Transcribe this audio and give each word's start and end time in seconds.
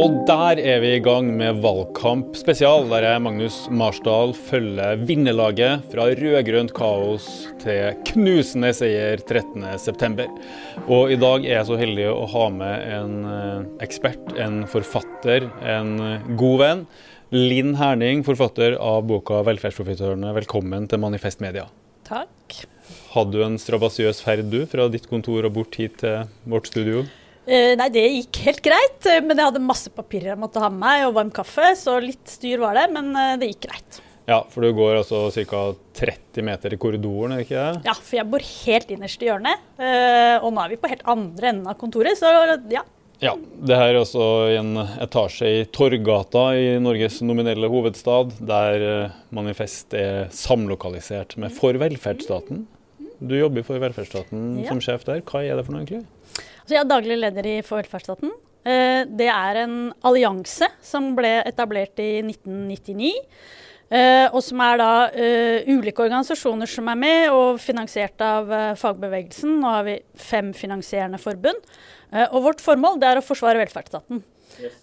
Og 0.00 0.14
der 0.24 0.56
er 0.62 0.78
vi 0.80 0.94
i 0.96 1.00
gang 1.04 1.26
med 1.36 1.58
valgkamp 1.60 2.32
spesial, 2.38 2.86
der 2.88 3.04
jeg, 3.04 3.20
Magnus 3.20 3.56
Marsdal, 3.68 4.30
følger 4.32 5.02
vinnerlaget 5.04 5.82
fra 5.92 6.06
rød-grønt 6.16 6.72
kaos 6.72 7.26
til 7.60 7.98
knusende 8.08 8.70
seier 8.78 9.20
13.9. 9.20 10.24
Og 10.86 11.12
i 11.12 11.20
dag 11.20 11.44
er 11.44 11.58
jeg 11.58 11.68
så 11.68 11.76
heldig 11.82 12.08
å 12.14 12.24
ha 12.32 12.46
med 12.54 12.88
en 12.96 13.28
eh, 13.34 13.68
ekspert, 13.84 14.32
en 14.40 14.62
forfatter, 14.72 15.50
en 15.68 15.92
god 16.40 16.58
venn. 16.64 16.84
Linn 17.36 17.76
Herning, 17.76 18.24
forfatter 18.24 18.80
av 18.80 19.04
boka 19.10 19.44
'Velferdsprofitørene'. 19.44 20.32
Velkommen 20.40 20.88
til 20.88 21.04
Manifest 21.04 21.44
Media. 21.44 21.68
Takk. 22.08 22.62
Hadde 23.12 23.36
du 23.36 23.44
en 23.44 23.60
strabasiøs 23.60 24.24
ferd 24.24 24.48
du, 24.48 24.62
fra 24.64 24.88
ditt 24.88 25.10
kontor 25.12 25.44
og 25.44 25.58
bort 25.60 25.76
hit 25.76 26.00
til 26.06 26.24
vårt 26.48 26.72
studio? 26.72 27.04
Eh, 27.48 27.72
nei, 27.78 27.88
det 27.92 28.02
gikk 28.04 28.40
helt 28.44 28.60
greit, 28.62 29.06
eh, 29.08 29.22
men 29.24 29.38
jeg 29.38 29.48
hadde 29.48 29.62
masse 29.64 29.90
papirer 29.94 30.34
jeg 30.34 30.40
måtte 30.42 30.60
ha 30.62 30.68
med 30.70 30.82
meg, 30.82 31.06
og 31.08 31.16
varm 31.16 31.32
kaffe, 31.34 31.72
så 31.78 31.96
litt 32.02 32.28
styr 32.28 32.60
var 32.62 32.76
det, 32.76 32.86
men 32.92 33.10
eh, 33.16 33.36
det 33.40 33.48
gikk 33.54 33.66
greit. 33.70 34.00
Ja, 34.28 34.42
for 34.52 34.62
du 34.62 34.70
går 34.76 35.00
altså 35.00 35.24
ca. 35.48 35.62
30 35.98 36.44
meter 36.46 36.74
i 36.76 36.78
korridoren, 36.78 37.32
er 37.34 37.40
det 37.40 37.46
ikke 37.48 37.62
det? 37.64 37.80
Ja, 37.88 37.94
for 37.96 38.18
jeg 38.20 38.28
bor 38.30 38.44
helt 38.44 38.92
innerst 38.94 39.24
i 39.24 39.26
hjørnet, 39.26 39.64
og 40.44 40.52
nå 40.54 40.62
er 40.62 40.70
vi 40.70 40.78
på 40.78 40.90
helt 40.92 41.02
andre 41.10 41.48
enden 41.50 41.66
av 41.72 41.78
kontoret, 41.80 42.20
så 42.20 42.30
ja. 42.70 42.84
Ja, 43.20 43.32
det 43.36 43.76
her 43.76 43.90
er 43.90 43.98
altså 44.04 44.26
i 44.52 44.54
en 44.60 44.70
etasje 45.02 45.48
i 45.50 45.64
Torgata 45.74 46.44
i 46.56 46.76
Norges 46.80 47.18
nominelle 47.26 47.68
hovedstad, 47.72 48.36
der 48.38 49.10
Manifest 49.34 49.96
er 49.98 50.30
samlokalisert 50.32 51.34
med 51.40 51.52
For 51.56 51.76
velferdsstaten. 51.82 52.62
Du 53.20 53.34
jobber 53.36 53.66
for 53.66 53.82
velferdsstaten 53.82 54.62
Ja. 54.62 54.70
som 54.70 54.80
sjef 54.80 55.04
der. 55.04 55.20
Hva 55.26 55.42
er 55.44 55.58
det 55.58 55.66
for 55.66 55.74
noe, 55.74 55.82
egentlig? 55.82 56.06
Så 56.70 56.76
jeg 56.76 56.84
er 56.84 56.90
daglig 56.92 57.16
leder 57.18 57.46
i 57.50 57.52
For 57.66 57.80
velferdsstaten. 57.80 58.30
Eh, 58.62 59.02
Det 59.02 59.26
er 59.26 59.56
en 59.64 59.92
allianse 60.06 60.68
som 60.80 61.16
ble 61.16 61.40
etablert 61.42 61.98
i 61.98 62.22
1999. 62.22 63.10
eh, 63.90 64.28
Og 64.30 64.38
som 64.40 64.60
er 64.60 64.76
da 64.78 65.10
eh, 65.10 65.66
ulike 65.66 65.98
organisasjoner 65.98 66.70
som 66.70 66.86
er 66.86 66.94
med, 66.94 67.30
og 67.30 67.58
finansiert 67.58 68.22
av 68.22 68.46
fagbevegelsen. 68.78 69.58
Nå 69.58 69.66
har 69.66 69.82
vi 69.82 69.98
fem 70.14 70.52
finansierende 70.54 71.18
forbund. 71.18 71.58
Og 72.30 72.42
vårt 72.42 72.62
formål 72.62 73.02
er 73.02 73.18
å 73.18 73.26
forsvare 73.26 73.58
velferdsstaten. 73.58 74.22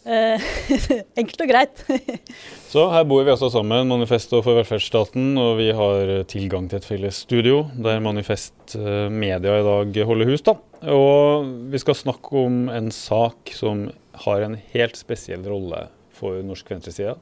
Eh, 0.08 0.48
Enkelt 1.20 1.44
og 1.44 1.50
greit. 1.50 1.84
Så 2.72 2.88
her 2.92 3.06
bor 3.08 3.24
vi 3.24 3.34
altså 3.34 3.50
sammen, 3.54 3.88
Manifesto 3.90 4.42
For 4.46 4.58
velferdsstaten, 4.60 5.36
og 5.40 5.58
vi 5.60 5.70
har 5.76 6.12
tilgang 6.32 6.70
til 6.70 6.82
et 6.82 6.88
felles 6.88 7.22
studio 7.28 7.66
der 7.76 8.02
Manifest 8.04 8.78
eh, 8.80 9.08
Media 9.14 9.60
i 9.60 9.66
dag 9.68 10.02
holder 10.10 10.32
hus. 10.32 10.46
da. 10.46 10.58
Og 10.94 11.48
vi 11.72 11.82
skal 11.82 11.98
snakke 11.98 12.46
om 12.46 12.68
en 12.74 12.92
sak 12.94 13.54
som 13.56 13.88
har 14.26 14.46
en 14.46 14.58
helt 14.74 14.98
spesiell 15.00 15.46
rolle 15.48 15.88
for 16.18 16.42
norsk 16.46 16.70
venstreside. 16.74 17.18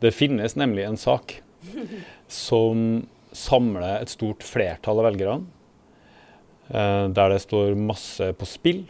Det 0.00 0.14
finnes 0.16 0.56
nemlig 0.58 0.86
en 0.86 1.00
sak 1.00 1.40
som 2.46 3.02
samler 3.36 4.00
et 4.00 4.10
stort 4.10 4.42
flertall 4.46 5.02
av 5.02 5.10
velgerne, 5.10 5.44
eh, 6.70 7.06
der 7.14 7.34
det 7.34 7.42
står 7.44 7.76
masse 7.78 8.32
på 8.38 8.48
spill, 8.48 8.84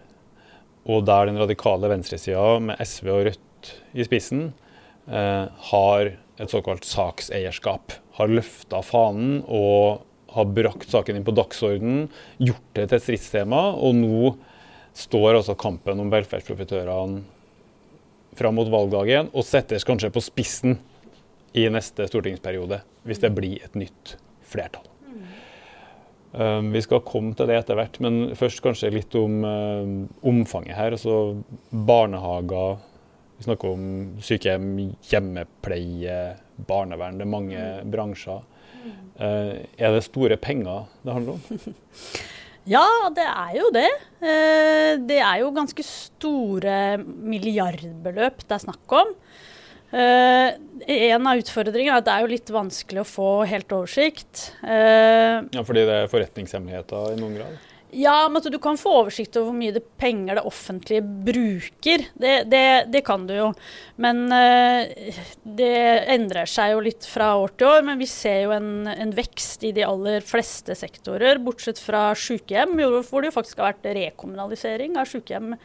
og 0.88 1.04
der 1.08 1.28
den 1.28 1.40
radikale 1.40 1.90
venstresida 1.92 2.58
med 2.64 2.80
SV 2.80 3.10
og 3.12 3.24
Rødt 3.28 3.72
i 3.92 4.06
spissen 4.06 4.46
eh, 5.10 5.46
har 5.70 6.12
et 6.40 6.52
såkalt 6.52 6.86
sakseierskap. 6.88 7.92
Har 8.16 8.32
løfta 8.32 8.80
fanen 8.84 9.42
og 9.44 10.06
har 10.34 10.52
brakt 10.54 10.88
saken 10.92 11.18
inn 11.18 11.26
på 11.26 11.34
dagsordenen, 11.34 12.06
gjort 12.38 12.68
det 12.78 12.86
til 12.88 12.96
et 12.96 13.04
stridstema, 13.04 13.64
og 13.74 13.96
nå 13.98 14.32
står 14.96 15.40
altså 15.40 15.56
kampen 15.58 16.00
om 16.02 16.10
velferdsprofitørene 16.12 17.24
fram 18.38 18.54
mot 18.54 18.70
valgdagen 18.70 19.30
og 19.34 19.46
settes 19.46 19.84
kanskje 19.86 20.12
på 20.14 20.22
spissen 20.22 20.78
i 21.58 21.66
neste 21.72 22.06
stortingsperiode, 22.06 22.78
hvis 23.02 23.22
det 23.22 23.32
blir 23.34 23.64
et 23.66 23.74
nytt 23.78 24.14
flertall. 24.46 24.86
Um, 26.30 26.68
vi 26.70 26.82
skal 26.84 27.02
komme 27.02 27.34
til 27.34 27.48
det 27.50 27.56
etter 27.58 27.74
hvert, 27.78 27.96
men 28.04 28.36
først 28.38 28.62
kanskje 28.62 28.92
litt 28.94 29.14
om 29.18 29.40
um, 29.42 29.94
omfanget 30.22 30.76
her. 30.78 30.94
Altså 30.94 31.16
barnehager, 31.74 32.78
vi 33.38 33.46
snakker 33.48 33.72
om 33.74 33.86
sykehjem, 34.22 34.68
hjemmepleie, 35.10 36.20
barnevern. 36.68 37.18
Det 37.18 37.26
er 37.26 37.32
mange 37.34 37.64
bransjer. 37.90 38.44
Uh, 39.20 39.56
er 39.76 39.96
det 39.96 40.04
store 40.06 40.38
penger 40.40 40.86
det 41.02 41.16
handler 41.18 41.38
om? 41.38 41.64
Ja, 42.68 42.84
det 43.16 43.24
er 43.24 43.54
jo 43.56 43.70
det. 43.72 43.88
Eh, 44.20 44.98
Det 45.08 45.16
er 45.16 45.38
jo 45.40 45.48
ganske 45.56 45.82
store 45.82 46.98
milliardbeløp 47.00 48.42
det 48.44 48.52
er 48.52 48.62
snakk 48.66 48.92
om. 48.92 49.14
Eh, 49.90 50.52
En 50.90 51.26
av 51.26 51.40
utfordringene 51.40 51.96
er 51.96 52.00
at 52.00 52.06
det 52.06 52.12
er 52.14 52.24
jo 52.24 52.30
litt 52.30 52.52
vanskelig 52.54 53.02
å 53.02 53.08
få 53.08 53.30
helt 53.50 53.72
oversikt. 53.74 54.46
Uh, 54.62 55.44
Ja, 55.52 55.64
fordi 55.66 55.84
det 55.86 55.98
er 55.98 56.08
forretningshemmeligheter 56.10 57.12
i 57.12 57.18
noen 57.20 57.36
grad? 57.36 57.58
Ja, 57.90 58.28
men 58.28 58.38
altså, 58.38 58.52
du 58.54 58.58
kan 58.62 58.78
få 58.78 58.92
oversikt 59.00 59.34
over 59.36 59.50
hvor 59.50 59.58
mye 59.58 59.74
det 59.74 59.82
penger 59.98 60.38
det 60.38 60.44
offentlige 60.46 61.02
bruker. 61.26 62.04
Det, 62.14 62.34
det, 62.50 62.62
det 62.94 63.02
kan 63.06 63.26
du 63.26 63.34
jo. 63.34 63.48
Men 64.00 64.24
uh, 64.30 65.12
det 65.42 65.74
endrer 66.14 66.48
seg 66.50 66.76
jo 66.76 66.84
litt 66.86 67.06
fra 67.10 67.32
år 67.42 67.54
til 67.58 67.70
år. 67.70 67.86
Men 67.90 68.00
vi 68.00 68.08
ser 68.10 68.44
jo 68.46 68.54
en, 68.56 68.88
en 68.90 69.14
vekst 69.14 69.66
i 69.66 69.74
de 69.76 69.84
aller 69.86 70.24
fleste 70.26 70.78
sektorer, 70.78 71.42
bortsett 71.42 71.82
fra 71.82 72.12
sykehjem, 72.14 72.78
hvor 72.78 73.20
det 73.20 73.32
jo 73.32 73.38
faktisk 73.40 73.60
har 73.60 73.74
vært 73.74 73.90
rekommunalisering 74.00 74.96
av 75.00 75.10
sykehjem. 75.10 75.56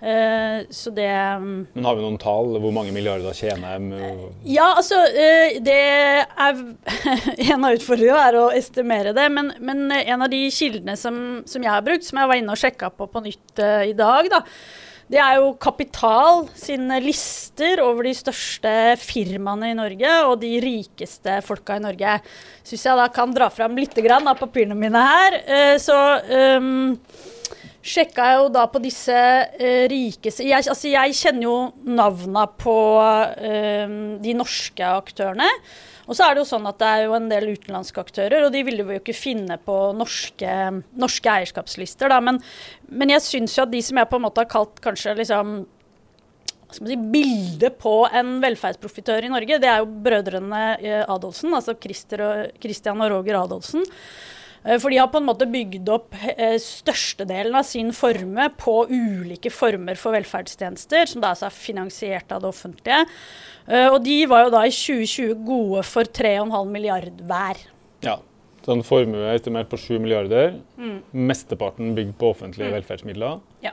Eh, 0.00 0.66
så 0.72 0.90
det 0.96 1.10
mm, 1.12 1.66
Men 1.74 1.84
har 1.84 1.96
vi 1.98 2.04
noen 2.06 2.18
tall? 2.20 2.54
Hvor 2.62 2.72
mange 2.72 2.92
milliarder 2.96 3.36
tjener 3.36 3.76
de? 3.76 4.30
Ja, 4.48 4.70
altså 4.80 4.96
eh, 5.12 5.58
Det 5.60 5.76
er 5.76 6.62
En 7.50 7.66
av 7.68 7.76
utfordringene 7.76 8.28
er 8.30 8.38
å 8.40 8.46
estimere 8.56 9.12
det. 9.16 9.26
Men, 9.32 9.52
men 9.60 9.90
en 9.92 10.24
av 10.24 10.30
de 10.32 10.46
kildene 10.54 10.96
som, 10.96 11.40
som 11.48 11.64
jeg 11.66 11.74
har 11.74 11.84
brukt, 11.84 12.06
som 12.06 12.22
jeg 12.22 12.32
var 12.32 12.40
inne 12.40 12.56
og 12.56 12.62
sjekka 12.62 12.92
på 12.96 13.10
på 13.10 13.24
nytt 13.24 13.60
eh, 13.60 13.90
i 13.90 13.96
dag, 13.98 14.30
da, 14.32 14.40
det 15.10 15.18
er 15.18 15.40
jo 15.40 15.50
Kapital 15.58 16.44
sine 16.54 17.00
lister 17.02 17.82
over 17.82 18.06
de 18.06 18.12
største 18.14 18.72
firmaene 19.02 19.72
i 19.72 19.76
Norge 19.76 20.12
og 20.28 20.36
de 20.44 20.52
rikeste 20.62 21.40
folka 21.42 21.80
i 21.80 21.82
Norge. 21.82 22.20
Syns 22.62 22.86
jeg 22.86 23.00
da 23.00 23.08
kan 23.12 23.34
dra 23.34 23.50
fram 23.50 23.74
litt 23.78 23.98
grann 23.98 24.30
av 24.30 24.38
papirene 24.38 24.78
mine 24.78 25.02
her, 25.02 25.40
eh, 25.50 25.74
så 25.82 25.98
um, 26.60 26.94
sjekka 27.80 28.26
jeg 28.28 28.40
jo 28.42 28.48
da 28.52 28.66
på 28.68 28.82
disse 28.84 29.16
uh, 29.16 29.84
rikeste 29.90 30.44
jeg, 30.44 30.66
altså 30.68 30.90
jeg 30.90 31.16
kjenner 31.16 31.46
jo 31.46 31.54
navna 31.88 32.44
på 32.60 32.76
uh, 33.00 33.94
de 34.20 34.36
norske 34.36 34.92
aktørene. 35.00 35.48
Og 36.10 36.16
så 36.18 36.26
er 36.26 36.34
det 36.34 36.42
jo 36.42 36.48
sånn 36.50 36.66
at 36.66 36.78
det 36.80 36.86
er 36.90 37.04
jo 37.04 37.12
en 37.14 37.28
del 37.30 37.52
utenlandske 37.52 38.02
aktører, 38.02 38.42
og 38.42 38.50
de 38.50 38.64
ville 38.66 38.82
vi 38.82 38.96
jo 38.96 39.02
ikke 39.02 39.14
finne 39.14 39.54
på 39.62 39.76
norske, 39.94 40.54
norske 40.98 41.30
eierskapslister. 41.30 42.10
Da. 42.10 42.18
Men, 42.24 42.40
men 42.90 43.12
jeg 43.14 43.22
syns 43.22 43.54
jo 43.54 43.62
at 43.62 43.70
de 43.70 43.82
som 43.86 44.00
jeg 44.00 44.10
på 44.10 44.18
en 44.18 44.24
måte 44.24 44.42
har 44.42 44.50
kalt 44.50 44.82
kanskje 44.82 45.14
liksom 45.20 45.60
si, 46.74 46.98
bildet 46.98 47.78
på 47.78 47.94
en 48.10 48.40
velferdsprofitør 48.42 49.28
i 49.28 49.30
Norge, 49.30 49.60
det 49.62 49.70
er 49.70 49.84
jo 49.84 50.02
brødrene 50.02 50.64
eh, 50.80 51.04
Adolfsen, 51.04 51.54
altså 51.54 51.76
Christer 51.78 52.26
og, 52.26 52.58
Christian 52.62 53.06
og 53.06 53.14
Roger 53.14 53.38
Adolfsen. 53.44 53.86
Eh, 54.64 54.78
For 54.78 54.90
de 54.92 54.98
har 55.00 55.08
på 55.08 55.16
en 55.20 55.26
måte 55.28 55.46
bygd 55.50 55.88
opp 55.88 56.14
eh, 56.36 56.56
størstedelen 56.60 57.54
av 57.56 57.64
sin 57.64 57.92
formue 57.96 58.48
på 58.60 58.74
ulike 58.90 59.50
former 59.50 59.96
for 59.96 60.12
velferdstjenester, 60.12 61.06
som 61.08 61.22
da 61.24 61.32
er 61.32 61.50
finansiert 61.54 62.32
av 62.32 62.42
det 62.44 62.50
offentlige. 62.52 63.06
Eh, 63.68 63.88
Og 63.88 64.02
de 64.04 64.18
var 64.26 64.44
jo 64.44 64.50
da 64.50 64.64
i 64.66 64.70
2020 64.74 65.34
gode 65.46 65.84
for 65.88 66.04
3,5 66.04 66.66
milliard 66.70 67.22
hver. 67.26 67.56
Ja. 68.04 68.18
Så 68.60 68.72
en 68.76 68.82
formue 68.84 69.24
er 69.24 69.38
estimert 69.38 69.70
på 69.72 69.78
7 69.80 69.98
milliarder. 69.98 70.58
Mm. 70.76 70.98
Mesteparten 71.14 71.94
bygd 71.96 72.18
på 72.20 72.28
offentlige 72.34 72.68
velferdsmidler. 72.74 73.40
Ja. 73.64 73.72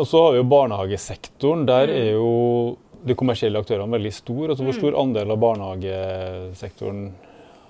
Og 0.00 0.06
så 0.08 0.22
har 0.24 0.32
vi 0.32 0.38
jo 0.40 0.44
barnehagesektoren. 0.48 1.66
Der 1.68 1.86
Mm. 1.86 1.96
er 2.00 2.10
jo 2.14 2.78
de 3.04 3.14
kommersielle 3.14 3.60
aktørene 3.60 3.92
veldig 3.92 4.12
store. 4.16 4.48
Altså, 4.54 4.64
hvor 4.64 4.72
Mm. 4.72 4.80
stor 4.80 4.96
andel 5.02 5.30
av 5.30 5.38
barnehagesektoren 5.38 7.12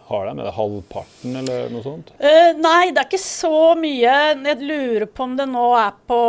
har 0.08 0.26
de? 0.28 0.32
Er 0.38 0.44
det 0.48 0.56
halvparten, 0.56 1.36
eller 1.42 1.58
noe 1.72 1.82
sånt? 1.84 2.08
Uh, 2.20 2.52
nei, 2.58 2.84
det 2.92 3.00
er 3.02 3.08
ikke 3.10 3.22
så 3.22 3.74
mye. 3.78 4.14
Jeg 4.34 4.58
lurer 4.64 5.06
på 5.10 5.22
om 5.28 5.34
det 5.38 5.48
nå 5.50 5.66
er 5.78 5.92
på 6.08 6.22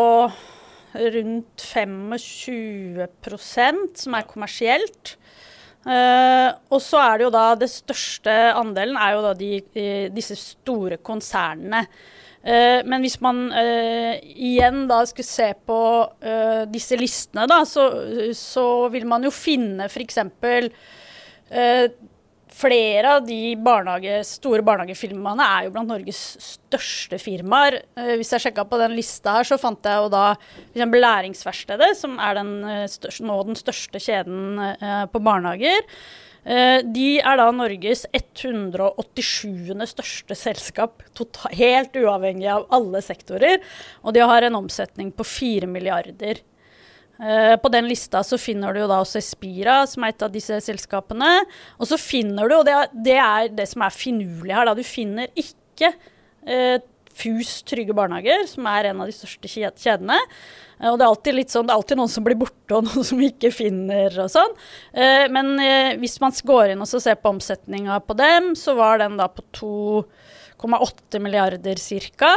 rundt 1.00 1.64
25% 1.64 4.04
som 4.04 4.12
er 4.18 4.30
kommersielt. 4.30 5.06
Uh, 5.88 6.52
og 6.74 6.82
så 6.84 6.98
er 7.00 7.18
det 7.18 7.24
jo 7.24 7.32
da 7.34 7.56
det 7.58 7.70
største 7.72 8.34
andelen 8.52 8.98
er 9.00 9.14
jo 9.16 9.22
da 9.24 9.34
de, 9.38 9.62
de, 9.74 10.10
disse 10.12 10.36
store 10.38 10.98
konsernene. 11.00 11.86
Uh, 12.40 12.80
men 12.88 13.02
hvis 13.04 13.22
man 13.24 13.52
uh, 13.52 14.16
igjen 14.20 14.88
da 14.92 15.06
skulle 15.08 15.28
se 15.28 15.54
på 15.68 15.80
eh, 16.24 16.64
disse 16.72 16.96
listene, 17.00 17.48
da, 17.52 17.66
så, 17.68 17.90
så 18.36 18.88
vil 18.94 19.06
man 19.08 19.24
jo 19.28 19.32
finne 19.34 19.86
f.eks. 19.90 20.18
Uh, 20.24 20.70
flere 22.60 23.16
av 23.16 23.26
de 23.28 23.56
barnehage, 23.64 24.20
store 24.28 24.64
barnehagefirmaene 24.68 25.48
er 25.56 25.68
jo 25.68 25.74
blant 25.76 25.92
Norges 25.92 26.22
største 26.44 27.20
firmaer. 27.22 27.82
Eh, 27.98 28.16
hvis 28.20 28.34
jeg 28.36 28.48
sjekka 28.48 28.66
på 28.70 28.80
den 28.82 28.96
lista 28.98 29.38
her, 29.38 29.48
så 29.48 29.60
fant 29.62 29.86
jeg 29.86 30.04
jo 30.04 30.10
da 30.14 30.26
f.eks. 30.36 30.98
Læringsverkstedet, 31.00 31.94
som 32.00 32.18
er 32.22 32.40
den 32.42 32.56
eh, 32.68 32.88
største, 32.92 33.28
nå 33.28 33.38
den 33.48 33.60
største 33.60 34.02
kjeden 34.04 34.66
eh, 34.70 35.06
på 35.12 35.24
barnehager. 35.24 35.86
Eh, 36.50 36.80
de 36.84 37.20
er 37.20 37.40
da 37.40 37.50
Norges 37.54 38.06
187. 38.16 39.76
største 39.92 40.38
selskap, 40.38 41.04
total, 41.18 41.54
helt 41.60 41.96
uavhengig 42.00 42.48
av 42.52 42.68
alle 42.74 43.04
sektorer. 43.06 43.60
Og 44.04 44.16
de 44.16 44.24
har 44.24 44.48
en 44.48 44.62
omsetning 44.62 45.12
på 45.16 45.28
4 45.28 45.70
milliarder. 45.70 46.42
Eh, 47.20 47.56
på 47.60 47.72
den 47.74 47.90
lista 47.90 48.24
så 48.24 48.40
finner 48.40 48.74
du 48.74 48.84
jo 48.84 48.92
da 48.92 49.02
også 49.04 49.20
Espira, 49.20 49.82
som 49.90 50.06
er 50.06 50.14
et 50.14 50.28
av 50.28 50.32
disse 50.34 50.62
selskapene. 50.66 51.34
Og 51.80 51.90
så 51.90 52.00
finner 52.00 52.48
du, 52.48 52.60
og 52.60 52.68
det 52.68 52.78
er 52.78 52.94
det, 52.94 53.18
er 53.24 53.52
det 53.62 53.68
som 53.72 53.84
er 53.84 53.96
finurlig 53.96 54.56
her, 54.56 54.70
da, 54.70 54.78
du 54.78 54.86
finner 54.88 55.28
ikke 55.40 55.94
eh, 56.48 56.80
FUS 57.20 57.60
Trygge 57.68 57.96
Barnehager, 57.96 58.46
som 58.48 58.68
er 58.70 58.90
en 58.90 59.04
av 59.04 59.10
de 59.10 59.16
største 59.16 59.50
kjedene. 59.52 60.18
Eh, 60.80 60.88
og 60.92 60.98
det 61.00 61.06
er 61.06 61.10
alltid 61.10 61.38
litt 61.38 61.54
sånn, 61.54 61.68
det 61.68 61.74
er 61.74 61.82
alltid 61.82 62.00
noen 62.00 62.14
som 62.14 62.26
blir 62.26 62.40
borte, 62.40 62.78
og 62.78 62.86
noen 62.88 63.08
som 63.12 63.24
ikke 63.26 63.52
finner 63.56 64.20
og 64.24 64.32
sånn. 64.34 64.58
Eh, 64.94 65.26
men 65.34 65.54
eh, 65.64 65.94
hvis 66.02 66.20
man 66.24 66.36
går 66.52 66.74
inn 66.74 66.84
og 66.86 66.92
ser 66.92 67.20
på 67.20 67.34
omsetninga 67.34 68.00
på 68.06 68.18
dem, 68.20 68.54
så 68.60 68.78
var 68.80 69.02
den 69.04 69.20
da 69.20 69.30
på 69.32 69.46
2,8 69.60 71.24
milliarder 71.24 71.82
ca. 72.20 72.34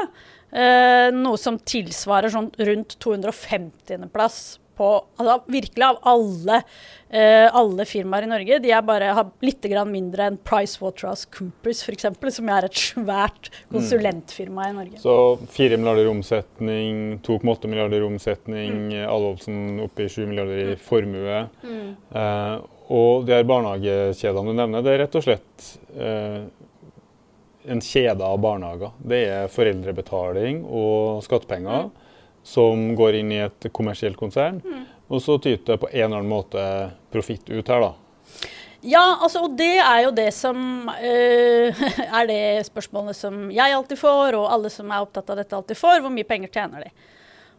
Noe 0.53 1.39
som 1.41 1.57
tilsvarer 1.57 2.29
sånn 2.29 2.51
rundt 2.61 2.99
250.-plass 3.01 4.41
på 4.77 4.89
altså 5.21 5.39
Virkelig 5.53 5.85
av 5.87 5.99
alle, 6.09 6.59
uh, 7.13 7.49
alle 7.59 7.87
firmaer 7.89 8.27
i 8.27 8.31
Norge. 8.31 8.59
De 8.65 8.73
er 8.73 8.85
bare, 8.87 9.13
har 9.17 9.31
litt 9.45 9.67
mindre 9.89 10.29
enn 10.31 10.39
PricewaterhouseCoopers 10.47 11.83
f.eks., 11.87 12.09
som 12.37 12.51
er 12.53 12.69
et 12.69 12.81
svært 12.81 13.51
konsulentfirma 13.73 14.69
i 14.71 14.77
Norge. 14.77 15.03
Så 15.03 15.17
4 15.55 15.79
milliarder 15.81 16.11
omsetning, 16.11 17.19
2,8 17.27 17.71
milliarder 17.71 18.07
omsetning, 18.07 18.91
mm. 18.91 19.07
Adolfsen 19.07 19.81
oppe 19.85 20.07
i 20.07 20.13
7 20.13 20.27
milliarder 20.27 20.75
i 20.75 20.77
formue. 20.81 21.45
Mm. 21.63 21.89
Uh, 22.15 22.57
og 22.93 23.27
de 23.29 23.37
her 23.39 23.49
barnehagekjedene 23.49 24.53
du 24.53 24.59
nevner, 24.59 24.85
det 24.85 24.93
er 24.93 25.03
rett 25.07 25.19
og 25.19 25.25
slett 25.25 25.69
uh, 25.97 26.45
en 27.73 27.83
kjede 27.85 28.27
av 28.27 28.41
barnehager. 28.43 28.95
Det 28.99 29.21
er 29.31 29.53
foreldrebetaling 29.53 30.65
og 30.67 31.23
skattepenger. 31.27 31.91
Mm 31.91 32.02
som 32.43 32.93
går 32.99 33.21
inn 33.21 33.33
i 33.33 33.43
et 33.45 33.69
kommersielt 33.75 34.19
konsern. 34.19 34.61
Mm. 34.65 34.85
Og 35.13 35.23
så 35.23 35.37
tyter 35.43 35.81
på 35.81 35.91
en 35.93 36.05
eller 36.05 36.23
annen 36.23 36.33
måte 36.33 36.63
profitt 37.13 37.51
ut 37.51 37.69
her, 37.69 37.85
da. 37.85 37.93
Ja, 38.83 39.03
altså, 39.23 39.45
og 39.47 39.53
det 39.55 39.77
er 39.79 40.01
jo 40.03 40.13
det 40.15 40.31
som 40.35 40.89
øh, 40.91 41.83
er 42.19 42.31
det 42.31 42.43
spørsmålet 42.67 43.19
som 43.19 43.45
jeg 43.55 43.77
alltid 43.77 44.01
får, 44.01 44.39
og 44.39 44.49
alle 44.51 44.73
som 44.75 44.91
er 44.91 45.05
opptatt 45.05 45.31
av 45.31 45.39
dette 45.39 45.59
alltid 45.59 45.79
får. 45.79 46.01
Hvor 46.03 46.15
mye 46.15 46.27
penger 46.27 46.51
tjener 46.55 46.89
de? 46.89 47.11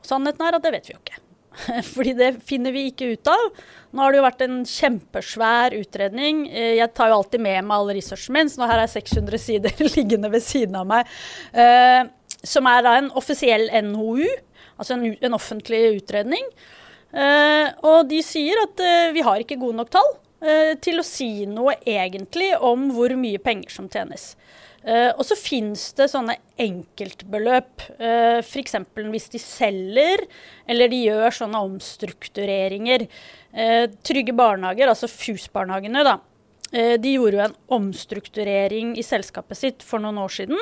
Sannheten 0.04 0.44
er 0.44 0.58
at 0.58 0.66
det 0.66 0.74
vet 0.76 0.90
vi 0.90 0.98
jo 0.98 1.00
ikke. 1.00 1.22
Fordi 1.94 2.16
det 2.18 2.30
finner 2.44 2.76
vi 2.76 2.88
ikke 2.90 3.14
ut 3.14 3.32
av. 3.32 3.46
Nå 3.94 4.04
har 4.04 4.12
det 4.12 4.20
jo 4.20 4.26
vært 4.26 4.44
en 4.44 4.58
kjempesvær 4.68 5.78
utredning. 5.78 6.44
Eh, 6.50 6.74
jeg 6.80 6.92
tar 6.98 7.14
jo 7.14 7.22
alltid 7.22 7.46
med 7.46 7.70
meg 7.70 7.78
all 7.78 7.94
researchen 7.96 8.36
min, 8.36 8.52
så 8.52 8.60
nå 8.60 8.72
her 8.74 8.84
er 8.84 8.92
600 8.92 9.44
sider 9.46 9.86
liggende 9.96 10.34
ved 10.34 10.44
siden 10.44 10.76
av 10.80 10.90
meg. 10.90 11.16
Uh, 11.56 12.10
som 12.44 12.68
er 12.68 12.84
da 12.84 12.98
en 13.00 13.14
offisiell 13.16 13.70
NOU 13.88 14.26
altså 14.78 14.98
en, 14.98 15.12
en 15.20 15.38
offentlig 15.38 15.82
utredning. 15.98 16.48
Eh, 17.14 17.70
og 17.86 18.10
de 18.10 18.24
sier 18.26 18.58
at 18.64 18.82
eh, 18.82 19.12
vi 19.14 19.22
har 19.26 19.42
ikke 19.42 19.60
gode 19.62 19.78
nok 19.78 19.92
tall 19.94 20.08
eh, 20.42 20.74
til 20.82 20.98
å 20.98 21.06
si 21.06 21.46
noe 21.46 21.76
egentlig 21.86 22.56
om 22.58 22.88
hvor 22.96 23.14
mye 23.20 23.42
penger 23.42 23.74
som 23.76 23.90
tjenes. 23.90 24.34
og 24.84 25.22
så 25.24 25.36
finnes 25.40 25.94
det 25.96 26.10
sånne 26.12 26.34
enkeltbeløp, 26.60 27.86
Eh, 28.04 28.40
f.eks. 28.42 28.76
hvis 29.14 29.30
de 29.32 29.40
selger 29.40 30.26
eller 30.68 30.92
de 30.92 31.00
gjør 31.06 31.38
sånne 31.38 31.62
omstruktureringer. 31.70 33.08
trygge 34.04 34.34
barnehager, 34.34 34.90
altså 34.90 35.08
FUS-barnehagene, 35.08 36.04
da, 36.04 36.18
de 36.98 37.12
gjorde 37.14 37.38
jo 37.38 37.44
en 37.46 37.56
omstrukturering 37.78 38.96
i 38.98 39.06
selskapet 39.06 39.60
sitt 39.60 39.86
for 39.86 40.02
noen 40.02 40.18
år 40.18 40.34
siden. 40.34 40.60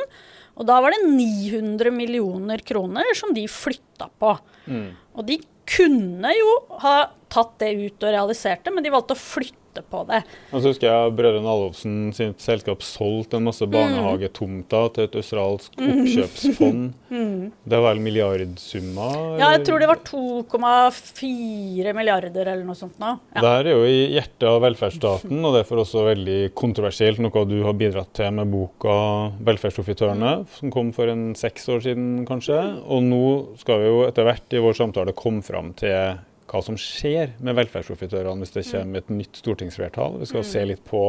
Og 0.59 0.67
da 0.67 0.77
var 0.83 0.93
det 0.93 1.05
900 1.07 1.93
millioner 1.95 2.61
kroner 2.65 3.07
som 3.17 3.33
de 3.35 3.45
flytta 3.49 4.09
på. 4.19 4.35
Mm. 4.67 4.89
Og 5.15 5.27
de 5.27 5.39
kunne 5.71 6.33
jo 6.35 6.53
ha 6.83 6.95
tatt 7.31 7.55
det 7.63 7.71
ut 7.79 8.03
og 8.03 8.11
realisert 8.11 8.65
det, 8.65 8.73
men 8.75 8.83
de 8.83 8.91
valgte 8.93 9.15
å 9.15 9.21
flytte 9.21 9.60
støtte 9.71 9.83
på 9.89 10.03
det. 10.09 10.21
Og 10.51 10.61
så 10.61 10.71
husker 10.71 10.87
jeg 10.89 11.15
Brødrene 11.15 11.51
Alvofsen 11.51 11.95
sitt 12.15 12.41
selskap 12.43 12.83
solgte 12.83 13.39
en 13.39 13.47
masse 13.47 13.65
mm. 13.65 13.71
barnehagetomter 13.73 14.91
til 14.95 15.07
et 15.07 15.17
australsk 15.21 15.77
mm. 15.79 15.91
oppkjøpsfond. 15.91 16.91
Mm. 17.11 17.49
Det 17.67 17.75
var 17.75 17.91
vel 17.91 17.99
milliardsummer? 18.05 19.15
Ja, 19.35 19.49
jeg 19.57 19.65
tror 19.67 19.81
det 19.81 19.89
var 19.89 19.99
2,4 20.07 21.91
milliarder 21.97 22.47
eller 22.53 22.63
noe 22.63 22.77
sånt 22.79 22.95
nå. 23.03 23.09
Ja. 23.33 23.41
Det 23.41 23.49
her 23.49 23.67
er 23.67 23.75
jo 23.75 23.81
i 23.83 23.97
hjertet 24.13 24.45
av 24.47 24.61
velferdsstaten, 24.63 25.41
og 25.43 25.57
derfor 25.57 25.81
også 25.83 26.05
veldig 26.07 26.53
kontroversielt, 26.55 27.19
noe 27.19 27.43
du 27.49 27.57
har 27.65 27.75
bidratt 27.75 28.13
til 28.15 28.31
med 28.37 28.47
boka 28.53 28.95
'Velferdsprofitørene', 29.43 30.47
som 30.55 30.71
kom 30.71 30.93
for 30.95 31.11
en 31.11 31.33
seks 31.35 31.67
år 31.75 31.83
siden 31.89 32.23
kanskje. 32.29 32.61
Og 32.87 33.03
nå 33.03 33.25
skal 33.59 33.83
vi 33.83 33.91
jo 33.91 34.01
etter 34.07 34.29
hvert 34.29 34.55
i 34.55 34.63
vår 34.63 34.79
samtale 34.79 35.17
komme 35.17 35.43
fram 35.43 35.75
til 35.75 36.15
hva 36.51 36.61
som 36.65 36.77
skjer 36.79 37.35
med 37.39 37.55
velferdsprofitørene 37.55 38.43
hvis 38.43 38.55
det 38.55 38.65
mm. 38.65 38.71
kommer 38.73 39.03
et 39.03 39.13
nytt 39.21 39.39
stortingsflertall. 39.39 40.19
Vi 40.19 40.27
skal 40.29 40.43
mm. 40.43 40.49
se 40.51 40.65
litt 40.67 40.83
på 40.87 41.05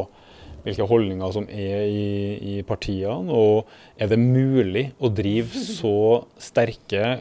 hvilke 0.63 0.87
holdninger 0.87 1.33
som 1.35 1.47
er 1.51 1.83
i, 1.89 2.11
i, 2.39 2.55
partiene. 2.67 3.27
Og 3.27 3.67
er 3.99 4.11
det 4.11 4.19
mulig 4.21 4.87
å 5.03 5.11
drive 5.11 5.63
så 5.79 6.23
sterke, 6.39 7.17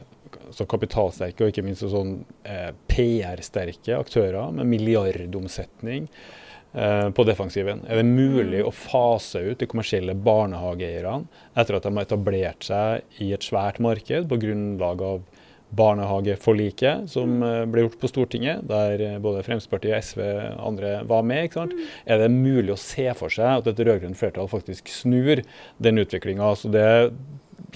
så 0.55 0.69
kapitalsterke 0.69 1.45
og 1.45 1.53
ikke 1.53 1.67
minst 1.67 1.87
sånn 1.91 2.21
eh, 2.47 2.71
PR-sterke 2.91 3.99
aktører 3.99 4.55
med 4.55 4.71
milliardomsetning 4.71 6.07
eh, 6.07 7.09
på 7.11 7.27
defensiven? 7.27 7.83
Er 7.89 7.99
det 7.99 8.07
mulig 8.07 8.63
mm. 8.63 8.71
å 8.71 8.77
fase 8.77 9.43
ut 9.51 9.59
de 9.59 9.71
kommersielle 9.71 10.15
barnehageeierne 10.15 11.27
etter 11.59 11.79
at 11.81 11.89
de 11.89 11.97
har 11.97 12.07
etablert 12.07 12.71
seg 12.71 13.23
i 13.25 13.33
et 13.35 13.51
svært 13.51 13.83
marked 13.83 14.31
på 14.31 14.43
grunnlag 14.47 15.09
av 15.11 15.27
barnehageforliket 15.73 17.11
som 17.11 17.39
mm. 17.39 17.43
Eh, 17.49 17.65
ble 17.73 17.87
gjort 17.87 18.01
på 18.01 18.11
Stortinget, 18.11 18.65
der 18.69 19.01
eh, 19.01 19.19
både 19.23 19.45
Fremskrittspartiet, 19.47 20.05
SV 20.05 20.23
og 20.25 20.67
andre 20.69 20.95
var 21.09 21.25
med. 21.27 21.47
ikke 21.49 21.61
sant? 21.63 21.77
Mm. 21.77 21.95
Er 22.07 22.23
det 22.23 22.33
mulig 22.35 22.75
å 22.75 22.81
se 22.81 23.09
for 23.19 23.33
seg 23.33 23.63
at 23.63 23.71
et 23.73 23.81
rød-grønt 23.81 24.19
flertall 24.19 24.51
faktisk 24.53 24.93
snur 24.93 25.43
den 25.83 26.03
utviklinga? 26.03 26.53
Det 26.73 26.89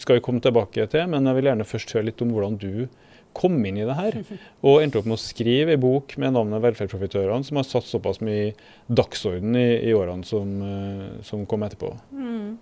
skal 0.03 0.19
vi 0.19 0.25
komme 0.25 0.45
tilbake 0.45 0.89
til, 0.93 1.09
men 1.09 1.29
jeg 1.29 1.39
vil 1.39 1.51
gjerne 1.51 1.69
først 1.69 1.97
høre 1.97 2.11
litt 2.11 2.23
om 2.25 2.35
hvordan 2.37 2.61
du 2.61 2.87
kom 3.37 3.59
inn 3.69 3.79
i 3.81 3.85
det 3.87 3.97
her, 3.99 4.17
og 4.65 4.81
endte 4.81 5.01
opp 5.01 5.09
med 5.09 5.19
å 5.19 5.21
skrive 5.21 5.77
en 5.77 5.83
bok 5.83 6.17
med 6.21 6.35
navnet 6.37 6.63
'Velferdsprofitørene', 6.65 7.45
som 7.45 7.61
har 7.61 7.69
satt 7.69 7.89
såpass 7.89 8.23
mye 8.25 8.55
dagsorden 8.89 9.57
i, 9.61 9.69
i 9.91 9.93
årene 9.97 10.25
som, 10.25 10.55
eh, 10.65 11.23
som, 11.27 11.45
kom 11.47 11.67
etterpå. 11.67 11.93
Mm. 12.13 12.57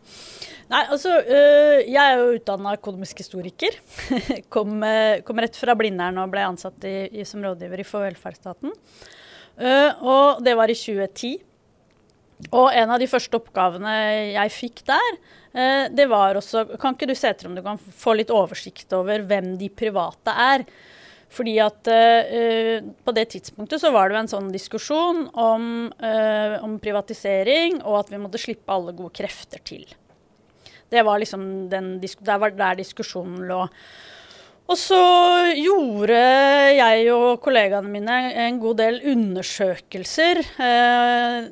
Nei, 0.73 0.83
altså, 0.89 1.13
øh, 1.21 1.81
Jeg 1.85 2.03
er 2.03 2.19
jo 2.19 2.35
utdanna 2.39 2.75
økonomisk 2.75 3.23
historiker. 3.23 3.79
kom, 4.55 4.83
øh, 4.83 5.23
kom, 5.23 5.39
rett 5.39 5.57
fra 5.57 5.77
Blindern 5.79 6.19
og 6.19 6.33
ble 6.33 6.47
ansatt 6.49 6.85
i, 6.89 6.97
i, 7.13 7.25
som 7.29 7.45
rådgiver 7.45 7.81
i 7.81 7.87
For 7.87 8.07
velferdsstaten. 8.09 8.73
Og 10.03 10.43
det 10.43 10.57
var 10.59 10.67
i 10.67 10.75
2010. 10.75 11.37
Og 12.51 12.73
en 12.75 12.91
av 12.91 12.99
de 12.99 13.07
første 13.07 13.39
oppgavene 13.39 13.93
jeg 14.35 14.51
fikk 14.51 14.83
der, 14.89 15.19
det 15.55 16.09
var 16.11 16.35
også 16.35 16.65
Kan 16.83 16.97
ikke 16.97 17.07
du 17.07 17.15
se 17.15 17.29
etter 17.31 17.47
om 17.47 17.55
du 17.55 17.63
kan 17.63 17.79
få 17.79 18.17
litt 18.19 18.33
oversikt 18.35 18.91
over 18.97 19.23
hvem 19.23 19.53
de 19.61 19.69
private 19.71 20.35
er? 20.35 20.65
Fordi 21.35 21.55
at 21.63 21.91
uh, 21.91 22.89
på 23.07 23.15
det 23.15 23.25
tidspunktet 23.33 23.83
så 23.83 23.93
var 23.95 24.11
det 24.11 24.17
jo 24.17 24.23
en 24.25 24.33
sånn 24.33 24.51
diskusjon 24.55 25.25
om, 25.31 25.69
om 26.63 26.75
privatisering, 26.83 27.81
og 27.83 28.01
at 28.05 28.11
vi 28.13 28.21
måtte 28.23 28.43
slippe 28.43 28.75
alle 28.75 28.95
gode 28.95 29.15
krefter 29.19 29.63
til. 29.67 29.87
Det 30.91 31.03
var 31.03 31.19
liksom 31.23 31.69
den, 31.71 31.97
der 32.01 32.43
var 32.43 32.55
der 32.55 32.79
diskusjonen 32.79 33.47
lå. 33.49 33.65
Og 34.65 34.79
så 34.81 34.99
gjorde 35.59 36.17
jeg 36.73 37.09
og 37.13 37.43
kollegaene 37.45 37.91
mine 37.93 38.19
en 38.47 38.61
god 38.63 38.79
del 38.81 39.01
undersøkelser. 39.13 40.41
Eh, 40.41 41.49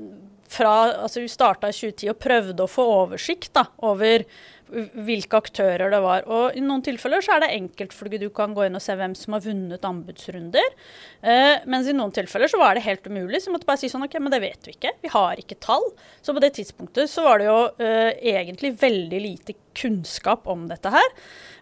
fra, 0.52 0.72
altså 1.04 1.22
vi 1.22 1.30
starta 1.32 1.70
i 1.70 1.76
2010 1.76 2.12
og 2.12 2.18
prøvde 2.22 2.64
å 2.64 2.70
få 2.70 2.88
oversikt 3.02 3.54
da, 3.56 3.66
over 3.88 4.26
hvilke 4.72 5.36
aktører 5.36 5.92
det 5.92 6.00
var. 6.02 6.24
Og 6.32 6.56
I 6.56 6.62
noen 6.64 6.82
tilfeller 6.84 7.22
så 7.24 7.36
er 7.36 7.44
det 7.44 7.52
enkelt, 7.54 7.94
fordi 7.96 8.20
du 8.22 8.28
kan 8.34 8.54
gå 8.56 8.66
inn 8.66 8.78
og 8.78 8.82
se 8.84 8.96
hvem 8.96 9.14
som 9.18 9.36
har 9.36 9.44
vunnet 9.44 9.84
anbudsrunder. 9.84 10.76
Eh, 11.20 11.64
mens 11.70 11.90
i 11.90 11.96
noen 11.96 12.14
tilfeller 12.14 12.50
så 12.50 12.60
var 12.60 12.76
det 12.76 12.86
helt 12.86 13.06
umulig. 13.06 13.42
Så 13.42 13.50
vi 13.50 13.56
måtte 13.56 13.68
bare 13.68 13.82
si 13.82 13.90
sånn 13.92 14.06
OK, 14.06 14.16
men 14.22 14.32
det 14.32 14.42
vet 14.44 14.68
vi 14.68 14.76
ikke. 14.76 14.94
Vi 15.04 15.12
har 15.12 15.40
ikke 15.40 15.60
tall. 15.62 15.84
Så 16.24 16.34
på 16.34 16.42
det 16.42 16.54
tidspunktet 16.58 17.12
så 17.12 17.26
var 17.26 17.42
det 17.42 17.50
jo 17.50 17.58
eh, 17.84 18.12
egentlig 18.32 18.74
veldig 18.80 19.22
lite 19.22 19.58
kunnskap 19.76 20.48
om 20.52 20.66
dette 20.70 20.92
her. 20.92 21.16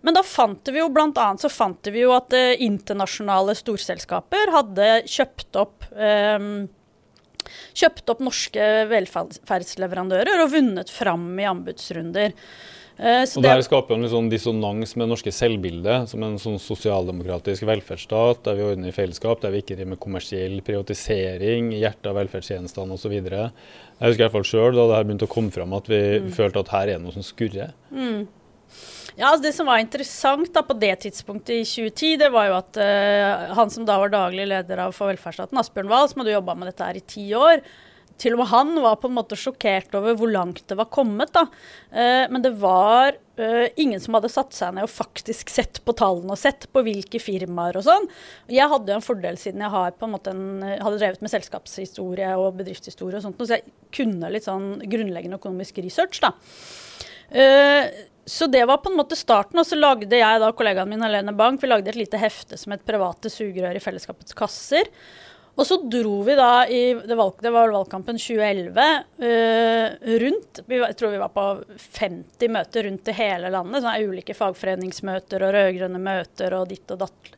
Men 0.07 0.17
da 0.17 0.25
fant 0.27 0.71
vi 0.71 0.81
jo 0.81 0.91
annet 0.91 1.43
så 1.43 1.51
fant 1.53 1.91
vi 1.91 2.05
jo 2.05 2.15
at 2.15 2.35
eh, 2.37 2.59
internasjonale 2.63 3.57
storselskaper 3.59 4.55
hadde 4.55 4.93
kjøpt 5.11 5.59
opp 5.61 5.91
eh, 5.95 6.39
kjøpt 7.77 8.13
opp 8.13 8.21
norske 8.25 8.67
velferdsleverandører 8.91 10.45
og 10.45 10.53
vunnet 10.55 10.93
fram 10.93 11.33
i 11.41 11.49
anbudsrunder. 11.49 12.37
Så 13.01 13.39
og 13.39 13.45
det 13.47 13.53
her 13.55 13.63
skaper 13.65 13.97
en 13.97 14.11
sånn 14.13 14.27
dissonans 14.29 14.91
med 14.93 15.07
det 15.07 15.11
norske 15.15 15.33
selvbildet 15.33 16.11
som 16.11 16.25
en 16.27 16.35
sånn 16.43 16.59
sosialdemokratisk 16.61 17.65
velferdsstat, 17.65 18.43
der 18.45 18.59
vi 18.59 18.67
ordner 18.67 18.91
i 18.91 18.93
fellesskap, 18.93 19.41
der 19.41 19.55
vi 19.55 19.63
ikke 19.63 19.79
driver 19.79 19.95
med 19.95 20.01
kommersiell 20.03 20.59
privatisering, 20.67 21.71
hjertet 21.79 22.11
av 22.11 22.19
velferdstjenestene 22.19 22.99
osv. 22.99 23.15
Jeg 23.17 23.31
husker 24.05 24.21
i 24.21 24.27
hvert 24.27 24.35
fall 24.35 24.45
sjøl 24.51 24.77
da 24.77 24.85
det 24.91 24.99
her 24.99 25.09
begynte 25.09 25.31
å 25.31 25.33
komme 25.33 25.55
fram 25.55 25.73
at 25.79 25.89
vi 25.89 26.03
mm. 26.27 26.29
følte 26.37 26.61
at 26.61 26.75
her 26.75 26.91
er 26.91 27.01
det 27.01 27.07
noe 27.07 27.17
som 27.17 27.25
skurrer. 27.25 27.73
Mm. 27.89 28.29
Ja, 29.21 29.35
altså 29.35 29.45
Det 29.45 29.53
som 29.53 29.69
var 29.69 29.83
interessant 29.83 30.49
da 30.55 30.63
på 30.65 30.79
det 30.81 30.95
tidspunktet 31.05 31.53
i 31.59 31.67
2010, 31.69 32.17
det 32.23 32.31
var 32.33 32.49
jo 32.49 32.57
at 32.57 32.81
uh, 32.81 33.53
han 33.59 33.73
som 33.73 33.85
da 33.85 33.99
var 34.01 34.13
daglig 34.15 34.47
leder 34.49 34.81
av 34.87 34.97
for 34.97 35.13
velferdsstaten, 35.13 35.61
Asbjørn 35.61 35.91
Wahl, 35.93 36.09
som 36.09 36.23
hadde 36.23 36.39
jobba 36.39 36.55
med 36.57 36.71
dette 36.71 36.87
her 36.89 36.97
i 36.97 37.05
ti 37.05 37.27
år, 37.37 37.61
til 38.21 38.37
og 38.37 38.41
med 38.41 38.49
han 38.49 38.73
var 38.81 38.97
på 39.01 39.09
en 39.09 39.17
måte 39.17 39.37
sjokkert 39.37 39.93
over 39.97 40.17
hvor 40.17 40.29
langt 40.33 40.63
det 40.69 40.77
var 40.77 40.89
kommet. 40.93 41.35
da. 41.37 41.45
Uh, 41.93 42.33
men 42.33 42.41
det 42.47 42.55
var 42.63 43.13
uh, 43.13 43.67
ingen 43.77 44.01
som 44.01 44.17
hadde 44.17 44.33
satt 44.33 44.57
seg 44.57 44.73
ned 44.79 44.89
og 44.89 44.93
faktisk 44.95 45.53
sett 45.53 45.83
på 45.85 45.95
tallene 46.01 46.33
og 46.33 46.41
sett 46.41 46.65
på 46.73 46.85
hvilke 46.87 47.21
firmaer 47.21 47.77
og 47.77 47.85
sånn. 47.91 48.09
Jeg 48.49 48.73
hadde 48.73 48.95
jo 48.95 49.03
en 49.03 49.05
fordel 49.05 49.37
siden 49.43 49.67
jeg 49.67 49.75
har 49.77 49.99
på 50.01 50.09
en 50.09 50.17
en, 50.33 50.47
hadde 50.81 50.97
drevet 50.97 51.21
med 51.21 51.33
selskapshistorie 51.35 52.33
og 52.41 52.57
bedriftshistorie 52.63 53.21
og 53.21 53.29
sånt, 53.29 53.45
så 53.45 53.61
jeg 53.61 53.69
kunne 53.93 54.33
litt 54.33 54.49
sånn 54.49 54.79
grunnleggende 54.81 55.37
økonomisk 55.37 55.85
research. 55.85 56.25
da. 56.25 56.33
Uh, 57.31 57.85
så 58.25 58.47
det 58.47 58.65
var 58.69 58.83
på 58.83 58.91
en 58.91 58.99
måte 59.01 59.17
starten. 59.19 59.59
Og 59.59 59.67
så 59.67 59.79
lagde 59.79 60.21
jeg 60.21 60.43
da 60.43 60.53
kollegaen 60.57 60.91
min 60.91 61.03
Helene 61.03 61.35
Bank 61.37 61.63
vi 61.63 61.71
lagde 61.71 61.93
et 61.93 61.99
lite 61.99 62.21
hefte 62.21 62.59
som 62.61 62.73
het 62.73 62.85
'Private 62.87 63.31
sugerør 63.33 63.77
i 63.77 63.83
fellesskapets 63.83 64.37
kasser'. 64.37 64.91
Og 65.59 65.67
så 65.67 65.77
dro 65.93 66.23
vi 66.25 66.37
da 66.39 66.67
i 66.71 66.95
det, 66.95 67.17
valg, 67.19 67.35
det 67.43 67.51
var 67.53 67.73
valgkampen 67.73 68.17
2011 68.17 68.87
uh, 69.21 70.17
rundt 70.23 70.61
Jeg 70.71 70.97
tror 70.97 71.11
vi 71.11 71.21
var 71.21 71.33
på 71.35 71.45
50 71.99 72.49
møter 72.55 72.87
rundt 72.87 73.11
i 73.11 73.17
hele 73.19 73.51
landet. 73.53 73.83
Sånne 73.83 74.07
ulike 74.07 74.37
fagforeningsmøter 74.39 75.45
og 75.45 75.53
rød-grønne 75.57 76.01
møter 76.01 76.57
og 76.57 76.69
ditt 76.71 76.95
og 76.95 77.03
datt. 77.03 77.35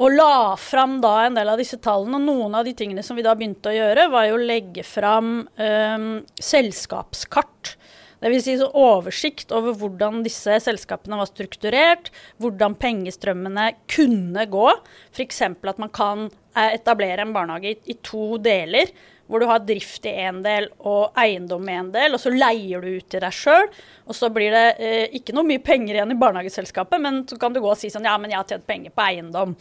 Og 0.00 0.16
la 0.16 0.56
fram 0.56 0.96
da 1.04 1.26
en 1.26 1.36
del 1.36 1.52
av 1.52 1.60
disse 1.60 1.76
tallene. 1.82 2.16
Og 2.16 2.24
noen 2.24 2.56
av 2.56 2.64
de 2.64 2.72
tingene 2.74 3.04
som 3.04 3.18
vi 3.18 3.26
da 3.26 3.36
begynte 3.36 3.70
å 3.70 3.76
gjøre, 3.76 4.08
var 4.10 4.26
jo 4.30 4.38
å 4.38 4.42
legge 4.42 4.82
fram 4.86 5.42
um, 5.44 6.10
selskapskart 6.40 7.76
Dvs. 8.20 8.44
Si 8.44 8.56
oversikt 8.60 9.52
over 9.56 9.76
hvordan 9.80 10.24
disse 10.26 10.58
selskapene 10.64 11.18
var 11.20 11.30
strukturert, 11.30 12.10
hvordan 12.42 12.76
pengestrømmene 12.80 13.70
kunne 13.90 14.44
gå. 14.50 14.66
F.eks. 15.14 15.40
at 15.48 15.80
man 15.80 15.92
kan 15.94 16.28
eh, 16.28 16.76
etablere 16.76 17.24
en 17.24 17.32
barnehage 17.36 17.72
i, 17.72 17.80
i 17.94 17.98
to 18.04 18.36
deler 18.42 18.92
hvor 19.30 19.38
du 19.38 19.46
har 19.46 19.62
drift 19.62 20.06
i 20.10 20.12
én 20.24 20.40
del 20.42 20.66
og 20.90 21.14
eiendom 21.22 21.68
i 21.70 21.74
én 21.78 21.92
del, 21.94 22.16
og 22.16 22.18
så 22.18 22.32
leier 22.34 22.82
du 22.82 22.96
ut 22.96 23.06
til 23.12 23.22
deg 23.22 23.34
sjøl. 23.34 23.68
Og 24.10 24.16
så 24.18 24.26
blir 24.34 24.50
det 24.50 24.64
eh, 24.82 25.04
ikke 25.20 25.36
noe 25.36 25.46
mye 25.46 25.62
penger 25.62 25.94
igjen 25.94 26.14
i 26.16 26.18
barnehageselskapet, 26.18 26.98
men 26.98 27.22
så 27.30 27.38
kan 27.38 27.54
du 27.54 27.60
gå 27.62 27.70
og 27.70 27.78
si 27.78 27.92
sånn 27.94 28.08
ja, 28.10 28.16
men 28.18 28.34
jeg 28.34 28.40
har 28.40 28.48
tjent 28.50 28.66
penger 28.66 28.90
på 28.90 29.04
eiendom. 29.06 29.54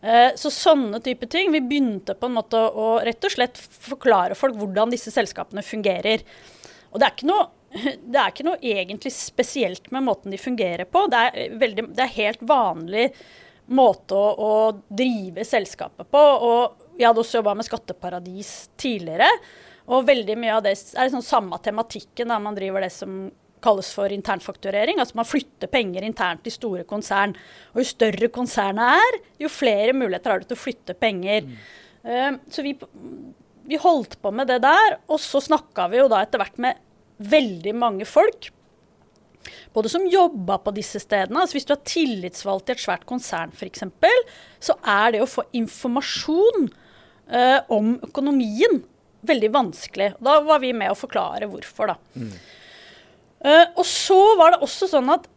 Eh, 0.00 0.30
så 0.40 0.52
sånne 0.52 1.02
type 1.04 1.28
ting. 1.28 1.52
Vi 1.52 1.60
begynte 1.60 2.16
på 2.16 2.30
en 2.30 2.38
måte 2.38 2.56
å 2.60 2.94
rett 3.04 3.28
og 3.28 3.36
slett 3.36 3.60
forklare 3.60 4.36
folk 4.40 4.56
hvordan 4.56 4.96
disse 4.96 5.12
selskapene 5.12 5.64
fungerer. 5.64 6.24
Og 6.94 7.00
det 7.00 7.06
er 7.06 7.16
ikke 7.18 7.28
noe 7.28 7.46
det 8.10 8.20
er 8.20 8.30
ikke 8.30 8.46
noe 8.46 8.60
egentlig 8.62 9.12
spesielt 9.14 9.90
med 9.94 10.06
måten 10.06 10.34
de 10.34 10.40
fungerer 10.40 10.86
på. 10.88 11.06
Det 11.10 11.22
er, 11.26 11.56
veldig, 11.60 11.88
det 11.96 12.06
er 12.06 12.16
helt 12.18 12.44
vanlig 12.46 13.08
måte 13.74 14.16
å, 14.16 14.32
å, 14.34 14.56
drive 14.88 15.44
selskapet 15.48 16.08
på. 16.12 16.24
Og 16.48 16.98
jeg 16.98 17.08
hadde 17.08 17.22
også 17.22 17.40
jobba 17.40 17.56
med 17.58 17.66
skatteparadis 17.66 18.52
tidligere. 18.80 19.30
Og 19.92 20.06
veldig 20.08 20.36
mye 20.40 20.58
av 20.58 20.64
det 20.64 20.76
er 20.76 21.08
liksom 21.08 21.24
samme 21.24 21.58
tematikken 21.64 22.30
da 22.32 22.38
man 22.40 22.56
driver 22.56 22.84
det 22.84 22.92
som 22.94 23.24
kalles 23.64 23.88
for 23.96 24.12
internfakturering. 24.12 25.00
Altså 25.00 25.16
man 25.18 25.28
flytter 25.28 25.70
penger 25.72 26.04
internt 26.04 26.46
i 26.48 26.52
store 26.52 26.84
konsern. 26.88 27.34
Og 27.72 27.82
jo 27.82 27.88
større 27.88 28.30
konsernet 28.32 29.00
er, 29.00 29.22
jo 29.40 29.52
flere 29.52 29.96
muligheter 29.96 30.34
har 30.34 30.42
du 30.42 30.50
til 30.50 30.58
å 30.58 30.64
flytte 30.64 30.96
penger. 31.00 31.48
Mm. 31.48 31.56
Uh, 32.04 32.36
så 32.52 32.64
vi, 32.64 32.74
vi 33.64 33.80
holdt 33.80 34.18
på 34.20 34.32
med 34.36 34.52
det 34.52 34.60
der. 34.64 34.98
Og 35.08 35.20
så 35.24 35.40
snakka 35.44 35.88
vi 35.92 36.02
jo 36.02 36.10
da 36.12 36.20
etter 36.24 36.42
hvert 36.42 36.60
med 36.60 36.83
veldig 37.18 37.74
mange 37.78 38.06
folk. 38.08 38.50
Både 39.74 39.90
som 39.92 40.06
jobba 40.08 40.58
på 40.62 40.72
disse 40.76 41.00
stedene. 41.02 41.42
altså 41.42 41.58
Hvis 41.58 41.68
du 41.68 41.74
er 41.74 41.84
tillitsvalgt 41.84 42.70
i 42.70 42.76
et 42.76 42.82
svært 42.84 43.04
konsern 43.08 43.52
f.eks., 43.54 43.84
så 44.62 44.76
er 44.80 45.14
det 45.14 45.22
å 45.24 45.30
få 45.30 45.44
informasjon 45.56 46.68
uh, 46.70 47.60
om 47.74 47.96
økonomien 48.06 48.82
veldig 49.26 49.50
vanskelig. 49.54 50.12
Da 50.22 50.38
var 50.46 50.62
vi 50.62 50.72
med 50.76 50.92
å 50.92 50.98
forklare 50.98 51.48
hvorfor, 51.50 51.94
da. 51.94 51.98
Mm. 52.14 52.32
Uh, 53.44 53.66
og 53.76 53.84
så 53.88 54.20
var 54.40 54.54
det 54.54 54.64
også 54.64 54.88
sånn 54.88 55.10
at 55.12 55.28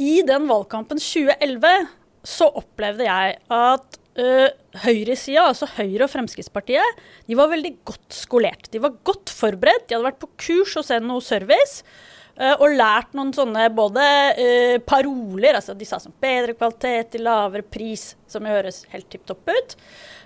i 0.00 0.20
den 0.26 0.48
valgkampen 0.48 1.00
2011 1.00 1.88
så 2.26 2.48
opplevde 2.60 3.06
jeg 3.08 3.36
at 3.52 3.98
uh, 4.20 4.48
høyresida, 4.84 5.48
altså 5.48 5.68
Høyre 5.76 6.06
og 6.06 6.12
Fremskrittspartiet, 6.12 7.02
de 7.28 7.38
var 7.38 7.52
veldig 7.52 7.74
godt 7.88 8.16
skolert. 8.16 8.70
De 8.72 8.80
var 8.82 8.96
godt 9.06 9.32
forberedt. 9.32 9.88
De 9.88 9.96
hadde 9.96 10.08
vært 10.10 10.22
på 10.22 10.32
kurs 10.48 10.76
hos 10.78 10.92
NHO 10.94 11.20
Service. 11.24 11.84
Uh, 12.32 12.54
og 12.64 12.72
lært 12.78 13.12
noen 13.12 13.28
sånne 13.36 13.66
både 13.76 14.02
uh, 14.38 14.78
paroler, 14.88 15.58
altså 15.58 15.74
de 15.76 15.84
sa 15.84 15.98
som 16.00 16.14
bedre 16.22 16.54
kvalitet 16.56 17.10
til 17.12 17.26
lavere 17.26 17.60
pris, 17.60 18.14
som 18.24 18.48
høres 18.48 18.86
helt 18.94 19.10
tipp 19.12 19.26
topp 19.28 19.52
ut. 19.52 19.74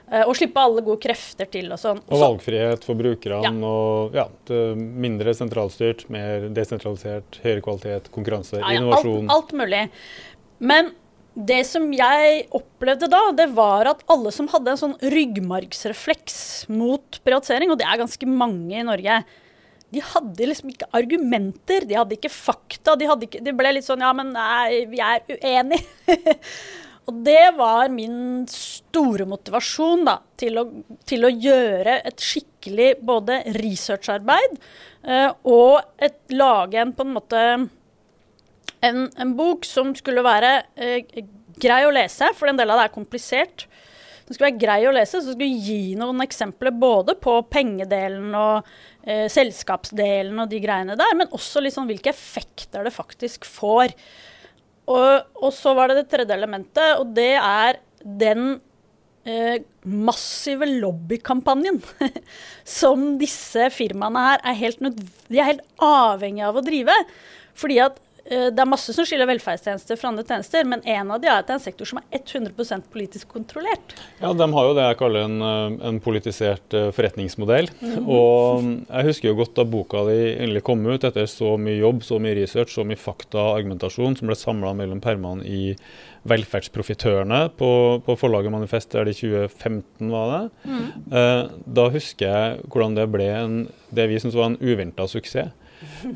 Uh, 0.07 0.23
og 0.23 0.37
slippe 0.39 0.63
alle 0.63 0.85
gode 0.87 1.03
krefter 1.03 1.51
til 1.51 1.67
og 1.75 1.81
sånn. 1.83 1.99
Og 2.07 2.23
valgfrihet 2.23 2.87
for 2.87 2.99
brukerne. 2.99 3.43
Ja. 3.43 3.51
og 3.67 4.15
ja, 4.15 4.29
Mindre 4.77 5.35
sentralstyrt, 5.35 6.07
mer 6.15 6.47
desentralisert, 6.55 7.41
høyere 7.43 7.67
kvalitet, 7.67 8.13
konkurranse, 8.15 8.61
ja, 8.63 8.77
innovasjon. 8.79 9.27
Alt, 9.27 9.35
alt 9.35 9.59
mulig. 9.65 9.83
Men 10.63 10.95
det 11.37 11.63
som 11.69 11.91
jeg 11.93 12.47
opplevde 12.57 13.11
da, 13.13 13.21
det 13.37 13.51
var 13.57 13.91
at 13.91 14.05
alle 14.13 14.33
som 14.33 14.49
hadde 14.49 14.73
en 14.73 14.81
sånn 14.81 14.95
ryggmargsrefleks 15.13 16.39
mot 16.73 17.19
privatisering, 17.27 17.73
og 17.73 17.81
det 17.81 17.89
er 17.89 18.01
ganske 18.01 18.29
mange 18.31 18.79
i 18.81 18.87
Norge, 18.87 19.21
de 19.95 20.03
hadde 20.03 20.49
liksom 20.49 20.73
ikke 20.73 20.89
argumenter, 20.97 21.87
de 21.87 21.99
hadde 21.99 22.17
ikke 22.17 22.33
fakta. 22.33 22.97
De, 22.99 23.07
hadde 23.09 23.29
ikke, 23.29 23.43
de 23.45 23.55
ble 23.57 23.77
litt 23.77 23.87
sånn 23.87 24.03
Ja, 24.03 24.11
men 24.17 24.33
nei, 24.35 24.83
vi 24.91 24.99
er 25.05 25.23
uenige. 25.31 26.35
og 27.07 27.21
det 27.27 27.45
var 27.59 27.93
min 27.95 28.19
store 28.51 29.29
motivasjon 29.31 30.03
da, 30.09 30.19
til 30.41 30.59
å, 30.59 30.67
til 31.07 31.29
å 31.29 31.31
gjøre 31.31 32.01
et 32.11 32.25
skikkelig 32.25 32.97
både 33.07 33.45
researcharbeid 33.61 34.57
uh, 35.07 35.31
og 35.47 36.03
et, 36.03 36.19
lage 36.35 36.83
en 36.83 36.97
på 36.97 37.07
en 37.07 37.15
måte 37.15 37.43
en, 38.85 39.07
en 39.17 39.35
bok 39.39 39.67
som 39.69 39.95
skulle 39.97 40.25
være 40.27 40.53
eh, 40.77 41.25
grei 41.61 41.83
å 41.87 41.95
lese, 41.95 42.29
for 42.37 42.51
en 42.51 42.59
del 42.59 42.73
av 42.73 42.81
det 42.81 42.89
er 42.89 42.97
komplisert. 42.97 43.67
Den 44.27 44.35
skulle 44.35 44.51
være 44.51 44.63
grei 44.63 44.79
å 44.89 44.95
lese, 44.95 45.23
så 45.23 45.35
skulle 45.35 45.63
gi 45.63 45.97
noen 45.99 46.25
eksempler 46.25 46.75
både 46.75 47.15
på 47.23 47.39
pengedelen 47.53 48.35
og 48.35 48.67
eh, 49.07 49.27
selskapsdelen 49.33 50.43
og 50.43 50.51
de 50.51 50.61
greiene 50.63 50.99
der, 50.99 51.17
men 51.19 51.31
også 51.37 51.63
liksom 51.63 51.87
hvilke 51.91 52.11
effekter 52.11 52.87
det 52.87 52.95
faktisk 52.95 53.47
får. 53.49 53.95
Og, 54.87 55.27
og, 55.41 55.51
så 55.55 55.75
var 55.79 55.91
det 55.91 56.01
det 56.03 56.09
tredje 56.11 56.35
elementet, 56.35 56.99
og 56.99 57.15
det 57.15 57.35
er 57.39 57.79
den 58.03 58.59
eh, 59.27 59.63
massive 59.87 60.69
lobbykampanjen 60.71 61.81
som 62.79 63.13
disse 63.23 63.71
firmaene 63.75 64.27
her 64.29 64.45
er 64.47 64.59
helt, 64.59 64.83
er 65.31 65.53
helt 65.53 65.65
avhengig 65.83 66.47
av 66.47 66.59
å 66.59 66.67
drive. 66.67 66.99
Fordi 67.57 67.81
at 67.87 68.03
det 68.27 68.59
er 68.63 68.69
masse 68.69 68.91
som 68.95 69.07
skiller 69.07 69.29
velferdstjenester 69.29 69.99
fra 70.01 70.11
andre 70.11 70.25
tjenester, 70.27 70.65
men 70.67 70.83
en 70.83 71.13
av 71.15 71.21
de 71.23 71.29
er 71.31 71.39
at 71.39 71.47
det 71.47 71.55
er 71.55 71.61
en 71.61 71.65
sektor 71.65 71.89
som 71.89 72.01
er 72.01 72.19
100% 72.19 72.89
politisk 72.93 73.31
kontrollert. 73.31 73.95
Ja, 74.19 74.33
de 74.35 74.49
har 74.57 74.69
jo 74.69 74.75
det 74.77 74.87
jeg 74.89 74.99
kaller 75.01 75.27
en, 75.29 75.37
eh, 75.47 75.77
en 75.91 76.01
politisert 76.03 76.75
eh, 76.75 76.89
forretningsmodell. 76.97 77.71
Mm. 77.81 78.09
Og 78.09 78.67
jeg 78.89 79.09
husker 79.11 79.31
jo 79.31 79.39
godt 79.43 79.55
da 79.59 79.67
boka 79.69 80.03
di 80.09 80.19
endelig 80.35 80.65
kom 80.67 80.83
ut, 80.87 81.07
etter 81.07 81.29
så 81.31 81.55
mye 81.61 81.79
jobb, 81.79 82.03
så 82.07 82.19
mye 82.23 82.37
research, 82.41 82.75
så 82.75 82.87
mye 82.87 83.01
fakta 83.01 83.43
og 83.43 83.61
argumentasjon 83.61 84.19
som 84.19 84.31
ble 84.31 84.39
samla 84.39 84.75
mellom 84.79 85.03
permene 85.05 85.47
i 85.47 85.77
Velferdsprofitørene 86.27 87.45
på, 87.55 87.69
på, 88.03 88.17
forlaget 88.19 88.51
Manifest, 88.51 88.91
der 88.95 89.07
det 89.07 89.15
i 89.15 89.21
2015 89.21 90.11
var 90.11 90.33
det. 90.33 90.41
Mm. 90.67 90.89
Eh, 91.21 91.43
da 91.79 91.87
husker 91.95 92.27
jeg 92.27 92.67
hvordan 92.67 92.99
det 92.99 93.07
ble 93.13 93.31
en, 93.37 93.61
det 93.95 94.09
vi 94.11 94.19
syntes 94.19 94.39
var 94.39 94.51
en 94.51 94.59
uventa 94.59 95.07
suksess. 95.11 95.55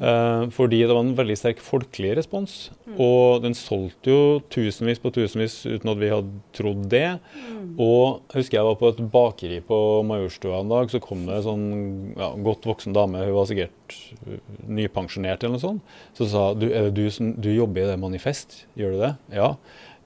Uh, 0.01 0.49
fordi 0.55 0.81
det 0.83 0.93
var 0.93 1.03
en 1.05 1.17
veldig 1.19 1.37
sterk 1.39 1.61
folkelig 1.65 2.15
respons. 2.19 2.55
Mm. 2.87 2.95
Og 3.05 3.43
den 3.45 3.57
solgte 3.59 4.13
jo 4.13 4.23
tusenvis 4.53 5.03
på 5.03 5.13
tusenvis 5.15 5.59
uten 5.69 5.93
at 5.93 6.01
vi 6.01 6.13
hadde 6.13 6.41
trodd 6.57 6.87
det. 6.93 7.19
Mm. 7.35 7.75
Og 7.77 8.23
jeg 8.31 8.41
husker 8.41 8.61
jeg 8.61 8.69
var 8.71 8.79
på 8.81 8.93
et 8.93 9.03
bakeri 9.13 9.61
på 9.67 9.81
Majorstua 10.09 10.63
en 10.63 10.73
dag, 10.73 10.93
så 10.93 11.03
kom 11.05 11.27
det 11.29 11.39
en 11.39 11.47
sånn 11.47 11.69
ja, 12.17 12.33
godt 12.49 12.69
voksen 12.71 12.97
dame, 12.97 13.27
hun 13.27 13.37
var 13.37 13.51
sikkert 13.51 13.99
uh, 14.25 14.41
nypensjonert 14.81 15.45
eller 15.45 15.59
noe 15.59 15.67
sånt, 15.67 15.95
så 16.17 16.29
sa 16.31 16.49
du, 16.57 16.69
er 16.71 16.89
det 16.89 16.97
du 16.99 17.13
som 17.15 17.35
du 17.37 17.53
jobber 17.53 17.85
i 17.85 17.93
det 17.93 18.01
Manifest, 18.01 18.65
gjør 18.79 18.97
du 18.97 19.05
det? 19.05 19.15
Ja. 19.37 19.55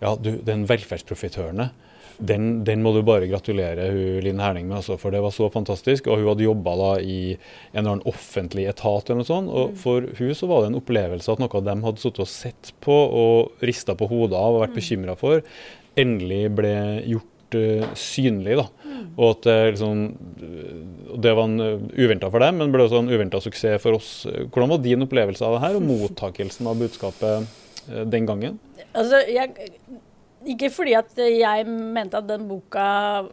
Ja, 0.02 0.16
du, 0.20 0.34
den 0.44 0.66
velferdsprofitørene. 0.68 1.70
Den, 2.18 2.64
den, 2.64 2.83
må 2.85 2.92
du 2.94 3.00
bare 3.06 3.28
gratulere 3.30 3.88
hun, 3.90 4.21
Linn 4.25 4.42
Herning 4.42 4.68
med, 4.68 4.78
altså, 4.80 4.97
for 5.00 5.14
det 5.14 5.23
var 5.25 5.35
så 5.35 5.49
fantastisk. 5.52 6.09
Og 6.09 6.21
hun 6.21 6.30
hadde 6.30 6.47
jobba 6.47 6.94
i 7.02 7.18
en 7.35 7.80
eller 7.80 7.97
annen 7.97 8.09
offentlig 8.11 8.68
etat 8.71 9.09
eller 9.11 9.23
noe 9.23 9.28
sånt. 9.28 9.50
Og 9.50 9.75
mm. 9.75 9.78
for 9.83 10.09
hun 10.21 10.35
så 10.38 10.49
var 10.50 10.62
det 10.62 10.73
en 10.73 10.80
opplevelse 10.80 11.35
at 11.35 11.42
noe 11.42 11.61
av 11.61 11.66
dem 11.66 11.85
hadde 11.87 12.02
sittet 12.02 12.25
og 12.25 12.30
sett 12.30 12.73
på 12.85 12.94
og 12.94 13.64
rista 13.66 13.97
på 13.99 14.09
hodet 14.11 14.38
av 14.38 14.56
og 14.59 14.64
vært 14.64 14.75
mm. 14.75 14.80
bekymra 14.80 15.16
for, 15.18 15.42
endelig 16.00 16.42
ble 16.59 16.76
gjort 17.14 17.59
uh, 17.59 17.90
synlig. 17.99 18.56
da. 18.62 18.68
Mm. 18.85 19.02
Og 19.14 19.26
at 19.28 19.44
det, 19.49 19.59
liksom, 19.75 20.06
det 21.26 21.35
var 21.35 21.50
en 21.50 21.61
uh, 21.61 21.85
uventa 21.99 22.30
for 22.30 22.47
dem, 22.47 22.62
men 22.62 22.75
ble 22.75 22.87
også 22.87 23.02
en 23.02 23.12
uventa 23.12 23.42
suksess 23.42 23.83
for 23.83 23.99
oss. 23.99 24.14
Hvordan 24.47 24.76
var 24.76 24.87
din 24.87 25.06
opplevelse 25.06 25.47
av 25.47 25.59
det 25.59 25.66
her, 25.66 25.78
og 25.80 25.87
mottakelsen 25.92 26.71
av 26.71 26.78
budskapet 26.83 27.61
den 28.09 28.25
gangen? 28.25 28.56
Altså, 28.94 29.18
jeg 29.28 29.50
ikke 30.52 30.70
fordi 30.72 30.94
at 30.98 31.18
jeg 31.18 31.66
mente 31.68 32.18
at 32.18 32.26
den 32.28 32.46
boka 32.48 32.86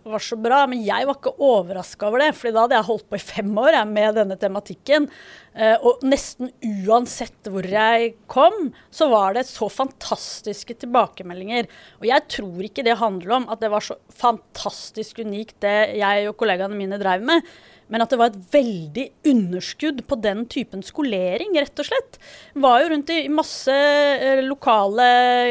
var 0.03 0.23
så 0.23 0.37
bra, 0.39 0.63
men 0.69 0.83
jeg 0.85 1.07
var 1.07 1.17
ikke 1.17 1.33
overraska 1.41 2.07
over 2.07 2.23
det. 2.23 2.31
fordi 2.37 2.53
da 2.55 2.65
hadde 2.65 2.77
jeg 2.79 2.89
holdt 2.89 3.07
på 3.09 3.19
i 3.19 3.23
fem 3.23 3.51
år 3.63 3.77
jeg, 3.77 3.89
med 3.91 4.19
denne 4.19 4.37
tematikken. 4.41 5.09
Uh, 5.51 5.75
og 5.83 6.05
nesten 6.07 6.53
uansett 6.87 7.49
hvor 7.51 7.67
jeg 7.67 8.13
kom, 8.31 8.69
så 8.89 9.09
var 9.11 9.35
det 9.35 9.47
så 9.49 9.67
fantastiske 9.67 10.77
tilbakemeldinger. 10.85 11.67
Og 11.99 12.07
jeg 12.07 12.27
tror 12.31 12.63
ikke 12.69 12.85
det 12.87 13.01
handler 13.01 13.35
om 13.41 13.49
at 13.51 13.59
det 13.63 13.71
var 13.73 13.83
så 13.83 13.99
fantastisk 14.15 15.19
unikt 15.25 15.59
det 15.65 15.97
jeg 15.99 16.31
og 16.31 16.37
kollegaene 16.39 16.77
mine 16.79 17.01
drev 17.01 17.27
med 17.27 17.51
men 17.91 18.03
at 18.03 18.13
det 18.13 18.19
var 18.21 18.31
et 18.31 18.53
veldig 18.53 19.05
underskudd 19.27 19.99
på 20.07 20.17
den 20.23 20.45
typen 20.51 20.83
skolering, 20.85 21.57
rett 21.59 21.83
og 21.83 21.89
slett. 21.89 22.17
Var 22.63 22.81
jo 22.81 22.89
rundt 22.93 23.11
i 23.11 23.19
masse 23.31 23.75
eh, 23.75 24.39
lokale 24.45 25.07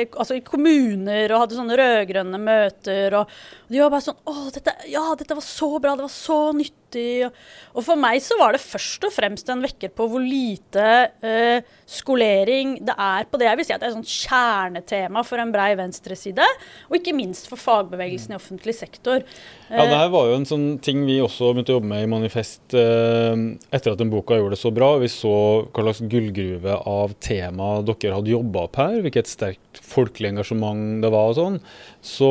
Altså 0.09 0.39
i 0.39 0.45
kommuner 0.45 1.31
og 1.31 1.45
hadde 1.45 1.59
sånne 1.59 1.77
rød-grønne 1.79 2.41
møter. 2.41 3.17
Og, 3.21 3.35
de 3.69 3.83
var 3.83 3.93
bare 3.93 4.07
sånn 4.09 4.19
Å, 4.25 4.37
dette, 4.55 4.75
ja, 4.91 5.05
dette 5.21 5.37
var 5.37 5.45
så 5.45 5.71
bra, 5.77 5.97
det 5.99 6.09
var 6.09 6.15
så 6.15 6.43
nyttig. 6.57 6.80
Og 6.99 7.85
for 7.87 7.99
meg 8.01 8.19
så 8.25 8.37
var 8.41 8.57
det 8.57 8.63
først 8.63 9.05
og 9.07 9.15
fremst 9.15 9.49
en 9.53 9.63
vekker 9.65 9.93
på 9.95 10.07
hvor 10.11 10.23
lite 10.25 10.87
eh, 11.23 11.67
skolering 11.87 12.79
det 12.87 12.95
er 12.97 13.29
på 13.31 13.39
det 13.41 13.49
jeg 13.49 13.61
vil 13.61 13.69
si 13.69 13.75
at 13.75 13.83
det 13.83 13.89
er 13.89 13.93
et 13.93 13.99
sånt 13.99 14.15
kjernetema 14.27 15.23
for 15.27 15.43
en 15.43 15.53
brei 15.55 15.73
venstreside, 15.79 16.47
og 16.89 16.99
ikke 16.99 17.15
minst 17.17 17.51
for 17.51 17.61
fagbevegelsen 17.61 18.35
i 18.35 18.39
offentlig 18.39 18.77
sektor. 18.79 19.25
Ja, 19.71 19.87
det 19.87 19.99
her 20.01 20.11
var 20.13 20.27
jo 20.31 20.39
en 20.41 20.49
sånn 20.49 20.69
ting 20.83 21.05
vi 21.07 21.21
også 21.23 21.53
begynte 21.53 21.75
å 21.75 21.79
jobbe 21.79 21.91
med 21.93 22.05
i 22.05 22.11
Manifest 22.11 22.75
eh, 22.75 23.45
etter 23.71 23.95
at 23.95 24.01
den 24.01 24.11
boka 24.13 24.39
gjorde 24.39 24.57
det 24.57 24.63
så 24.63 24.73
bra. 24.75 24.93
Vi 25.03 25.11
så 25.13 25.35
hva 25.71 25.85
slags 25.87 26.03
gullgruve 26.11 26.79
av 26.91 27.15
tema 27.23 27.77
dere 27.87 28.17
hadde 28.17 28.35
jobba 28.35 28.67
opp 28.67 28.81
her, 28.81 28.99
hvilket 29.05 29.31
sterkt 29.31 29.81
folkelig 29.85 30.33
engasjement 30.35 31.05
det 31.05 31.13
var 31.13 31.31
og 31.31 31.39
sånn. 31.39 31.61
Så 32.05 32.31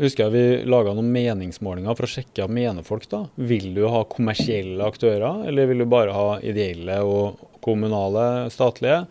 husker 0.00 0.26
jeg 0.26 0.34
vi 0.34 0.70
laga 0.70 0.94
noen 0.96 1.10
meningsmålinger 1.12 1.96
for 1.96 2.08
å 2.08 2.10
sjekke 2.10 2.44
hva 2.44 2.50
mener 2.60 2.86
folk 2.86 3.06
da. 3.12 3.24
Vil 3.36 3.70
du 3.76 3.84
ha 3.92 3.99
kommersielle 4.08 4.86
aktører, 4.86 5.46
eller 5.50 5.70
vil 5.70 5.84
du 5.84 5.88
bare 5.90 6.14
ha 6.16 6.26
ideelle 6.46 7.00
og 7.04 7.40
kommunale, 7.64 8.50
statlige. 8.52 9.04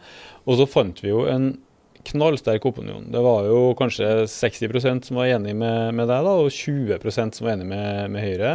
Og 0.50 0.60
så 0.60 0.70
fant 0.70 1.04
vi 1.04 1.12
jo 1.12 1.26
en 1.30 1.52
knallsterk 2.10 2.66
opinion. 2.66 3.06
Det 3.12 3.22
var 3.22 3.46
jo 3.50 3.74
kanskje 3.78 4.08
60% 4.32 5.10
som 5.10 5.20
var 5.20 5.30
enig 5.36 5.54
med, 5.58 5.94
med 5.98 6.10
deg, 6.10 6.26
da, 6.26 6.36
og 6.42 6.50
20% 6.54 7.38
som 7.38 7.48
var 7.48 7.58
enig 7.58 7.68
med, 7.70 8.10
med 8.14 8.26
Høyre. 8.26 8.54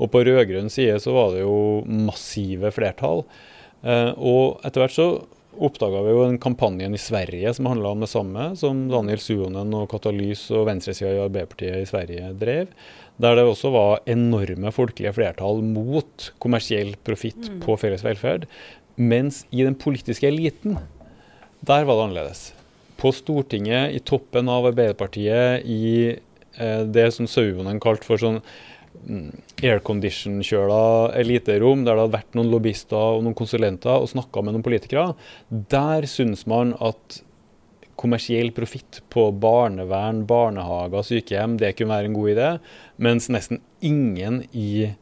Og 0.00 0.10
på 0.12 0.24
rød-grønn 0.26 0.72
side 0.72 0.98
så 1.02 1.14
var 1.14 1.34
det 1.34 1.44
jo 1.44 1.56
massive 1.86 2.72
flertall. 2.74 3.24
Eh, 3.86 4.12
og 4.16 4.64
etter 4.66 4.82
hvert 4.82 4.96
så 4.96 5.08
oppdaga 5.56 6.02
vi 6.04 6.12
jo 6.12 6.24
en 6.26 6.38
kampanjen 6.40 6.94
i 6.94 7.00
Sverige 7.00 7.52
som 7.56 7.68
handla 7.70 7.94
om 7.94 8.02
det 8.04 8.10
samme, 8.12 8.50
som 8.60 8.86
Daniel 8.92 9.22
Suonen 9.22 9.72
og 9.76 9.88
Katalys 9.92 10.46
og 10.52 10.66
venstresida 10.68 11.14
i 11.14 11.22
Arbeiderpartiet 11.24 11.80
i 11.80 11.88
Sverige 11.88 12.32
drev. 12.36 12.72
Der 13.22 13.38
det 13.38 13.46
også 13.48 13.70
var 13.72 14.02
enorme 14.10 14.72
folkelige 14.74 15.14
flertall 15.16 15.62
mot 15.64 16.30
kommersiell 16.42 16.92
profitt 17.06 17.48
mm. 17.48 17.62
på 17.64 17.78
felles 17.80 18.04
velferd. 18.04 18.44
Mens 18.96 19.44
i 19.52 19.64
den 19.64 19.76
politiske 19.76 20.28
eliten, 20.28 20.76
der 21.64 21.88
var 21.88 21.96
det 21.96 22.04
annerledes. 22.06 22.44
På 23.00 23.12
Stortinget, 23.12 23.92
i 23.96 24.00
toppen 24.04 24.48
av 24.52 24.68
Arbeiderpartiet, 24.68 25.64
i 25.64 26.12
eh, 26.12 26.82
det 26.84 27.10
som 27.16 27.28
Sauvonen 27.28 27.80
kalte 27.80 28.08
for 28.08 28.20
sånn 28.20 28.38
mm, 29.04 29.32
aircondition-kjøla 29.64 31.16
eliterom, 31.20 31.84
der 31.84 31.96
det 31.96 32.06
hadde 32.06 32.16
vært 32.18 32.36
noen 32.36 32.52
lobbyister 32.52 33.18
og 33.18 33.24
noen 33.24 33.36
konsulenter 33.36 33.96
og 33.96 34.12
snakka 34.12 34.44
med 34.44 34.56
noen 34.56 34.64
politikere, 34.64 35.10
der 35.48 36.08
syns 36.08 36.44
man 36.48 36.76
at 36.84 37.20
kommersiell 37.96 38.52
profitt 38.56 39.00
på 39.12 39.30
barnevern, 39.40 40.24
barnehager, 40.28 41.04
sykehjem, 41.06 41.56
det 41.60 41.74
kunne 41.76 41.94
være 41.94 42.10
en 42.10 42.16
god 42.16 42.32
idé. 42.34 42.48
Mens 43.02 43.30
nesten 43.32 43.62
ingen 43.84 44.42
i 44.52 44.92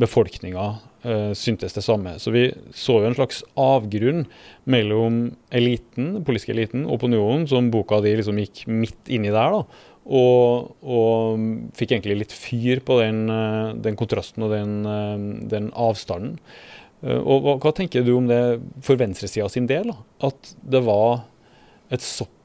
befolkninga 0.00 0.66
uh, 1.06 1.32
syntes 1.38 1.76
det 1.76 1.84
samme. 1.86 2.16
Så 2.18 2.32
vi 2.34 2.48
så 2.74 2.98
jo 3.00 3.08
en 3.08 3.16
slags 3.16 3.42
avgrunn 3.60 4.24
mellom 4.70 5.24
eliten, 5.54 6.14
den 6.18 6.26
politiske 6.26 6.54
eliten 6.54 6.86
opinionen, 6.90 7.46
som 7.50 7.70
boka 7.74 8.00
di 8.04 8.16
liksom 8.18 8.40
gikk 8.42 8.64
midt 8.70 9.12
inni 9.12 9.34
der. 9.34 9.58
da, 9.58 9.90
og, 10.04 10.72
og, 10.84 11.44
fikk 11.78 11.94
egentlig 11.94 12.18
litt 12.24 12.34
fyr 12.36 12.82
på 12.84 12.98
den, 13.00 13.26
uh, 13.30 13.74
den 13.84 13.98
kontrasten 13.98 14.46
og 14.46 14.54
den, 14.54 14.80
uh, 14.86 15.46
den 15.50 15.70
avstanden. 15.72 16.40
og 17.04 17.44
hva, 17.44 17.54
hva, 17.60 17.70
tenker 17.76 18.04
du 18.04 18.14
om 18.16 18.28
det 18.30 18.40
for 18.84 18.96
venstresida 18.96 19.48
sin 19.52 19.66
del? 19.68 19.90
Da? 19.92 20.28
At 20.30 20.54
det 20.62 20.80
var 20.86 21.26
et 21.92 22.04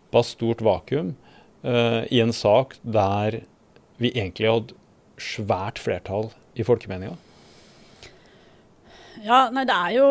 såpass 0.10 0.34
stort 0.36 0.62
vakuum 0.66 1.16
i 1.62 2.22
en 2.24 2.32
sak 2.34 2.78
der 2.88 3.42
vi 4.00 4.14
egentlig 4.16 4.48
hadde 4.48 4.78
svært 5.20 5.80
flertall 5.84 6.30
i 6.56 6.66
folkemeninga? 6.66 7.18
Ja, 9.20 9.48
nei, 9.52 9.66
det 9.68 9.76
er 9.76 9.96
jo, 9.98 10.10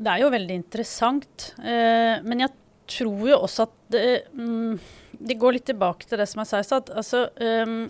det 0.00 0.12
er 0.12 0.24
jo 0.24 0.32
veldig 0.34 0.58
interessant. 0.58 1.52
Uh, 1.60 2.20
men 2.26 2.44
jeg 2.44 2.52
tror 2.90 3.22
jo 3.30 3.38
også 3.46 3.66
at 3.68 3.76
det, 3.94 4.02
um, 4.36 4.76
det, 5.16 5.38
går 5.40 5.56
litt 5.56 5.68
tilbake 5.70 6.08
til 6.08 6.20
det 6.20 6.28
som 6.28 6.42
jeg 6.42 6.50
sa 6.50 6.60
i 6.60 6.68
stad. 6.68 6.92
Altså, 6.92 7.24
um, 7.40 7.88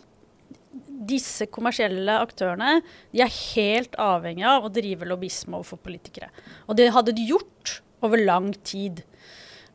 disse 1.10 1.48
kommersielle 1.50 2.20
aktørene 2.22 2.76
de 3.10 3.22
er 3.24 3.38
helt 3.56 3.96
avhengig 3.98 4.44
av 4.46 4.68
å 4.68 4.72
drive 4.72 5.08
lobbyisme 5.08 5.58
overfor 5.58 5.80
politikere. 5.82 6.30
Og 6.68 6.78
det 6.78 6.92
hadde 6.94 7.16
de 7.16 7.26
gjort 7.32 7.80
over 8.06 8.22
lang 8.22 8.52
tid. 8.62 9.02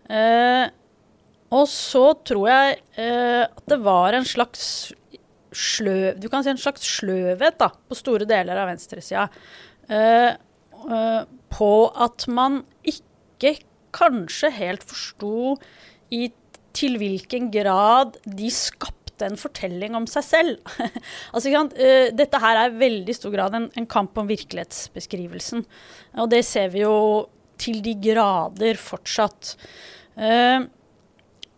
Uh, 0.07 0.54
og 1.53 1.67
så 1.69 2.07
tror 2.25 2.47
jeg 2.49 2.79
eh, 2.97 3.43
at 3.45 3.65
det 3.69 3.77
var 3.85 4.17
en 4.17 4.25
slags 4.25 4.93
sløv, 5.55 6.17
du 6.19 6.27
kan 6.31 6.43
si 6.43 6.51
en 6.51 6.59
slags 6.59 6.83
sløvhet 6.97 7.59
da, 7.61 7.69
på 7.71 7.95
store 7.95 8.27
deler 8.27 8.59
av 8.59 8.71
venstresida. 8.73 9.29
Eh, 9.87 10.33
Eh, 10.85 11.21
på 11.55 11.71
at 12.03 12.25
man 12.29 12.59
ikke 12.85 13.55
kanskje 13.95 14.51
helt 14.57 14.83
forsto 14.85 15.55
i 16.13 16.27
til 16.75 16.97
hvilken 16.99 17.47
grad 17.53 18.17
de 18.27 18.49
skapte 18.51 19.23
en 19.23 19.39
fortelling 19.39 19.95
om 19.95 20.03
seg 20.11 20.25
selv. 20.27 20.73
altså, 21.33 21.53
uh, 21.55 22.09
dette 22.11 22.41
her 22.43 22.59
er 22.59 22.73
i 22.73 22.81
veldig 22.81 23.15
stor 23.15 23.31
grad 23.31 23.55
en, 23.55 23.69
en, 23.79 23.87
kamp 23.87 24.19
om 24.19 24.27
virkelighetsbeskrivelsen. 24.27 25.63
Og 26.19 26.27
det 26.33 26.41
ser 26.43 26.73
vi 26.73 26.83
jo 26.83 26.97
til 27.55 27.79
de 27.85 27.95
grader 28.03 28.75
fortsatt. 28.75 29.53
Uh, 30.19 30.67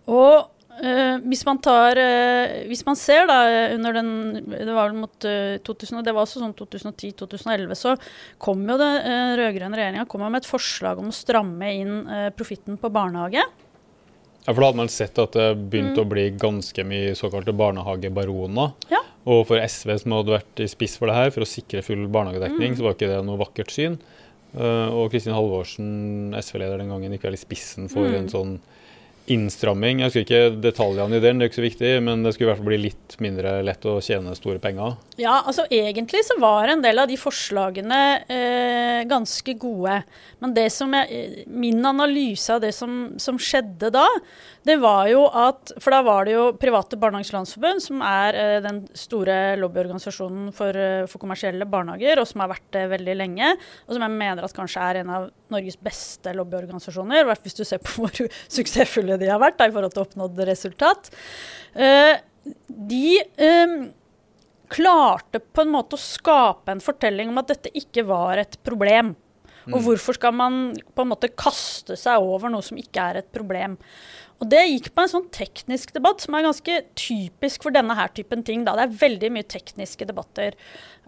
og 0.07 0.53
Uh, 0.77 1.17
hvis, 1.25 1.41
man 1.47 1.57
tar, 1.57 1.97
uh, 1.97 2.51
hvis 2.69 2.83
man 2.85 2.97
ser 2.99 3.23
da 3.25 3.37
under 3.73 3.95
den 3.97 4.09
Det 4.45 4.67
var 4.69 4.91
vel 4.91 4.99
mot 4.99 5.25
uh, 5.25 5.55
eh, 5.57 5.61
2000, 5.65 6.03
det 6.05 6.13
var 6.13 6.27
også 6.27 6.43
sånn 6.43 6.53
2010-2011, 6.53 7.73
så 7.79 7.95
kom 8.37 8.61
jo 8.69 8.75
det 8.77 8.91
uh, 9.07 9.31
rød-grønne 9.39 9.79
regjeringa 9.79 10.05
med 10.27 10.37
et 10.37 10.49
forslag 10.49 11.01
om 11.01 11.09
å 11.09 11.15
stramme 11.15 11.71
inn 11.79 11.95
profitten 12.37 12.77
på 12.77 12.93
barnehage. 12.93 13.41
Ja, 13.41 14.53
for 14.53 14.61
Da 14.61 14.69
hadde 14.69 14.81
man 14.83 14.93
sett 14.93 15.17
at 15.17 15.33
det 15.33 15.47
begynte 15.57 15.97
mm. 15.97 16.05
å 16.05 16.11
bli 16.13 16.27
ganske 16.37 16.85
mye 16.87 17.17
såkalte 17.17 17.57
barnehagebaroner. 17.57 18.77
Ja. 18.93 19.01
Og 19.25 19.47
for 19.49 19.57
SV, 19.57 19.97
som 20.03 20.13
hadde 20.19 20.37
vært 20.37 20.61
i 20.61 20.69
spiss 20.71 20.99
for 21.01 21.09
det 21.09 21.17
her, 21.17 21.33
for 21.33 21.43
å 21.43 21.49
sikre 21.49 21.83
full 21.83 22.05
barnehagedekning, 22.05 22.75
mm. 22.75 22.77
så 22.77 22.85
var 22.85 22.95
ikke 22.95 23.09
det 23.11 23.19
noe 23.25 23.41
vakkert 23.41 23.73
syn. 23.73 23.97
og 24.53 25.09
Kristin 25.11 25.35
Halvorsen, 25.35 26.37
SV-leder 26.37 26.79
den 26.83 26.93
gangen, 26.93 27.17
gikk 27.17 27.27
vel 27.27 27.35
i 27.39 27.45
spissen 27.47 27.89
for 27.91 28.05
mm. 28.05 28.19
en 28.21 28.31
sånn 28.31 28.59
innstramming. 29.31 29.99
Jeg 30.01 30.09
husker 30.09 30.23
ikke 30.23 30.59
detaljene 30.63 31.17
i 31.17 31.23
den, 31.23 31.39
det 31.39 31.47
er 31.47 31.51
ikke 31.51 31.59
så 31.59 31.65
viktig, 31.65 31.91
men 32.05 32.23
det 32.23 32.31
skulle 32.33 32.47
i 32.47 32.51
hvert 32.51 32.61
fall 32.61 32.69
bli 32.69 32.79
litt 32.85 33.17
mindre 33.23 33.57
lett 33.65 33.87
å 33.89 33.97
tjene 34.03 34.35
store 34.37 34.61
penger. 34.63 34.95
Ja, 35.19 35.41
altså 35.41 35.65
egentlig 35.73 36.23
så 36.27 36.37
var 36.39 36.71
en 36.71 36.83
del 36.85 37.01
av 37.01 37.09
de 37.11 37.17
forslagene 37.19 38.01
eh, 38.31 39.01
ganske 39.09 39.57
gode. 39.59 39.99
Men 40.43 40.55
det 40.55 40.69
som 40.75 40.95
jeg, 40.95 41.43
min 41.49 41.83
analyse 41.85 42.55
av 42.55 42.63
det 42.63 42.71
som, 42.77 43.17
som, 43.19 43.39
skjedde 43.41 43.91
da, 43.93 44.05
det 44.67 44.75
var 44.81 45.07
jo 45.11 45.23
at 45.31 45.71
For 45.79 45.93
da 45.93 46.01
var 46.05 46.27
det 46.27 46.33
jo 46.35 46.43
Private 46.59 46.99
Barnehagers 46.99 47.31
Landsforbund, 47.35 47.83
som 47.83 48.01
er 48.05 48.37
eh, 48.37 48.55
den 48.63 48.81
store 48.97 49.55
lobbyorganisasjonen 49.61 50.49
for, 50.55 50.75
eh, 50.75 51.05
for, 51.07 51.21
kommersielle 51.21 51.67
barnehager, 51.69 52.19
og 52.21 52.27
som 52.29 52.43
har 52.43 52.51
vært 52.51 52.67
det 52.75 52.85
veldig 52.91 53.15
lenge, 53.17 53.53
og 53.87 53.95
som 53.95 54.03
jeg 54.05 54.15
mener 54.17 54.45
at 54.45 54.55
kanskje 54.55 54.83
er 54.83 55.01
en 55.01 55.13
av 55.17 55.29
Norges 55.53 55.79
beste 55.79 56.33
lobbyorganisasjoner, 56.35 57.21
i 57.21 57.27
hvert 57.29 57.39
fall 57.39 57.49
hvis 57.49 57.59
du 57.59 57.63
ser 57.67 57.83
på 57.83 57.93
hvor 58.03 58.33
suksessfulle 58.57 59.19
de 59.21 59.31
har 59.31 59.41
vært 59.43 59.59
da, 59.61 59.69
i 59.69 59.75
forhold 59.75 59.95
til 59.95 60.03
oppnådd 60.03 60.43
resultat. 60.51 61.11
Eh, 61.75 62.15
de 62.67 63.05
eh, 63.21 63.77
klarte 64.71 65.39
på 65.39 65.63
en 65.63 65.71
måte 65.71 65.95
å 65.95 66.01
skape 66.01 66.75
en 66.75 66.83
fortelling 66.83 67.31
om 67.31 67.39
at 67.39 67.55
dette 67.55 67.71
ikke 67.77 68.03
var 68.07 68.43
et 68.43 68.59
problem. 68.67 69.15
Og 69.67 69.81
hvorfor 69.83 70.15
skal 70.15 70.35
man 70.35 70.59
på 70.95 71.03
en 71.03 71.11
måte 71.11 71.31
kaste 71.35 71.97
seg 71.99 72.23
over 72.23 72.51
noe 72.51 72.63
som 72.63 72.79
ikke 72.79 73.03
er 73.03 73.21
et 73.21 73.31
problem? 73.33 73.75
Og 74.37 74.49
det 74.51 74.61
gikk 74.69 74.91
på 74.93 75.01
en 75.01 75.09
sånn 75.09 75.25
teknisk 75.33 75.93
debatt 75.95 76.21
som 76.21 76.35
er 76.37 76.45
ganske 76.45 76.73
typisk 76.99 77.63
for 77.65 77.73
denne 77.73 77.95
her 77.97 78.11
typen 78.13 78.43
ting. 78.45 78.61
Da. 78.67 78.75
Det 78.77 78.85
er 78.85 78.99
veldig 78.99 79.31
mye 79.33 79.47
tekniske 79.49 80.05
debatter. 80.05 80.57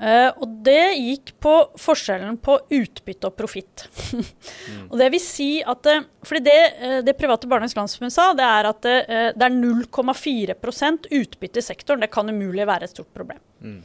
Uh, 0.01 0.31
og 0.41 0.55
det 0.65 0.95
gikk 0.97 1.33
på 1.43 1.53
forskjellen 1.77 2.39
på 2.41 2.55
utbytte 2.79 3.29
og 3.29 3.37
profitt. 3.37 3.85
mm. 4.15 4.87
Og 4.87 4.97
det 5.01 5.11
vil 5.13 5.21
si 5.21 5.49
at 5.61 5.91
uh, 5.91 6.07
fordi 6.25 6.43
det, 6.47 6.57
uh, 6.81 6.97
det 7.05 7.17
private 7.19 7.49
Barnehagens 7.51 7.77
Landsforbund 7.77 8.15
sa, 8.15 8.31
det 8.37 8.47
er 8.47 8.71
at 8.71 8.89
det 8.89 9.45
er 9.45 9.57
0,4% 9.59 11.11
utbytte 11.19 11.61
i 11.61 11.67
sektoren. 11.69 12.01
Det 12.01 12.13
kan 12.13 12.31
umulig 12.33 12.65
være 12.65 12.89
et 12.89 12.95
stort 12.95 13.13
problem. 13.13 13.41
Mm. 13.61 13.81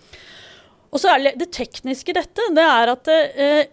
Og 0.94 1.02
så 1.02 1.10
er 1.10 1.20
det, 1.20 1.36
det 1.42 1.52
tekniske 1.52 2.14
i 2.14 2.16
dette, 2.16 2.52
det 2.54 2.64
er 2.64 2.92
at 2.92 3.08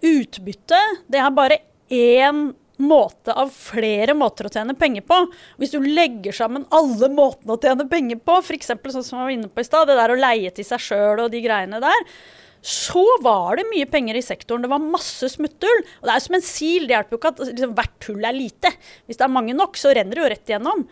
utbytte 0.02 0.80
det 1.14 1.20
er 1.22 1.36
bare 1.38 1.60
én 1.94 2.48
måte 2.82 3.36
av 3.38 3.52
flere 3.54 4.16
måter 4.18 4.48
å 4.48 4.52
tjene 4.54 4.76
penger 4.78 5.06
på. 5.08 5.18
Hvis 5.62 5.74
du 5.76 5.80
legger 5.82 6.36
sammen 6.36 6.68
alle 6.74 7.12
måtene 7.14 7.56
å 7.56 7.62
tjene 7.62 7.88
penger 7.90 8.22
på, 8.22 8.38
f.eks. 8.42 8.74
sånn 8.74 9.06
som 9.06 9.22
jeg 9.22 9.28
var 9.28 9.36
inne 9.38 9.52
på 9.52 9.64
i 9.64 9.68
stad, 9.68 9.90
det 9.90 9.98
der 10.00 10.14
å 10.14 10.20
leie 10.20 10.54
til 10.56 10.68
seg 10.68 10.84
sjøl 10.84 11.26
og 11.26 11.34
de 11.34 11.44
greiene 11.44 11.82
der, 11.84 12.08
så 12.62 13.04
var 13.26 13.58
det 13.58 13.70
mye 13.72 13.88
penger 13.90 14.20
i 14.20 14.26
sektoren. 14.26 14.62
Det 14.66 14.70
var 14.70 14.84
masse 14.84 15.32
smutthull. 15.34 15.86
Og 16.02 16.10
det 16.10 16.14
er 16.14 16.26
som 16.26 16.38
en 16.38 16.46
sil. 16.46 16.86
Det 16.86 16.94
hjelper 16.94 17.16
jo 17.16 17.22
ikke 17.22 17.32
at 17.34 17.46
liksom, 17.50 17.78
hvert 17.78 18.10
hull 18.10 18.28
er 18.28 18.38
lite. 18.38 18.74
Hvis 19.10 19.18
det 19.18 19.26
er 19.26 19.34
mange 19.34 19.56
nok, 19.58 19.80
så 19.82 19.94
renner 19.98 20.18
det 20.18 20.22
jo 20.22 20.30
rett 20.36 20.52
igjennom. 20.52 20.84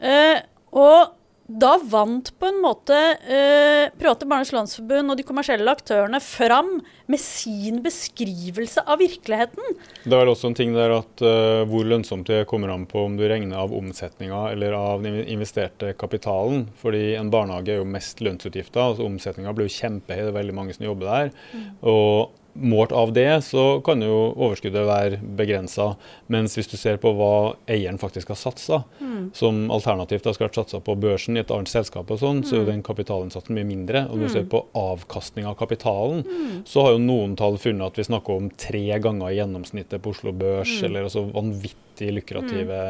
Uh, 0.00 0.38
og 0.72 1.18
da 1.60 1.74
vant 1.90 2.30
på 2.38 2.48
en 2.48 2.58
måte 2.62 2.96
eh, 2.96 3.90
Private 3.98 4.26
Barnes 4.28 4.52
Landsforbund 4.54 5.12
og 5.12 5.18
de 5.18 5.26
kommersielle 5.26 5.72
aktørene 5.72 6.20
fram 6.22 6.78
med 7.10 7.20
sin 7.20 7.80
beskrivelse 7.84 8.84
av 8.86 9.02
virkeligheten. 9.02 9.78
Det 10.04 10.12
er 10.12 10.22
vel 10.22 10.32
også 10.32 10.50
en 10.50 10.58
ting 10.58 10.74
der 10.76 10.94
at 10.96 11.24
eh, 11.26 11.62
hvor 11.68 11.88
lønnsomt 11.88 12.30
det 12.30 12.44
kommer 12.50 12.72
an 12.72 12.86
på 12.90 13.04
om 13.06 13.16
du 13.18 13.26
regner 13.28 13.60
av 13.60 13.74
omsetninga 13.76 14.44
eller 14.54 14.76
av 14.78 15.04
den 15.04 15.20
investerte 15.22 15.92
kapitalen. 15.98 16.68
Fordi 16.82 17.16
en 17.18 17.32
barnehage 17.32 17.76
er 17.76 17.82
jo 17.82 17.88
mest 17.88 18.22
lønnsutgifter. 18.24 18.82
altså 18.82 19.08
Omsetninga 19.08 19.54
blir 19.56 19.68
jo 19.68 19.78
kjempehøy, 19.80 20.22
det 20.22 20.32
er 20.32 20.38
veldig 20.40 20.56
mange 20.56 20.78
som 20.78 20.88
jobber 20.88 21.10
der. 21.10 21.34
Mm. 21.52 21.66
og 21.92 22.38
målt 22.52 22.92
av 22.92 23.12
det, 23.12 23.44
så 23.44 23.80
kan 23.84 24.02
jo 24.04 24.32
overskuddet 24.36 24.84
være 24.86 25.20
begrensa. 25.38 25.92
Mens 26.32 26.56
hvis 26.58 26.68
du 26.68 26.76
ser 26.76 26.98
på 27.00 27.14
hva 27.16 27.54
eieren 27.70 28.00
faktisk 28.00 28.32
har 28.32 28.40
satsa, 28.40 28.82
mm. 29.00 29.30
som 29.36 29.64
alternativt 29.72 30.28
har 30.28 30.36
vært 30.40 30.58
satsa 30.60 30.82
på 30.84 30.96
børsen 31.00 31.38
i 31.38 31.42
et 31.42 31.52
annet 31.54 31.72
selskap, 31.72 32.10
og 32.12 32.20
sånn, 32.20 32.42
mm. 32.42 32.46
så 32.48 32.56
er 32.56 32.60
jo 32.60 32.66
mm. 32.66 32.72
den 32.72 32.84
kapitalinnsatsen 32.86 33.56
mye 33.56 33.68
mindre. 33.68 34.04
Og 34.10 34.18
når 34.18 34.28
du 34.28 34.34
ser 34.36 34.46
mm. 34.46 34.52
på 34.52 34.64
avkastning 34.82 35.48
av 35.48 35.56
kapitalen, 35.60 36.24
mm. 36.26 36.58
så 36.68 36.86
har 36.86 36.96
jo 36.96 37.04
noen 37.06 37.36
tall 37.40 37.56
funnet 37.62 37.88
at 37.88 38.02
vi 38.02 38.08
snakker 38.10 38.42
om 38.42 38.50
tre 38.60 38.84
ganger 39.02 39.30
i 39.30 39.38
gjennomsnittet 39.40 40.04
på 40.04 40.12
Oslo 40.12 40.34
Børs, 40.36 40.76
mm. 40.80 40.84
eller 40.90 41.08
altså 41.08 41.24
vanvittig 41.32 42.12
lukrative 42.18 42.82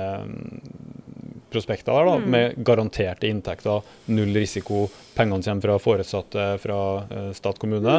prospekter 1.52 1.92
der, 1.92 2.08
da, 2.08 2.30
med 2.32 2.64
garanterte 2.64 3.28
inntekter, 3.28 3.82
null 4.08 4.32
risiko, 4.36 4.86
pengene 5.16 5.44
kommer 5.44 5.66
fra 5.66 5.78
foresatte 5.82 6.46
fra 6.62 6.78
uh, 7.04 7.28
stat 7.36 7.60
kommune. 7.60 7.98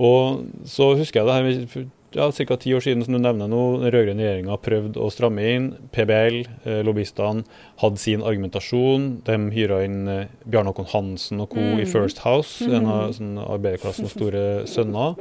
Og 0.00 0.46
så 0.68 0.94
husker 0.98 1.22
jeg 1.22 1.28
det 1.28 1.66
her 1.74 1.84
ja, 2.14 2.28
ca. 2.30 2.56
ti 2.56 2.70
år 2.74 2.82
siden, 2.84 3.02
som 3.04 3.16
du 3.16 3.18
nevner 3.18 3.50
nå, 3.50 3.60
den 3.82 3.90
rød-grønne 3.90 4.22
regjeringa 4.22 4.58
prøvde 4.62 5.02
å 5.02 5.10
stramme 5.10 5.44
inn. 5.50 5.66
PBL, 5.94 6.40
eh, 6.62 6.80
lobbyistene, 6.86 7.42
hadde 7.82 7.98
sin 8.02 8.22
argumentasjon. 8.22 9.08
De 9.26 9.38
hyra 9.56 9.80
inn 9.86 10.06
eh, 10.10 10.32
Bjarne 10.46 10.70
Håkon 10.70 10.90
Hansen 10.92 11.42
og 11.42 11.50
co. 11.54 11.62
Mm. 11.62 11.82
i 11.82 11.88
First 11.90 12.22
House, 12.22 12.62
en 12.64 12.86
av 12.86 13.14
sånn, 13.16 13.34
arbeiderklassens 13.42 14.14
store 14.14 14.44
sønner, 14.70 15.18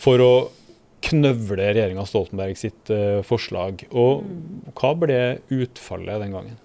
for 0.00 0.24
å 0.24 0.32
knøvle 1.08 1.70
regjeringa 1.70 2.04
Stoltenberg 2.08 2.58
sitt 2.60 2.92
eh, 2.92 3.22
forslag. 3.24 3.86
Og 3.90 4.26
mm. 4.26 4.74
hva 4.76 4.92
ble 5.00 5.22
utfallet 5.56 6.20
den 6.26 6.36
gangen? 6.36 6.60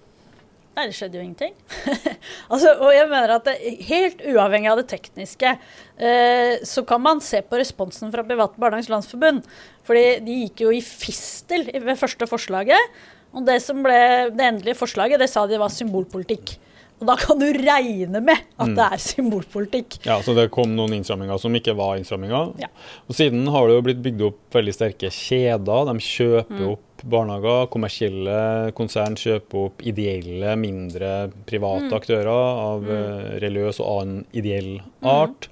Nei, 0.76 0.90
det 0.90 0.96
skjedde 0.98 1.16
jo 1.16 1.24
ingenting. 1.24 1.54
altså, 2.52 2.74
og 2.84 2.90
jeg 2.92 3.08
mener 3.08 3.32
at 3.38 3.46
det, 3.48 3.54
Helt 3.88 4.20
uavhengig 4.28 4.68
av 4.68 4.82
det 4.82 4.90
tekniske, 4.90 5.54
eh, 5.96 6.58
så 6.68 6.84
kan 6.88 7.00
man 7.00 7.22
se 7.24 7.40
på 7.40 7.56
responsen 7.56 8.12
fra 8.12 8.24
Private 8.26 8.60
Barnehagens 8.60 8.90
Landsforbund. 8.92 9.46
fordi 9.86 10.18
de 10.26 10.36
gikk 10.42 10.66
jo 10.66 10.74
i 10.74 10.82
fistel 10.84 11.70
ved 11.72 11.96
første 11.96 12.28
forslaget. 12.28 13.00
Og 13.32 13.46
det 13.46 13.60
som 13.64 13.80
ble 13.84 13.96
det 14.34 14.44
endelige 14.44 14.76
forslaget, 14.76 15.20
det 15.22 15.30
sa 15.32 15.46
de 15.46 15.60
var 15.60 15.72
symbolpolitikk. 15.72 16.58
Og 16.96 17.08
da 17.10 17.16
kan 17.20 17.36
du 17.40 17.46
regne 17.52 18.22
med 18.24 18.38
at 18.56 18.70
mm. 18.70 18.74
det 18.78 18.84
er 18.86 19.02
symbolpolitikk. 19.04 19.98
Ja, 20.06 20.16
Så 20.24 20.32
det 20.36 20.48
kom 20.54 20.72
noen 20.78 20.94
innstramminger 20.96 21.40
som 21.40 21.54
ikke 21.58 21.76
var 21.76 21.98
innstramminger. 22.00 22.54
Ja. 22.62 22.70
Og 23.04 23.18
siden 23.18 23.44
har 23.52 23.68
det 23.68 23.76
jo 23.76 23.84
blitt 23.84 24.02
bygd 24.04 24.24
opp 24.30 24.56
veldig 24.56 24.74
sterke 24.74 25.10
kjeder. 25.12 25.90
De 25.90 26.06
kjøper 26.06 26.62
mm. 26.62 26.70
opp 26.72 27.04
barnehager. 27.04 27.68
Kommersielle 27.72 28.38
konsern 28.78 29.18
kjøper 29.20 29.66
opp 29.66 29.84
ideelle, 29.84 30.56
mindre 30.60 31.12
private 31.48 31.90
mm. 31.90 31.96
aktører 31.98 32.32
av 32.32 32.86
mm. 32.86 32.94
Eh, 32.96 33.28
religiøs 33.44 33.82
og 33.82 33.92
annen 33.92 34.24
ideell 34.32 34.72
mm. 34.80 35.10
art. 35.12 35.50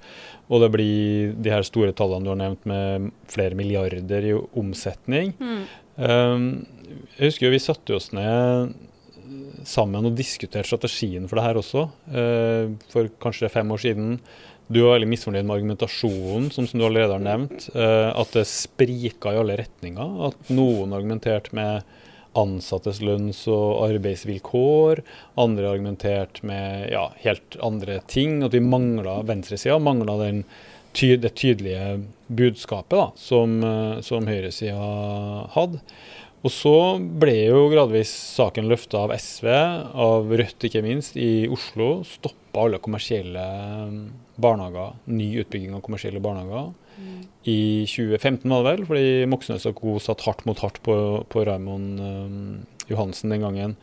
Og 0.49 0.61
det 0.61 0.71
blir 0.73 1.37
de 1.45 1.53
her 1.53 1.65
store 1.65 1.93
tallene 1.97 2.25
du 2.25 2.33
har 2.33 2.41
nevnt 2.41 2.65
med 2.69 3.13
flere 3.29 3.57
milliarder 3.57 4.25
i 4.29 4.33
omsetning. 4.33 5.33
Um, 5.95 6.65
jeg 7.15 7.29
husker 7.29 7.47
jo 7.47 7.53
vi 7.53 7.63
satte 7.63 7.95
oss 7.97 8.11
ned 8.13 8.75
sammen 9.67 10.07
og 10.07 10.17
diskutert 10.17 10.69
strategien 10.69 11.29
for 11.29 11.39
det 11.39 11.45
her 11.47 11.59
også, 11.61 11.87
uh, 12.15 12.73
for 12.91 13.09
kanskje 13.23 13.51
fem 13.53 13.71
år 13.75 13.81
siden. 13.85 14.19
Du 14.65 14.79
var 14.81 14.95
veldig 14.95 15.11
misfornøyd 15.11 15.45
med 15.45 15.55
argumentasjonen, 15.59 16.47
som, 16.53 16.65
som 16.65 16.81
du 16.81 16.87
allerede 16.87 17.13
har 17.13 17.21
nevnt. 17.21 17.67
Uh, 17.75 18.09
at 18.17 18.33
det 18.33 18.47
sprika 18.49 19.33
i 19.33 19.39
alle 19.41 19.59
retninger. 19.61 20.15
At 20.31 20.49
noen 20.49 20.95
argumenterte 20.97 21.53
med 21.57 21.85
ansattes 22.35 22.99
lønns- 23.05 23.45
og 23.51 23.85
arbeidsvilkår. 23.85 25.03
Andre 25.41 25.69
argumenterte 25.69 26.47
med 26.49 26.89
ja, 26.91 27.07
helt 27.21 27.59
andre 27.63 27.99
ting. 28.09 28.41
At 28.43 28.57
vi 28.57 28.63
mangla 28.65 29.19
venstresida 29.27 29.77
mangla 29.79 30.17
ty 30.95 31.13
det 31.19 31.35
tydelige 31.35 32.05
budskapet 32.27 32.97
da, 32.97 33.07
som, 33.19 33.59
uh, 33.63 34.01
som 34.01 34.25
høyresida 34.25 34.89
hadde. 35.53 35.81
Og 36.45 36.51
så 36.53 36.71
ble 37.01 37.33
jo 37.47 37.65
gradvis 37.71 38.11
saken 38.35 38.67
løfta 38.69 38.99
av 39.07 39.13
SV, 39.17 39.47
av 39.49 40.29
Rødt 40.29 40.67
ikke 40.67 40.83
minst, 40.85 41.17
i 41.17 41.47
Oslo. 41.49 42.03
Stoppa 42.05 42.67
alle 42.67 42.77
kommersielle 42.83 43.45
um, 43.89 43.95
barnehager, 44.37 44.93
ny 45.09 45.31
utbygging 45.41 45.73
av 45.73 45.81
kommersielle 45.85 46.21
barnehager. 46.21 46.69
Mm. 47.01 47.23
I 47.49 47.57
2015 47.89 48.45
var 48.53 48.61
det 48.61 48.69
vel, 48.69 48.85
fordi 48.91 49.09
Moxnes 49.31 49.65
og 49.71 49.81
co. 49.81 49.97
satt 50.03 50.21
hardt 50.27 50.45
mot 50.45 50.61
hardt 50.61 50.77
på, 50.85 50.95
på 51.33 51.47
Raymond 51.49 52.05
um, 52.05 52.37
Johansen 52.93 53.33
den 53.33 53.47
gangen. 53.47 53.75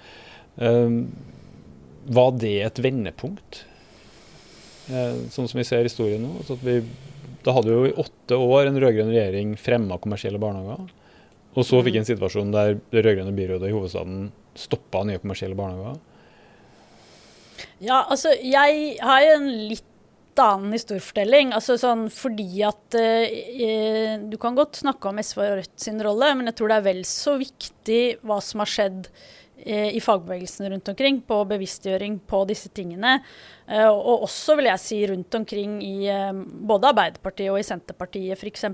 Um, 0.55 1.03
var 2.07 2.31
det 2.39 2.57
et 2.63 2.83
vendepunkt, 2.85 3.65
uh, 4.87 5.19
sånn 5.35 5.51
som 5.51 5.59
vi 5.59 5.67
ser 5.67 5.83
historien 5.83 6.23
nå? 6.23 6.37
Altså 6.45 6.63
vi, 6.63 6.79
da 7.43 7.59
hadde 7.59 7.75
jo 7.75 7.85
i 7.91 7.95
åtte 8.07 8.39
år 8.39 8.71
en 8.71 8.79
rød-grønn 8.79 9.11
regjering 9.11 9.57
fremma 9.59 9.99
kommersielle 9.99 10.39
barnehager. 10.43 10.93
Og 11.53 11.67
så 11.69 11.83
fikk 11.85 11.99
vi 11.99 12.01
en 12.01 12.09
situasjon 12.09 12.53
der 12.55 12.79
det 12.93 13.05
rød-grønne 13.05 13.35
byrådet 13.37 13.69
i 13.69 13.75
hovedstaden 13.75 14.27
stoppa 14.57 15.03
nye 15.05 15.21
kommersielle 15.21 15.57
barnehager. 15.59 16.01
Ja, 17.83 18.05
altså 18.09 18.33
jeg 18.39 18.97
har 19.03 19.25
jo 19.27 19.35
en 19.37 19.51
litt 19.73 19.89
annen 20.41 20.73
historiefortelling. 20.73 21.53
Altså 21.57 21.77
sånn 21.81 22.07
fordi 22.13 22.65
at 22.65 22.97
eh, 22.97 24.17
Du 24.31 24.39
kan 24.41 24.57
godt 24.57 24.81
snakke 24.81 25.11
om 25.11 25.21
SV 25.21 25.43
og 25.45 25.55
Rødt 25.61 25.85
sin 25.85 26.01
rolle, 26.05 26.33
men 26.39 26.49
jeg 26.49 26.59
tror 26.59 26.73
det 26.73 26.81
er 26.81 26.89
vel 26.89 27.05
så 27.09 27.37
viktig 27.41 28.03
hva 28.25 28.41
som 28.45 28.63
har 28.65 28.73
skjedd 28.73 29.11
eh, 29.67 29.91
i 29.93 30.01
fagbevegelsen 30.03 30.71
rundt 30.73 30.93
omkring 30.95 31.21
på 31.27 31.43
bevisstgjøring 31.53 32.21
på 32.29 32.45
disse 32.49 32.73
tingene. 32.73 33.19
Eh, 33.71 33.87
og 33.89 34.25
også 34.27 34.57
vil 34.59 34.67
jeg 34.67 34.83
si 34.83 34.99
rundt 35.07 35.37
omkring 35.39 35.77
i 35.87 36.09
eh, 36.11 36.33
både 36.35 36.91
Arbeiderpartiet 36.91 37.53
og 37.53 37.61
i 37.61 37.67
Senterpartiet 37.67 38.39
f.eks. 38.39 38.65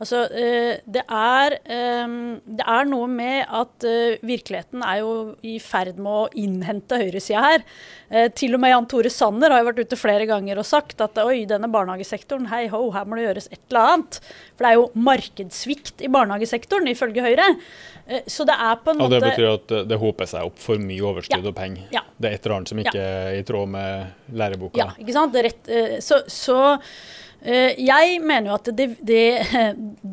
Altså, 0.00 0.22
eh, 0.32 0.80
det, 0.86 1.04
er, 1.04 1.56
det 1.60 2.64
er 2.64 2.88
noe 2.88 3.08
med 3.10 3.44
at 3.44 3.84
virkeligheten 4.24 4.82
er 4.84 5.02
jo 5.02 5.12
i 5.44 5.58
ferd 5.62 5.98
med 6.00 6.10
å 6.10 6.24
innhente 6.40 6.98
høyresida 7.00 7.42
her. 7.44 7.64
Til 8.36 8.54
og 8.56 8.62
med 8.62 8.72
Jan 8.72 8.86
Tore 8.90 9.10
Sanner 9.12 9.52
har 9.52 9.62
jo 9.62 9.68
vært 9.68 9.82
ute 9.84 9.98
flere 9.98 10.26
ganger 10.28 10.60
og 10.60 10.66
sagt 10.68 11.00
at 11.04 11.18
oi, 11.22 11.44
denne 11.50 11.68
barnehagesektoren, 11.72 12.48
hei 12.52 12.66
ho, 12.72 12.86
her 12.94 13.08
må 13.08 13.18
det 13.18 13.26
gjøres 13.26 13.48
et 13.50 13.60
eller 13.70 13.90
annet. 13.94 14.20
For 14.54 14.64
det 14.66 14.70
er 14.70 14.78
jo 14.78 14.86
markedssvikt 15.08 16.04
i 16.06 16.10
barnehagesektoren, 16.14 16.88
ifølge 16.92 17.24
Høyre. 17.24 17.48
Så 18.30 18.44
det 18.46 18.54
er 18.60 18.80
på 18.84 18.92
en 18.92 19.00
måte 19.00 19.06
Og 19.06 19.14
det 19.14 19.30
betyr 19.32 19.50
at 19.54 19.74
det 19.88 19.98
håper 20.00 20.28
seg 20.28 20.50
opp 20.50 20.58
for 20.60 20.80
mye 20.82 21.06
overskudd 21.08 21.40
Ja. 21.40 21.50
og 21.50 21.56
penger. 21.56 21.86
Ja. 21.94 22.04
Det 22.20 22.30
er 22.30 22.36
et 22.36 22.46
eller 22.46 22.58
annet 22.58 22.72
som 22.74 22.82
ikke 22.84 23.00
er 23.00 23.38
i 23.38 23.44
tråd 23.48 23.72
med 23.72 24.23
læreboka. 24.32 24.78
Ja, 24.80 24.88
ikke 25.00 25.16
sant? 25.16 25.36
Rett, 25.46 25.68
eh, 25.68 25.98
så 26.04 26.22
så 26.30 26.58
eh, 27.42 27.74
jeg 27.80 28.20
mener 28.24 28.50
jo 28.50 28.56
at 28.56 28.70
det, 28.78 28.88
det, 29.04 29.26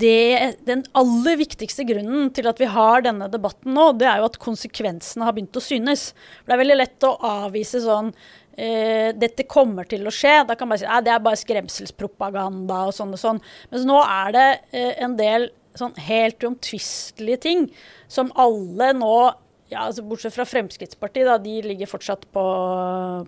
det, 0.04 0.58
den 0.68 0.84
aller 0.98 1.40
viktigste 1.40 1.86
grunnen 1.88 2.30
til 2.36 2.50
at 2.52 2.60
vi 2.62 2.70
har 2.72 3.06
denne 3.06 3.30
debatten 3.32 3.76
nå, 3.78 3.92
det 4.00 4.10
er 4.10 4.22
jo 4.22 4.30
at 4.32 4.42
konsekvensene 4.42 5.28
har 5.28 5.36
begynt 5.38 5.58
å 5.58 5.64
synes. 5.64 6.12
For 6.42 6.52
Det 6.52 6.58
er 6.58 6.64
veldig 6.66 6.80
lett 6.82 7.08
å 7.08 7.16
avvise 7.32 7.84
sånn 7.86 8.12
eh, 8.58 9.12
dette 9.18 9.48
kommer 9.50 9.88
til 9.90 10.06
å 10.08 10.14
skje. 10.14 10.42
Da 10.50 10.58
kan 10.60 10.72
man 10.72 10.82
si 10.82 10.88
at 10.88 11.08
det 11.08 11.16
er 11.16 11.24
bare 11.24 11.40
skremselspropaganda 11.40 12.84
og 12.90 12.96
sånn 12.98 13.16
og 13.16 13.22
sånn. 13.22 13.42
Mens 13.72 13.88
nå 13.88 14.02
er 14.04 14.36
det 14.36 14.50
eh, 14.76 14.94
en 15.06 15.18
del 15.20 15.52
sånn 15.78 15.96
helt 16.04 16.44
uomtvistelige 16.44 17.44
ting 17.46 17.70
som 18.12 18.32
alle 18.40 18.92
nå 18.98 19.16
ja, 19.72 19.86
altså 19.88 20.04
Bortsett 20.04 20.36
fra 20.36 20.46
Fremskrittspartiet, 20.48 21.28
da, 21.30 21.38
de 21.40 21.62
ligger 21.64 21.90
fortsatt 21.90 22.26
på, 22.36 22.44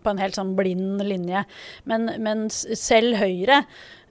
på 0.03 0.11
en 0.11 0.19
helt 0.19 0.35
sånn 0.35 0.53
blind 0.57 1.03
linje. 1.07 1.45
Men, 1.89 2.09
men 2.23 2.49
selv 2.51 3.15
Høyre 3.21 3.61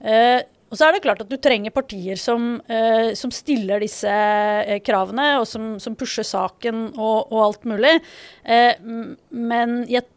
eh, 0.01 0.41
Og 0.71 0.79
så 0.79 0.87
er 0.87 0.95
det 0.95 1.03
klart 1.05 1.21
at 1.21 1.29
du 1.29 1.37
trenger 1.37 1.75
partier 1.75 2.17
som, 2.17 2.55
eh, 2.65 3.13
som 3.19 3.33
stiller 3.33 3.83
disse 3.83 4.09
eh, 4.09 4.79
kravene, 4.85 5.35
og 5.43 5.45
som, 5.49 5.75
som 5.83 5.97
pusher 5.99 6.25
saken 6.25 6.87
og, 6.95 7.29
og 7.29 7.39
alt 7.43 7.69
mulig. 7.69 7.93
Eh, 8.41 8.73
men 9.29 9.83
jeg 9.91 10.07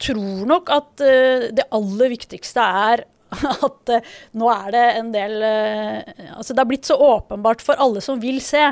tror 0.00 0.48
nok 0.48 0.72
at 0.72 1.04
eh, 1.04 1.50
det 1.52 1.68
aller 1.74 2.14
viktigste 2.14 2.64
er 2.88 3.04
at 3.68 3.92
eh, 3.92 4.06
nå 4.40 4.48
er 4.52 4.68
det 4.72 4.84
en 4.98 5.10
del 5.12 5.34
eh, 5.44 6.28
Altså 6.32 6.54
det 6.54 6.62
har 6.62 6.68
blitt 6.70 6.88
så 6.88 6.96
åpenbart 6.96 7.62
for 7.64 7.80
alle 7.80 8.00
som 8.04 8.20
vil 8.22 8.40
se. 8.44 8.62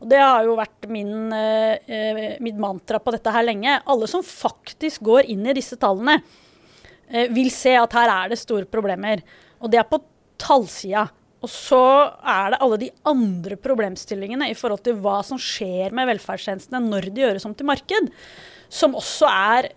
Og 0.00 0.08
det 0.10 0.20
har 0.22 0.46
jo 0.46 0.56
vært 0.58 0.88
min, 0.90 1.32
eh, 1.34 2.36
mitt 2.44 2.58
mantra 2.60 3.00
på 3.02 3.12
dette 3.14 3.32
her 3.34 3.44
lenge. 3.46 3.78
Alle 3.84 4.08
som 4.10 4.24
faktisk 4.24 5.04
går 5.08 5.28
inn 5.34 5.44
i 5.46 5.56
disse 5.56 5.78
tallene, 5.80 6.20
vil 7.32 7.46
se 7.48 7.70
at 7.72 7.94
her 7.96 8.10
er 8.12 8.28
det 8.28 8.36
store 8.36 8.66
problemer. 8.68 9.22
Og 9.64 9.70
det 9.72 9.78
er 9.80 9.86
på 9.88 9.96
tallsida. 10.40 11.06
Og 11.40 11.48
så 11.48 11.80
er 12.20 12.52
det 12.52 12.58
alle 12.60 12.78
de 12.82 12.90
andre 13.08 13.56
problemstillingene 13.56 14.50
i 14.50 14.56
forhold 14.58 14.82
til 14.84 14.98
hva 15.00 15.22
som 15.24 15.40
skjer 15.40 15.94
med 15.96 16.10
velferdstjenestene 16.10 16.82
når 16.84 17.08
de 17.08 17.24
gjøres 17.24 17.48
om 17.48 17.54
til 17.56 17.68
marked, 17.70 18.10
som 18.68 18.96
også 18.98 19.30
er 19.30 19.70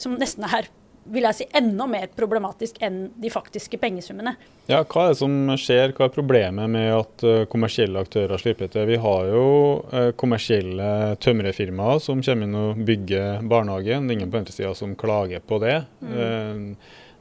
Som 0.00 0.14
nesten 0.16 0.46
er 0.48 0.70
vil 1.10 1.26
jeg 1.26 1.38
si, 1.40 1.46
enda 1.56 1.86
mer 1.90 2.08
problematisk 2.16 2.78
enn 2.84 3.02
de 3.20 3.30
faktiske 3.32 3.78
pengesummene. 3.82 4.36
Ja, 4.70 4.82
Hva 4.84 5.08
er 5.08 5.12
det 5.12 5.20
som 5.20 5.36
skjer? 5.58 5.94
Hva 5.96 6.06
er 6.06 6.14
problemet 6.14 6.70
med 6.70 6.88
at 6.94 7.24
eh, 7.26 7.44
kommersielle 7.50 8.02
aktører 8.04 8.40
slipper 8.40 8.70
til? 8.70 8.86
Vi 8.90 8.98
har 9.02 9.28
jo 9.32 9.44
eh, 9.92 10.10
kommersielle 10.20 10.90
tømrerfirmaer 11.22 12.02
som 12.04 12.22
kommer 12.24 12.48
inn 12.48 12.58
og 12.58 12.82
bygger 12.86 13.44
barnehagen. 13.50 14.06
Det 14.06 14.14
er 14.14 14.20
ingen 14.20 14.32
på 14.32 14.42
andre 14.42 14.56
sida 14.56 14.74
som 14.78 14.96
klager 14.98 15.42
på 15.42 15.60
det. 15.62 15.78
Mm. 16.04 16.74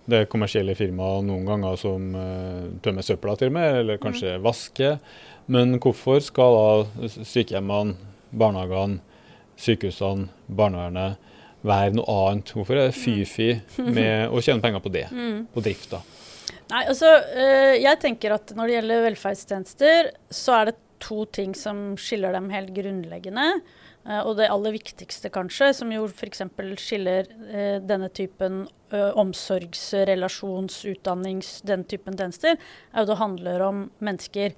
Det 0.10 0.24
er 0.24 0.30
kommersielle 0.30 0.74
firmaer 0.78 1.26
noen 1.26 1.46
ganger 1.46 1.78
som 1.78 2.14
eh, 2.18 2.70
tømmer 2.86 3.06
søpla 3.06 3.36
til 3.38 3.52
og 3.52 3.58
med, 3.60 3.82
eller 3.84 4.02
kanskje 4.02 4.38
vasker. 4.42 4.98
Men 5.50 5.78
hvorfor 5.82 6.22
skal 6.22 6.58
da 6.58 7.10
sykehjemmene, 7.10 7.98
barnehagene, 8.30 9.02
sykehusene, 9.60 10.30
barnevernet 10.46 11.29
være 11.66 11.96
noe 11.98 12.16
annet? 12.30 12.54
Hvorfor 12.56 12.78
er 12.78 12.90
det 12.90 12.98
fy-fy 13.00 13.50
med 13.90 14.32
å 14.32 14.42
tjene 14.44 14.64
penger 14.64 14.84
på 14.84 14.94
det, 14.94 15.06
på 15.54 15.66
drifta? 15.66 16.02
Nei, 16.70 16.84
altså, 16.86 17.10
eh, 17.34 17.76
jeg 17.82 17.98
tenker 18.02 18.36
at 18.36 18.54
når 18.58 18.70
det 18.70 18.78
gjelder 18.78 19.06
velferdstjenester, 19.08 20.10
så 20.30 20.60
er 20.60 20.70
det 20.70 20.80
to 21.02 21.24
ting 21.34 21.56
som 21.58 21.94
skiller 21.98 22.36
dem 22.36 22.50
helt 22.54 22.70
grunnleggende. 22.76 23.48
Eh, 24.06 24.20
og 24.22 24.36
det 24.38 24.52
aller 24.54 24.76
viktigste, 24.76 25.32
kanskje, 25.34 25.72
som 25.80 25.90
jo 25.94 26.06
f.eks. 26.10 26.44
skiller 26.82 27.32
eh, 27.50 27.80
denne 27.82 28.12
typen 28.14 28.68
omsorgs-, 28.90 29.92
relasjons-, 30.10 30.84
utdannings-, 30.94 31.60
den 31.66 31.88
typen 31.90 32.18
tjenester, 32.18 32.58
er 32.94 33.04
jo 33.04 33.10
det 33.12 33.20
handler 33.20 33.66
om 33.66 33.84
mennesker. 34.06 34.54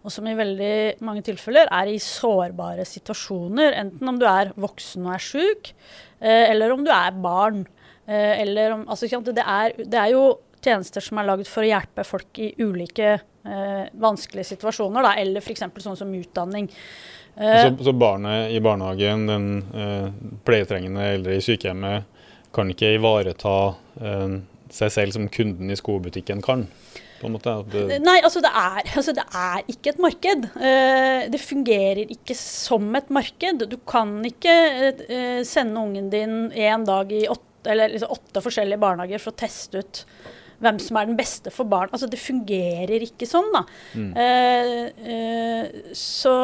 Og 0.00 0.12
som 0.14 0.26
i 0.28 0.36
veldig 0.36 1.00
mange 1.04 1.22
tilfeller 1.26 1.68
er 1.76 1.90
i 1.92 1.98
sårbare 2.00 2.86
situasjoner. 2.88 3.74
Enten 3.82 4.08
om 4.08 4.20
du 4.20 4.24
er 4.28 4.54
voksen 4.56 5.04
og 5.04 5.16
er 5.16 5.24
sjuk, 5.24 5.72
eh, 6.20 6.46
eller 6.48 6.72
om 6.72 6.84
du 6.86 6.92
er 6.94 7.18
barn. 7.20 7.66
Eh, 8.08 8.40
om, 8.72 8.86
altså, 8.88 9.06
det, 9.06 9.44
er, 9.44 9.76
det 9.76 9.98
er 10.00 10.14
jo 10.14 10.38
tjenester 10.64 11.04
som 11.04 11.20
er 11.20 11.28
laget 11.28 11.50
for 11.50 11.64
å 11.64 11.68
hjelpe 11.68 12.04
folk 12.08 12.40
i 12.40 12.50
ulike 12.60 13.12
eh, 13.18 13.84
vanskelige 14.00 14.54
situasjoner, 14.54 15.04
da, 15.04 15.14
eller 15.20 15.44
f.eks. 15.44 15.66
sånn 15.84 15.98
som 16.00 16.14
utdanning. 16.16 16.70
Eh, 17.36 17.60
Så, 17.66 17.74
så 17.84 17.94
barnet 17.96 18.54
i 18.56 18.60
barnehagen, 18.64 19.26
den 19.28 19.50
eh, 19.74 20.08
pleietrengende 20.48 21.10
eldre 21.14 21.36
i 21.36 21.44
sykehjemmet, 21.44 22.08
kan 22.56 22.72
ikke 22.72 22.96
ivareta 22.96 23.56
eh, 24.00 24.40
seg 24.74 24.96
selv 24.96 25.16
som 25.16 25.28
kunden 25.32 25.70
i 25.70 25.78
skobutikken 25.78 26.42
kan? 26.44 26.66
På 27.20 27.28
en 27.28 27.36
måte. 27.36 27.54
Det, 27.72 28.00
Nei, 28.04 28.16
altså 28.24 28.40
det, 28.44 28.50
er, 28.56 28.80
altså 28.98 29.14
det 29.16 29.26
er 29.42 29.62
ikke 29.68 29.92
et 29.92 30.02
marked. 30.02 30.48
Eh, 30.56 31.28
det 31.32 31.42
fungerer 31.42 32.04
ikke 32.16 32.36
som 32.38 32.88
et 32.98 33.12
marked. 33.12 33.66
Du 33.70 33.78
kan 33.88 34.18
ikke 34.26 34.56
eh, 35.04 35.40
sende 35.48 35.84
ungen 35.84 36.10
din 36.12 36.36
en 36.50 36.88
dag 36.88 37.12
i 37.12 37.26
åtte, 37.28 37.70
eller 37.70 37.92
liksom 37.92 38.12
åtte 38.16 38.40
forskjellige 38.44 38.80
barnehager 38.80 39.20
for 39.20 39.34
å 39.34 39.40
teste 39.44 39.84
ut 39.84 40.04
hvem 40.60 40.78
som 40.82 40.98
er 41.00 41.08
den 41.08 41.16
beste 41.18 41.52
for 41.54 41.68
barn. 41.68 41.90
Altså 41.94 42.08
Det 42.10 42.20
fungerer 42.20 43.04
ikke 43.04 43.28
sånn, 43.28 43.48
da. 43.54 43.62
Mm. 43.96 44.10
Uh, 44.16 44.82
uh, 45.08 45.92
så, 45.96 46.34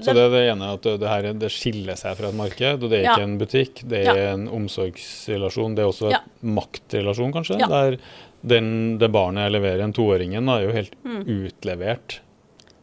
så 0.00 0.14
det 0.16 0.24
er 0.24 0.32
det 0.32 0.44
ene 0.52 0.70
at 0.76 0.88
det, 0.88 1.10
her, 1.10 1.28
det 1.36 1.50
skiller 1.52 1.98
seg 2.00 2.16
fra 2.18 2.30
et 2.32 2.38
marked, 2.38 2.86
og 2.86 2.92
det 2.92 3.02
er 3.02 3.04
Ja. 3.06 3.16
ikke 3.16 3.28
en 3.28 3.38
butikk. 3.40 3.82
Det 3.88 4.02
er 4.08 4.22
en 4.32 4.46
omsorgsrelasjon. 4.48 5.76
Det 5.76 5.84
er 5.84 5.92
også 5.92 6.12
Ja. 6.14 6.22
maktrelasjon, 6.40 7.34
kanskje. 7.36 7.60
Ja. 7.60 7.68
Der 7.68 7.98
den, 8.46 8.66
det 9.00 9.08
barnet 9.14 9.46
jeg 9.48 9.54
leverer, 9.56 9.82
en 9.84 9.92
toåringen, 9.96 10.48
er 10.52 10.66
jo 10.68 10.74
helt 10.76 10.96
utlevert 11.26 12.20
Mm. 12.20 12.22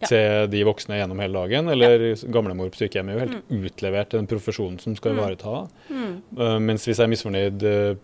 Ja. 0.03 0.07
til 0.09 0.47
de 0.51 0.63
voksne 0.67 0.97
gjennom 0.99 1.19
hele 1.23 1.39
dagen. 1.39 1.69
Eller 1.71 2.01
gamlemor 2.27 2.67
på 2.73 2.81
sykehjemmet 2.81 3.13
er 3.13 3.15
jo 3.15 3.23
helt 3.23 3.49
Mm. 3.49 3.61
utlevert 3.69 4.09
til 4.11 4.19
den 4.19 4.27
profesjonen 4.27 4.79
som 4.83 4.95
skal 4.97 5.13
ivareta. 5.15 5.53
Uh, 5.89 6.57
mens 6.59 6.83
hvis 6.83 6.97
jeg 6.99 7.05
er 7.07 7.13
misfornøyd 7.13 7.63
uh, 7.63 7.95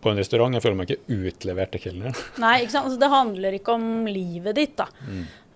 på 0.00 0.12
en 0.12 0.16
restaurant, 0.20 0.54
jeg 0.54 0.62
føler 0.62 0.76
meg 0.78 0.90
ikke 0.92 1.18
utlevert 1.32 1.72
til 1.74 1.80
kelneren. 1.88 2.14
Nei, 2.44 2.60
ikke 2.62 2.70
sant? 2.76 2.86
Altså, 2.86 3.00
det 3.02 3.10
handler 3.10 3.56
ikke 3.58 3.74
om 3.74 4.06
livet 4.06 4.54
ditt, 4.60 4.76
da. 4.78 4.86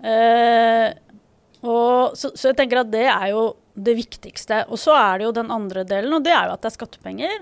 Eh, 0.03 0.88
og, 1.62 2.16
så, 2.18 2.31
så 2.35 2.51
jeg 2.51 2.57
tenker 2.59 2.81
at 2.83 2.90
det 2.90 3.07
er 3.07 3.29
jo 3.37 3.44
det 3.79 3.94
viktigste. 3.98 4.64
Og 4.72 4.79
så 4.83 4.94
er 4.98 5.18
det 5.20 5.29
jo 5.29 5.33
den 5.38 5.51
andre 5.55 5.85
delen, 5.87 6.12
og 6.18 6.24
det 6.27 6.33
er 6.35 6.48
jo 6.51 6.57
at 6.57 6.62
det 6.64 6.72
er 6.72 6.77
skattepenger. 6.79 7.38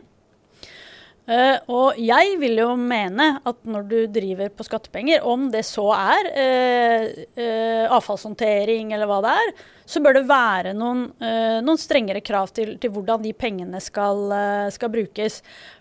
Eh, 1.27 1.57
og 1.75 1.97
jeg 1.99 2.37
vil 2.39 2.61
jo 2.61 2.69
mene 2.79 3.41
at 3.43 3.65
når 3.67 3.87
du 3.91 3.97
driver 4.15 4.53
på 4.55 4.67
skattepenger, 4.67 5.25
om 5.27 5.49
det 5.51 5.65
så 5.67 5.89
er 5.97 6.29
uh, 6.31 7.07
uh, 7.35 7.97
avfallshåndtering 7.97 8.93
eller 8.95 9.11
hva 9.11 9.19
det 9.25 9.33
er, 9.43 9.51
så 9.87 10.03
bør 10.03 10.17
det 10.19 10.23
være 10.27 10.73
noen, 10.75 11.05
noen 11.63 11.79
strengere 11.79 12.19
krav 12.27 12.51
til, 12.55 12.73
til 12.83 12.91
hvordan 12.91 13.23
de 13.23 13.31
pengene 13.39 13.79
skal, 13.79 14.33
skal 14.75 14.91
brukes. 14.91 15.37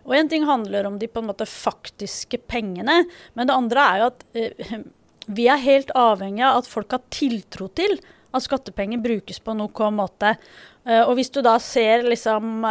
Og 0.06 0.14
en 0.14 0.30
ting 0.30 0.46
handler 0.46 0.86
om 0.86 1.00
de 1.02 1.10
på 1.10 1.24
en 1.24 1.32
måte 1.32 1.48
faktiske 1.50 2.38
pengene, 2.46 3.00
men 3.34 3.50
det 3.50 3.56
andre 3.56 3.88
er 3.88 4.04
jo 4.04 4.12
at 4.12 4.86
vi 5.26 5.48
er 5.50 5.64
helt 5.64 5.90
avhengig 5.98 6.46
av 6.46 6.60
at 6.60 6.70
folk 6.70 6.94
har 6.94 7.02
tiltro 7.10 7.72
til 7.74 7.98
at 8.30 8.46
skattepenger 8.46 9.02
brukes 9.02 9.42
på 9.42 9.58
noen 9.58 9.98
måte. 9.98 10.36
Og 10.86 11.16
hvis 11.18 11.34
du 11.34 11.42
da 11.42 11.58
ser 11.58 12.06
liksom 12.06 12.62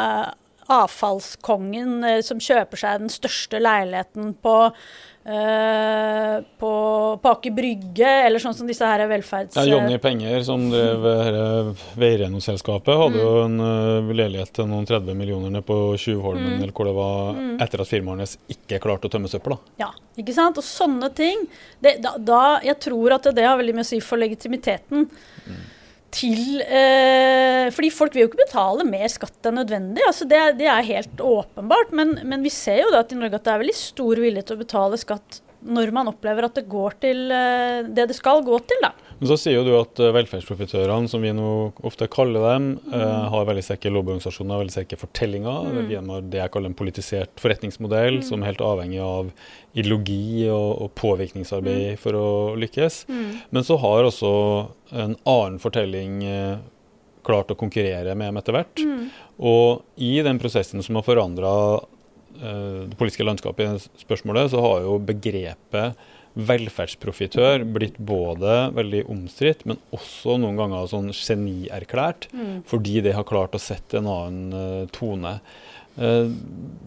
avfallskongen 0.72 2.04
eh, 2.04 2.20
som 2.24 2.40
kjøper 2.42 2.80
seg 2.80 3.02
den 3.02 3.12
største 3.12 3.60
leiligheten 3.60 4.32
på, 4.42 4.54
uh, 4.70 6.36
på, 6.60 6.72
på 7.20 7.32
Aker 7.32 7.54
Brygge, 7.56 8.12
eller 8.26 8.42
sånn 8.42 8.56
som 8.56 8.68
disse 8.68 8.88
her 8.88 9.04
velferds... 9.10 9.58
Ja, 9.58 9.66
Jonny 9.68 9.98
Penger, 10.02 10.38
som 10.46 10.66
drev 10.72 11.04
uh, 11.04 11.84
Veirenholdsselskapet, 12.00 12.94
hadde 13.02 13.20
jo 13.20 13.34
en 13.44 13.60
uh, 13.60 14.14
leilighet 14.14 14.54
til 14.56 14.70
noen 14.70 14.88
30 14.88 15.18
millioner 15.18 15.52
nede 15.52 15.66
på 15.68 15.78
Tjuvholmen, 16.00 16.56
eller 16.62 16.74
hvor 16.74 16.88
det 16.88 16.96
var, 16.96 17.44
etter 17.66 17.84
at 17.84 17.92
firmaet 17.92 18.24
hans 18.24 18.38
ikke 18.56 18.80
klarte 18.84 19.10
å 19.10 19.14
tømme 19.14 19.30
søpla. 19.32 19.60
Ja, 19.82 19.92
ikke 20.20 20.36
sant? 20.36 20.60
Og 20.60 20.66
sånne 20.66 21.12
ting. 21.16 21.46
Det, 21.78 21.98
da, 22.04 22.16
da, 22.18 22.42
jeg 22.64 22.80
tror 22.88 23.18
at 23.18 23.30
det 23.36 23.46
har 23.46 23.60
veldig 23.60 23.78
mye 23.78 23.86
å 23.86 23.92
si 23.94 24.02
for 24.04 24.20
legitimiteten. 24.20 25.08
Til 26.14 26.60
eh, 26.62 27.70
Fordi 27.74 27.90
folk 27.90 28.14
vil 28.14 28.24
jo 28.24 28.30
ikke 28.30 28.44
betale 28.44 28.86
mer 28.86 29.08
skatt 29.10 29.48
enn 29.48 29.58
nødvendig. 29.58 30.04
altså 30.06 30.28
Det, 30.30 30.42
det 30.60 30.68
er 30.70 30.90
helt 30.90 31.22
åpenbart. 31.22 31.94
Men, 31.96 32.18
men 32.22 32.44
vi 32.44 32.52
ser 32.54 32.84
jo 32.84 32.92
da 32.94 33.02
at 33.02 33.14
i 33.14 33.18
Norge 33.18 33.40
at 33.40 33.48
det 33.48 33.54
er 33.54 33.64
veldig 33.64 33.78
stor 33.78 34.22
vilje 34.22 34.44
til 34.46 34.56
å 34.56 34.62
betale 34.62 35.00
skatt 35.00 35.40
når 35.64 35.94
man 35.96 36.10
opplever 36.10 36.44
at 36.44 36.58
det 36.58 36.66
går 36.68 36.98
til 37.00 37.30
eh, 37.32 37.86
det 37.88 38.10
det 38.10 38.16
skal 38.18 38.44
gå 38.44 38.58
til. 38.68 38.84
da. 38.84 38.92
Men 39.18 39.30
så 39.30 39.36
sier 39.40 39.58
jo 39.58 39.64
du 39.66 39.72
at 39.78 40.00
eh, 40.02 40.12
velferdsprofitørene, 40.14 41.10
som 41.10 41.22
vi 41.24 41.32
nå 41.36 41.50
ofte 41.86 42.08
kaller 42.12 42.44
dem, 42.52 42.68
eh, 42.92 43.24
har 43.32 43.48
veldig 43.48 43.64
sterke 43.64 43.92
lobbyorganisasjoner, 43.94 44.62
veldig 44.62 44.74
sterke 44.74 44.98
fortellinger. 45.00 45.70
De 45.88 45.98
har 45.98 46.28
det 46.32 46.42
jeg 46.42 46.54
kaller 46.54 46.72
en 46.72 46.78
politisert 46.78 47.42
forretningsmodell, 47.42 48.20
som 48.26 48.42
er 48.42 48.52
helt 48.52 48.64
avhengig 48.64 49.00
av 49.04 49.32
ideologi 49.74 50.46
og, 50.50 50.70
og 50.84 50.94
påvirkningsarbeid 50.98 51.98
for 52.02 52.18
å 52.18 52.28
lykkes. 52.60 53.04
Men 53.54 53.66
så 53.66 53.78
har 53.82 54.06
også 54.08 54.34
en 54.94 55.16
annen 55.24 55.60
fortelling 55.62 56.22
eh, 56.28 56.62
klart 57.24 57.52
å 57.52 57.58
konkurrere 57.58 58.14
med 58.14 58.30
dem 58.30 58.40
etter 58.40 58.56
hvert. 58.56 58.84
Mm. 58.84 59.04
Og 59.50 60.02
i 60.02 60.16
den 60.24 60.40
prosessen 60.42 60.82
som 60.84 60.98
har 60.98 61.06
forandra 61.06 61.54
eh, 62.38 62.84
det 62.90 62.98
politiske 62.98 63.26
landskapet 63.26 63.78
i 63.78 64.04
spørsmålet, 64.04 64.52
så 64.52 64.62
har 64.64 64.84
jo 64.84 64.98
begrepet 65.02 66.04
velferdsprofitør 66.34 67.62
blitt 67.76 67.98
både 68.02 68.56
veldig 68.74 69.04
omstridt, 69.12 69.62
men 69.70 69.78
også 69.94 70.38
noen 70.42 70.58
ganger 70.58 70.88
sånn 70.90 71.12
genierklært, 71.14 72.26
mm. 72.34 72.56
fordi 72.70 73.00
det 73.04 73.14
har 73.14 73.28
klart 73.28 73.54
å 73.54 73.62
sette 73.62 74.00
en 74.00 74.10
annen 74.10 74.56
uh, 74.56 74.90
tone. 74.94 75.38
Uh, 75.94 76.26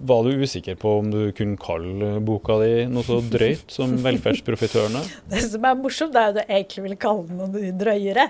var 0.04 0.26
du 0.28 0.42
usikker 0.44 0.76
på 0.76 0.98
om 1.00 1.08
du 1.08 1.30
kunne 1.32 1.56
kalle 1.64 2.18
boka 2.28 2.58
di 2.60 2.72
noe 2.92 3.08
så 3.08 3.22
drøyt 3.24 3.72
som 3.72 3.94
'Velferdsprofitørene'? 4.04 5.04
Det 5.32 5.46
som 5.46 5.68
er 5.70 5.78
morsomt, 5.80 6.12
det 6.12 6.20
er 6.20 6.28
jo 6.28 6.36
det 6.36 6.44
jeg 6.44 6.66
egentlig 6.66 6.84
ville 6.90 7.00
kalle 7.06 7.24
den 7.30 7.40
noe 7.40 7.72
drøyere. 7.84 8.28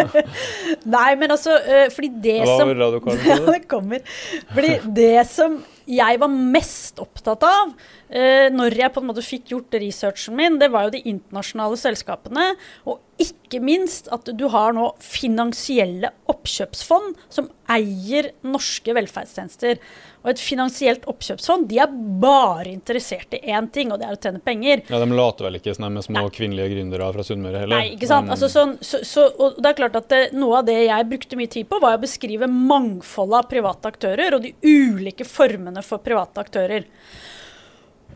Nei, 0.96 1.10
men 1.20 1.36
altså 1.36 1.54
uh, 1.62 1.86
Fordi 1.94 2.10
det 2.26 2.40
Hva 2.42 2.58
som 2.58 2.74
var 2.74 2.82
du 2.96 2.98
kalle 3.06 3.22
det? 3.22 3.30
Ja, 3.30 3.38
det 3.46 3.62
kommer. 3.70 4.18
Fordi 4.50 4.74
det 4.98 5.14
som 5.30 5.60
jeg 5.90 6.20
var 6.20 6.32
mest 6.32 7.00
opptatt 7.02 7.44
av 7.44 7.72
eh, 8.08 8.48
når 8.52 8.78
jeg 8.80 8.92
på 8.94 9.02
en 9.02 9.08
måte 9.10 9.24
fikk 9.24 9.52
gjort 9.52 9.76
researchen 9.80 10.36
min, 10.38 10.58
det 10.60 10.70
var 10.72 10.86
jo 10.86 10.94
de 10.96 11.02
internasjonale 11.12 11.78
selskapene. 11.80 12.46
Og 12.88 13.03
ikke 13.20 13.60
minst 13.62 14.08
at 14.14 14.26
du 14.34 14.44
har 14.50 14.74
nå 14.74 14.88
finansielle 15.02 16.10
oppkjøpsfond 16.30 17.20
som 17.32 17.46
eier 17.70 18.32
norske 18.46 18.94
velferdstjenester. 18.96 19.78
Og 20.24 20.32
et 20.32 20.40
finansielt 20.42 21.06
oppkjøpsfond 21.10 21.68
de 21.70 21.78
er 21.84 21.92
bare 22.22 22.72
interessert 22.72 23.36
i 23.36 23.42
én 23.54 23.68
ting, 23.72 23.92
og 23.92 24.00
det 24.00 24.08
er 24.08 24.16
å 24.16 24.20
tjene 24.20 24.42
penger. 24.44 24.82
Ja, 24.88 25.00
De 25.02 25.18
later 25.18 25.48
vel 25.48 25.60
ikke 25.60 25.76
sånn 25.76 25.92
med 25.94 26.06
små 26.06 26.24
Nei. 26.24 26.32
kvinnelige 26.34 26.74
gründere 26.74 27.10
fra 27.14 27.26
Sunnmøre 27.28 27.64
heller? 27.64 27.76
Nei, 27.76 27.94
ikke 27.94 28.10
sant. 28.10 28.32
Altså, 28.34 28.50
sånn, 28.52 28.76
så, 28.80 29.02
så, 29.06 29.28
og 29.38 29.60
det 29.60 29.70
er 29.70 29.78
klart 29.82 30.00
at 30.00 30.10
det, 30.10 30.22
Noe 30.34 30.62
av 30.62 30.66
det 30.66 30.80
jeg 30.86 31.10
brukte 31.12 31.38
mye 31.38 31.52
tid 31.52 31.68
på, 31.70 31.78
var 31.84 31.98
å 31.98 32.02
beskrive 32.02 32.48
mangfoldet 32.50 33.44
av 33.44 33.50
private 33.52 33.94
aktører 33.94 34.38
og 34.38 34.48
de 34.48 34.54
ulike 34.64 35.26
formene 35.28 35.84
for 35.86 36.02
private 36.02 36.42
aktører. 36.42 36.88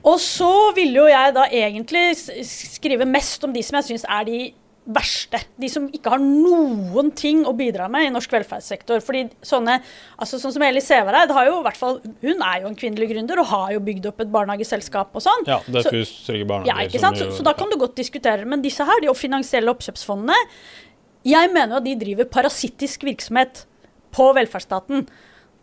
Og 0.07 0.17
så 0.23 0.53
ville 0.77 1.03
jo 1.03 1.11
jeg 1.11 1.35
da 1.37 1.45
egentlig 1.51 2.07
skrive 2.47 3.07
mest 3.09 3.45
om 3.45 3.53
de 3.55 3.63
som 3.67 3.79
jeg 3.79 3.93
syns 3.93 4.07
er 4.09 4.27
de 4.29 4.41
verste. 4.89 5.41
De 5.61 5.69
som 5.71 5.87
ikke 5.93 6.13
har 6.15 6.21
noen 6.23 7.11
ting 7.17 7.43
å 7.49 7.53
bidra 7.57 7.89
med 7.93 8.07
i 8.07 8.13
norsk 8.13 8.33
velferdssektor. 8.33 9.03
Fordi 9.05 9.27
sånne, 9.45 9.79
altså 10.17 10.41
Sånn 10.41 10.55
som 10.55 10.65
Eli 10.65 10.81
Sævareid 10.85 11.33
har 11.35 11.49
jo, 11.51 11.59
hvert 11.67 11.79
fall, 11.81 11.99
hun 12.23 12.45
er 12.47 12.63
jo 12.63 12.71
en 12.71 12.79
kvinnelig 12.79 13.11
gründer 13.13 13.43
og 13.43 13.51
har 13.53 13.73
jo 13.77 13.83
bygd 13.85 14.09
opp 14.11 14.23
et 14.25 14.33
barnehageselskap 14.33 15.17
og 15.19 15.25
sånn. 15.25 15.49
Ja, 15.51 15.61
det 15.67 15.83
er 15.83 15.89
så, 15.89 16.05
Trygge 16.29 16.49
Barnehager. 16.49 16.73
Ja, 16.73 16.89
ikke 16.89 17.03
sant? 17.03 17.21
Så, 17.21 17.31
så, 17.37 17.47
da 17.47 17.55
kan 17.59 17.73
du 17.73 17.77
godt 17.81 17.99
diskutere. 18.01 18.49
Men 18.49 18.65
disse 18.65 18.87
her, 18.89 19.03
de 19.05 19.13
finansielle 19.19 19.73
oppkjøpsfondene, 19.75 20.39
jeg 21.29 21.51
mener 21.53 21.77
jo 21.77 21.83
at 21.83 21.89
de 21.89 21.97
driver 22.01 22.31
parasittisk 22.39 23.05
virksomhet 23.05 23.67
på 24.15 24.31
velferdsstaten. 24.39 25.05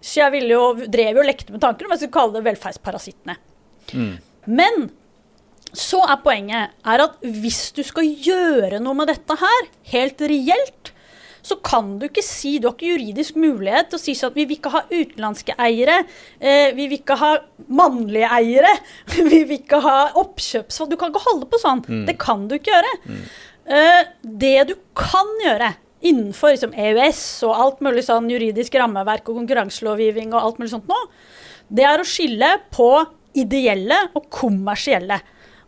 Så 0.05 0.21
jeg 0.21 0.35
ville 0.35 0.53
jo, 0.53 0.85
drev 0.91 1.17
jo 1.17 1.23
og 1.23 1.29
lekte 1.31 1.55
med 1.55 1.63
tanken 1.63 1.87
om 1.87 1.95
jeg 1.95 2.03
skulle 2.03 2.17
kalle 2.19 2.37
det 2.37 2.45
velferdsparasittene. 2.45 3.39
Mm. 3.95 4.13
Men 4.45 4.87
så 5.75 6.01
er 6.07 6.21
poenget 6.23 6.75
er 6.87 7.03
at 7.05 7.21
hvis 7.21 7.69
du 7.75 7.83
skal 7.85 8.07
gjøre 8.07 8.81
noe 8.83 8.97
med 8.97 9.11
dette 9.11 9.37
her, 9.39 9.69
helt 9.91 10.21
reelt, 10.21 10.91
så 11.45 11.57
kan 11.61 11.91
du 12.01 12.07
ikke 12.07 12.23
si 12.25 12.55
Du 12.57 12.67
har 12.67 12.73
ikke 12.73 12.89
juridisk 12.95 13.35
mulighet 13.37 13.91
til 13.91 13.99
å 13.99 14.01
si 14.01 14.15
sånn 14.17 14.31
at 14.31 14.37
vi 14.39 14.47
vil 14.49 14.57
ikke 14.57 14.71
ha 14.73 14.81
utenlandske 14.89 15.53
eiere. 15.61 15.99
Eh, 16.39 16.71
vi 16.73 16.87
vil 16.89 16.97
ikke 16.97 17.19
ha 17.21 17.31
mannlige 17.69 18.31
eiere. 18.33 18.71
vi 19.13 19.43
vil 19.43 19.59
ikke 19.59 19.81
ha 19.85 19.97
oppkjøpsfond. 20.23 20.89
Du 20.89 20.97
kan 20.97 21.13
ikke 21.13 21.25
holde 21.27 21.49
på 21.51 21.61
sånn. 21.61 21.83
Mm. 21.85 22.05
Det 22.09 22.17
kan 22.21 22.47
du 22.49 22.57
ikke 22.57 22.73
gjøre. 22.73 22.93
Mm. 23.05 23.21
Eh, 23.77 24.01
det 24.45 24.57
du 24.71 24.73
kan 24.97 25.29
gjøre 25.43 25.75
innenfor 26.05 26.53
liksom, 26.53 26.73
EØS 26.73 27.21
og 27.47 27.61
alt 27.61 27.85
mulig 27.85 28.05
sånn 28.05 28.29
juridisk 28.29 28.77
rammeverk 28.81 29.29
og 29.29 29.39
konkurranselovgivning 29.41 30.33
og 30.33 30.41
alt 30.41 30.59
mulig 30.61 30.73
sånt 30.73 30.89
nå, 30.89 30.97
det 31.73 31.85
er 31.87 32.01
å 32.01 32.05
skille 32.05 32.51
på 32.73 32.89
ideelle 33.37 33.97
og 34.15 34.27
kommersielle. 34.33 35.17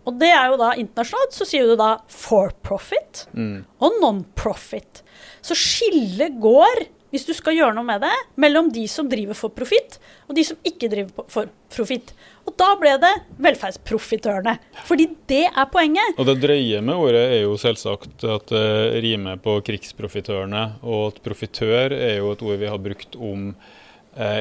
Og 0.07 0.15
det 0.21 0.29
er 0.31 0.51
jo 0.51 0.59
da 0.59 0.73
internasjonalt, 0.79 1.35
så 1.35 1.47
sier 1.47 1.67
du 1.67 1.75
da 1.79 1.97
for 2.11 2.53
profit 2.63 3.25
mm. 3.35 3.57
og 3.83 3.97
non-profit. 4.01 5.01
Så 5.43 5.55
skillet 5.57 6.37
går, 6.39 6.85
hvis 7.11 7.27
du 7.27 7.33
skal 7.35 7.57
gjøre 7.57 7.75
noe 7.75 7.87
med 7.87 8.05
det, 8.05 8.13
mellom 8.39 8.69
de 8.71 8.85
som 8.91 9.09
driver 9.11 9.35
for 9.35 9.51
profitt, 9.55 9.97
og 10.27 10.37
de 10.39 10.45
som 10.47 10.59
ikke 10.67 10.89
driver 10.91 11.27
for 11.31 11.51
profitt. 11.73 12.13
Og 12.47 12.55
da 12.59 12.69
ble 12.79 12.93
det 13.03 13.13
velferdsprofitørene. 13.43 14.55
Fordi 14.87 15.09
det 15.27 15.43
er 15.49 15.67
poenget. 15.71 16.15
Og 16.15 16.29
det 16.29 16.37
drøye 16.43 16.79
med 16.79 16.95
ordet 16.95 17.25
er 17.33 17.41
jo 17.43 17.57
selvsagt 17.59 18.23
at 18.23 18.53
det 18.53 19.03
rimer 19.03 19.41
på 19.43 19.59
krigsprofitørene, 19.67 20.69
og 20.87 21.09
at 21.11 21.19
profitør 21.27 21.95
er 21.95 22.21
jo 22.21 22.31
et 22.31 22.47
ord 22.47 22.63
vi 22.63 22.71
har 22.71 22.79
brukt 22.79 23.19
om 23.19 23.51
Eh, 23.51 23.75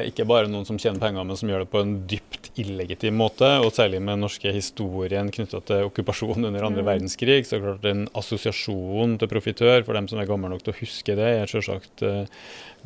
ikke 0.07 0.25
bare 0.25 0.49
noen 0.49 0.65
som 0.65 0.79
tjener 0.81 1.01
penger, 1.01 1.25
men 1.27 1.37
som 1.37 1.49
gjør 1.51 1.63
det 1.63 1.71
på 1.73 1.81
en 1.83 1.93
dypt 2.09 2.47
illegitim 2.57 3.17
måte. 3.19 3.49
Og 3.61 3.73
særlig 3.75 3.99
med 4.01 4.15
den 4.15 4.25
norske 4.25 4.51
historien 4.53 5.29
knytta 5.33 5.61
til 5.67 5.89
okkupasjonen 5.89 6.49
under 6.49 6.65
andre 6.65 6.83
mm. 6.83 6.87
verdenskrig. 6.89 7.41
Så 7.47 7.59
klart 7.61 7.85
en 7.89 8.07
assosiasjon 8.17 9.17
til 9.21 9.31
profitør, 9.31 9.83
for 9.85 9.97
dem 9.97 10.09
som 10.09 10.21
er 10.21 10.29
gamle 10.29 10.51
nok 10.53 10.65
til 10.65 10.73
å 10.73 10.79
huske 10.79 11.17
det, 11.19 11.29
er 11.41 11.51
selvsagt 11.51 12.05
eh, 12.07 12.25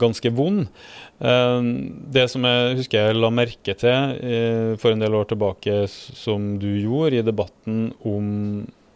ganske 0.02 0.34
vond. 0.36 0.68
Eh, 1.22 1.62
det 2.18 2.28
som 2.34 2.46
jeg 2.48 2.78
husker 2.82 3.08
jeg 3.08 3.20
la 3.20 3.32
merke 3.34 3.78
til 3.86 4.20
eh, 4.20 4.76
for 4.82 4.94
en 4.94 5.04
del 5.04 5.18
år 5.18 5.32
tilbake, 5.32 5.84
som 5.88 6.54
du 6.62 6.70
gjorde 6.76 7.22
i 7.22 7.26
debatten 7.26 7.90
om 8.08 8.30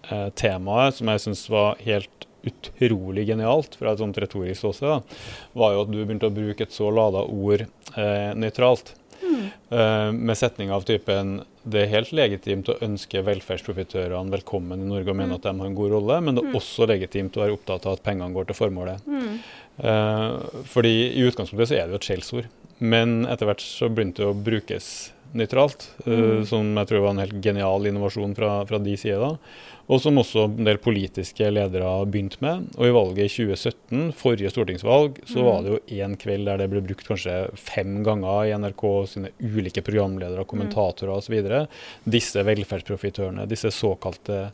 eh, 0.09 0.29
temaet, 0.37 0.99
som 0.99 1.11
jeg 1.13 1.27
syns 1.27 1.47
var 1.53 1.81
helt 1.85 2.29
utrolig 2.49 3.25
genialt 3.29 3.77
fra 3.79 3.93
et 3.93 4.01
sånt 4.01 4.19
retorisk 4.21 4.61
ståsted, 4.61 5.17
var 5.53 5.73
jo 5.73 5.85
at 5.85 5.91
du 5.91 5.99
begynte 6.01 6.29
å 6.29 6.35
bruke 6.35 6.67
et 6.67 6.75
så 6.75 6.91
lada 6.93 7.25
ord 7.25 7.65
eh, 7.65 8.31
nøytralt. 8.37 8.93
Mm. 9.25 9.43
Eh, 9.69 10.11
med 10.11 10.37
setning 10.37 10.71
av 10.75 10.85
typen 10.87 11.39
det 11.65 11.81
er 11.81 11.93
helt 11.95 12.11
legitimt 12.13 12.69
å 12.69 12.77
ønske 12.85 13.23
velferdsprofitørene 13.25 14.33
velkommen 14.35 14.83
i 14.83 14.89
Norge 14.89 15.09
og 15.09 15.17
mene 15.17 15.33
mm. 15.33 15.37
at 15.39 15.47
de 15.47 15.53
har 15.57 15.69
en 15.69 15.77
god 15.77 15.95
rolle, 15.95 16.19
men 16.21 16.37
det 16.37 16.43
er 16.43 16.51
mm. 16.51 16.57
også 16.59 16.89
legitimt 16.91 17.37
å 17.37 17.41
være 17.41 17.55
opptatt 17.57 17.87
av 17.87 17.97
at 17.97 18.03
pengene 18.05 18.35
går 18.35 18.49
til 18.49 18.59
formålet. 18.59 19.07
Mm. 19.09 19.39
Eh, 19.89 20.61
fordi 20.69 20.93
i 21.09 21.25
utgangspunktet 21.25 21.71
så 21.71 21.79
er 21.79 21.87
det 21.87 21.95
jo 21.95 22.01
et 22.03 22.09
skjellsord, 22.11 22.51
men 22.79 23.21
etter 23.29 23.49
hvert 23.49 23.63
så 23.63 23.89
begynte 23.91 24.23
det 24.23 24.31
å 24.31 24.37
brukes 24.47 24.89
nøytralt, 25.35 25.89
eh, 26.05 26.11
mm. 26.11 26.43
som 26.47 26.69
jeg 26.79 26.91
tror 26.91 27.05
var 27.05 27.15
en 27.15 27.23
helt 27.23 27.39
genial 27.43 27.87
innovasjon 27.89 28.35
fra, 28.37 28.57
fra 28.69 28.79
de 28.79 28.97
sida 28.99 29.33
og 29.85 30.01
som 30.01 30.17
også 30.17 30.47
en 30.47 30.65
del 30.65 30.79
politiske 30.81 31.47
ledere 31.53 31.85
har 31.85 32.07
begynt 32.09 32.39
med. 32.41 32.65
Og 32.79 32.87
i 32.87 32.93
valget 32.95 33.27
i 33.27 33.33
2017, 33.45 34.07
forrige 34.17 34.49
stortingsvalg, 34.53 35.19
så 35.29 35.45
var 35.45 35.61
det 35.61 35.75
jo 35.75 35.81
én 35.99 36.15
kveld 36.21 36.49
der 36.49 36.61
det 36.61 36.69
ble 36.71 36.81
brukt 36.87 37.05
kanskje 37.05 37.35
fem 37.59 37.99
ganger 38.05 38.49
i 38.49 38.55
NRK 38.57 38.85
sine 39.11 39.31
ulike 39.43 39.85
programledere, 39.85 40.47
kommentatorer 40.49 41.13
osv. 41.19 41.37
Disse 42.17 42.45
velferdsprofitørene, 42.47 43.45
disse 43.49 43.69
såkalte 43.73 44.47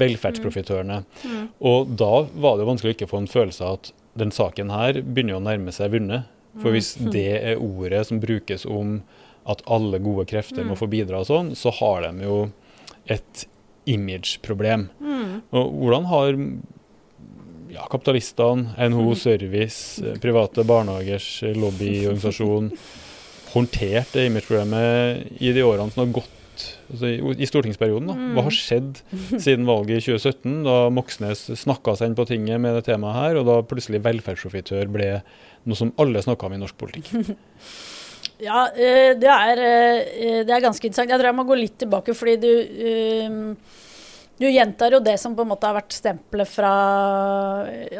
velferdsprofitørene. 0.00 1.02
Mm. 1.04 1.36
Mm. 1.36 1.46
Og 1.68 1.92
da 2.00 2.12
var 2.32 2.56
det 2.56 2.64
jo 2.64 2.72
vanskelig 2.72 2.94
å 2.94 2.98
ikke 2.98 3.12
få 3.12 3.24
en 3.24 3.32
følelse 3.36 3.66
av 3.66 3.80
at 3.80 3.94
den 4.20 4.32
saken 4.32 4.72
her 4.72 5.02
begynner 5.04 5.36
å 5.36 5.44
nærme 5.44 5.74
seg 5.76 5.92
vunnet. 5.92 6.30
For 6.58 6.74
hvis 6.74 6.96
mm. 6.98 7.10
det 7.14 7.28
er 7.38 7.62
ordet 7.62 8.02
som 8.08 8.20
brukes 8.22 8.66
om 8.66 8.98
at 9.50 9.62
alle 9.70 10.00
gode 10.02 10.26
krefter 10.30 10.66
må 10.66 10.76
få 10.78 10.90
bidra 10.90 11.22
og 11.22 11.28
sånn, 11.30 11.54
så 11.58 11.72
har 11.78 12.08
de 12.08 12.26
jo 12.26 12.40
et 13.10 13.46
imageproblem. 13.90 14.88
Mm. 15.00 15.36
Og 15.56 15.76
hvordan 15.80 16.08
har 16.10 16.34
ja, 17.70 17.86
kapitalistene, 17.90 18.74
NHO 18.76 19.06
mm. 19.12 19.18
Service, 19.18 20.02
eh, 20.02 20.18
private 20.22 20.66
barnehagers 20.66 21.30
lobbyorganisasjon 21.54 22.72
håndtert 23.54 24.12
det 24.14 24.26
imageproblemet 24.28 25.40
i 25.42 25.54
de 25.54 25.64
årene 25.66 25.90
som 25.90 26.04
har 26.04 26.12
gått 26.20 26.36
altså 26.90 27.10
i, 27.10 27.18
i, 27.36 27.48
stortingsperioden? 27.48 28.10
da. 28.10 28.30
Hva 28.36 28.46
har 28.48 28.56
skjedd 28.56 29.02
siden 29.44 29.68
valget 29.68 30.00
i 30.00 30.04
2017, 30.10 30.58
da 30.66 30.76
Moxnes 30.94 31.46
snakka 31.62 31.96
seg 31.98 32.10
inn 32.10 32.18
på 32.18 32.26
tinget 32.30 32.62
med 32.62 32.78
det 32.78 32.86
temaet 32.90 33.18
her, 33.18 33.40
og 33.40 33.48
da 33.48 33.60
plutselig 33.66 34.02
velferdsprofitør 34.06 34.90
ble 34.92 35.12
noe 35.68 35.78
som 35.78 35.94
alle 36.00 36.22
snakka 36.24 36.48
om 36.48 36.56
i 36.56 36.62
norsk 36.64 36.80
politikk? 36.80 37.14
Ja, 38.40 38.62
eh, 38.72 39.12
det 39.20 39.28
er, 39.28 39.60
eh, 39.60 40.38
det 40.48 40.54
er, 40.54 40.62
ganske 40.64 40.86
interessant. 40.86 41.10
Jeg 41.12 41.20
tror 41.20 41.28
jeg 41.28 41.36
må 41.36 41.44
gå 41.44 41.58
litt 41.58 41.76
tilbake, 41.82 42.14
fordi 42.16 42.36
du 42.40 42.52
eh, 42.88 43.34
du 44.40 44.46
gjentar 44.48 44.96
jo 44.96 45.02
det 45.04 45.16
som 45.20 45.34
på 45.36 45.44
en 45.44 45.50
måte 45.52 45.68
har 45.68 45.76
vært 45.76 45.92
stempelet 45.92 46.48
fra 46.48 46.72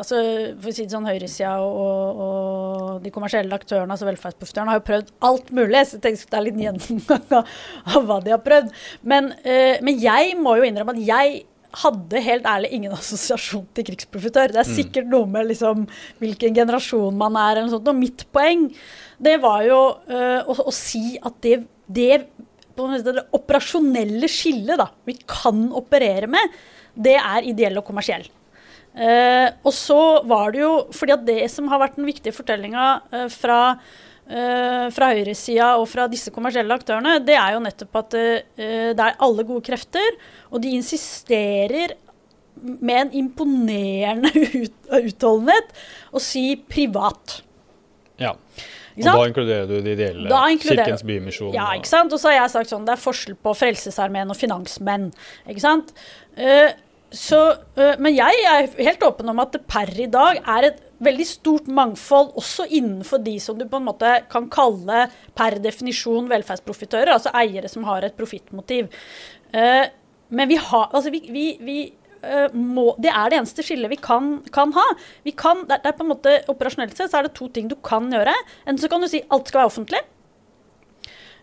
altså 0.00 0.22
for 0.56 0.70
å 0.70 0.74
si 0.74 0.86
det 0.86 0.94
sånn, 0.94 1.08
høyresida 1.08 1.52
og, 1.60 2.22
og, 2.24 2.88
de 3.04 3.12
kommersielle 3.12 3.54
aktørene, 3.56 3.92
altså 3.92 4.08
velferdsprofitørene, 4.08 4.72
har 4.72 4.80
jo 4.80 4.88
prøvd 4.88 5.12
alt 5.28 5.52
mulig. 5.56 5.84
Så 5.84 5.98
jeg 5.98 6.04
tenker 6.06 6.32
det 6.32 6.40
er 6.40 6.46
litt 6.48 6.64
gjennomgang 6.64 7.38
av 7.94 8.08
hva 8.08 8.18
de 8.24 8.34
har 8.34 8.42
prøvd. 8.44 8.74
Men, 9.12 9.32
men 9.84 10.02
jeg 10.02 10.34
må 10.40 10.56
jo 10.58 10.66
innrømme 10.68 10.96
at 10.96 11.04
jeg 11.04 11.40
hadde 11.84 12.22
helt 12.24 12.48
ærlig 12.48 12.72
ingen 12.76 12.94
assosiasjon 12.98 13.66
til 13.76 13.86
krigsprofitør. 13.90 14.54
Det 14.54 14.62
er 14.62 14.70
mm. 14.70 14.76
sikkert 14.78 15.10
noe 15.12 15.28
med 15.30 15.50
liksom, 15.50 15.86
hvilken 16.22 16.56
generasjon 16.56 17.18
man 17.18 17.38
er, 17.38 17.56
eller 17.56 17.68
noe 17.68 17.76
sånt. 17.76 17.90
Og 17.92 18.00
mitt 18.00 18.26
poeng 18.34 18.68
det 19.20 19.36
var 19.42 19.64
jo 19.66 19.80
uh, 20.10 20.40
å, 20.48 20.56
å, 20.64 20.74
si 20.74 21.18
at 21.20 21.36
det, 21.44 21.60
det, 21.86 22.24
det 23.04 23.26
operasjonelle 23.36 24.28
skillet 24.30 24.80
da, 24.80 24.90
vi 25.08 25.16
kan 25.28 25.68
operere 25.76 26.28
med, 26.30 26.60
det 26.94 27.16
er 27.20 27.48
ideell 27.48 27.80
og 27.80 27.86
kommersiell. 27.86 28.26
Eh, 28.90 29.46
og 29.62 29.74
så 29.74 30.00
var 30.26 30.50
det 30.54 30.64
jo 30.64 30.72
fordi 30.90 31.14
at 31.14 31.26
det 31.26 31.40
som 31.52 31.68
har 31.70 31.78
vært 31.78 31.98
den 32.00 32.08
viktige 32.08 32.34
fortellinga 32.34 32.86
eh, 33.14 33.26
fra, 33.30 33.60
eh, 34.26 34.88
fra 34.90 35.10
høyresida 35.12 35.76
og 35.78 35.86
fra 35.92 36.08
disse 36.10 36.32
kommersielle 36.34 36.74
aktørene, 36.74 37.20
det 37.22 37.36
er 37.38 37.54
jo 37.54 37.62
nettopp 37.62 38.00
at 38.02 38.18
eh, 38.18 38.90
det 38.96 39.06
er 39.06 39.20
alle 39.22 39.46
gode 39.46 39.62
krefter, 39.68 40.18
og 40.50 40.64
de 40.64 40.74
insisterer 40.74 41.94
med 42.60 43.06
en 43.06 43.14
imponerende 43.22 44.32
ut, 44.64 44.74
utholdenhet 44.90 45.70
å 46.10 46.22
si 46.22 46.44
privat. 46.68 47.40
Ja. 48.20 48.34
Og 48.98 49.06
da 49.06 49.16
inkluderer 49.30 49.70
du 49.70 49.78
de 49.84 49.94
ideelle. 49.94 50.42
Kirkens 50.62 51.04
Bymisjon. 51.06 51.54
Ja, 51.56 51.70
ikke 51.78 51.90
sant? 51.90 52.12
Og 52.12 52.20
så 52.22 52.32
har 52.32 52.40
jeg 52.42 52.54
sagt 52.56 52.72
sånn, 52.72 52.86
det 52.88 52.96
er 52.96 53.02
forskjell 53.02 53.38
på 53.40 53.54
Frelsesarmeen 53.56 54.32
og 54.32 54.38
finansmenn. 54.38 55.10
Ikke 55.50 55.62
sant? 55.62 55.92
Uh, 56.38 56.70
så, 57.14 57.40
uh, 57.78 57.94
men 58.02 58.14
jeg 58.14 58.42
er 58.46 58.70
helt 58.86 59.04
åpen 59.06 59.30
om 59.32 59.42
at 59.42 59.54
det 59.56 59.64
per 59.70 59.90
i 59.98 60.08
dag 60.10 60.42
er 60.42 60.70
et 60.70 60.82
veldig 61.00 61.26
stort 61.26 61.70
mangfold 61.72 62.34
også 62.38 62.66
innenfor 62.68 63.22
de 63.24 63.38
som 63.40 63.56
du 63.58 63.64
på 63.68 63.80
en 63.80 63.86
måte 63.88 64.10
kan 64.30 64.50
kalle 64.52 65.06
per 65.38 65.56
definisjon 65.62 66.28
velferdsprofitører, 66.30 67.14
altså 67.14 67.32
eiere 67.40 67.70
som 67.72 67.86
har 67.88 68.04
et 68.06 68.18
profittmotiv. 68.18 68.90
Uh, 69.54 69.86
men 70.30 70.46
vi 70.46 70.58
har 70.62 70.90
Altså, 70.94 71.10
vi, 71.10 71.24
vi, 71.30 71.46
vi 71.60 71.78
må, 72.52 72.90
det 73.00 73.08
er 73.08 73.32
det 73.32 73.38
eneste 73.38 73.64
skillet 73.64 73.92
vi 73.92 73.96
kan, 74.00 74.38
kan 74.52 74.74
ha. 74.76 74.86
Vi 75.24 75.32
kan, 75.32 75.62
det, 75.68 75.80
er 75.80 75.96
på 75.96 76.04
en 76.04 76.12
måte 76.12 76.34
Operasjonelt 76.52 76.96
sett 76.96 77.12
så 77.12 77.20
er 77.20 77.28
det 77.28 77.36
to 77.38 77.48
ting 77.52 77.70
du 77.70 77.76
kan 77.86 78.10
gjøre. 78.12 78.34
Enten 78.66 78.82
så 78.82 78.90
kan 78.92 79.00
du 79.00 79.08
si 79.08 79.22
alt 79.32 79.48
skal 79.48 79.62
være 79.62 79.72
offentlig. 79.72 80.02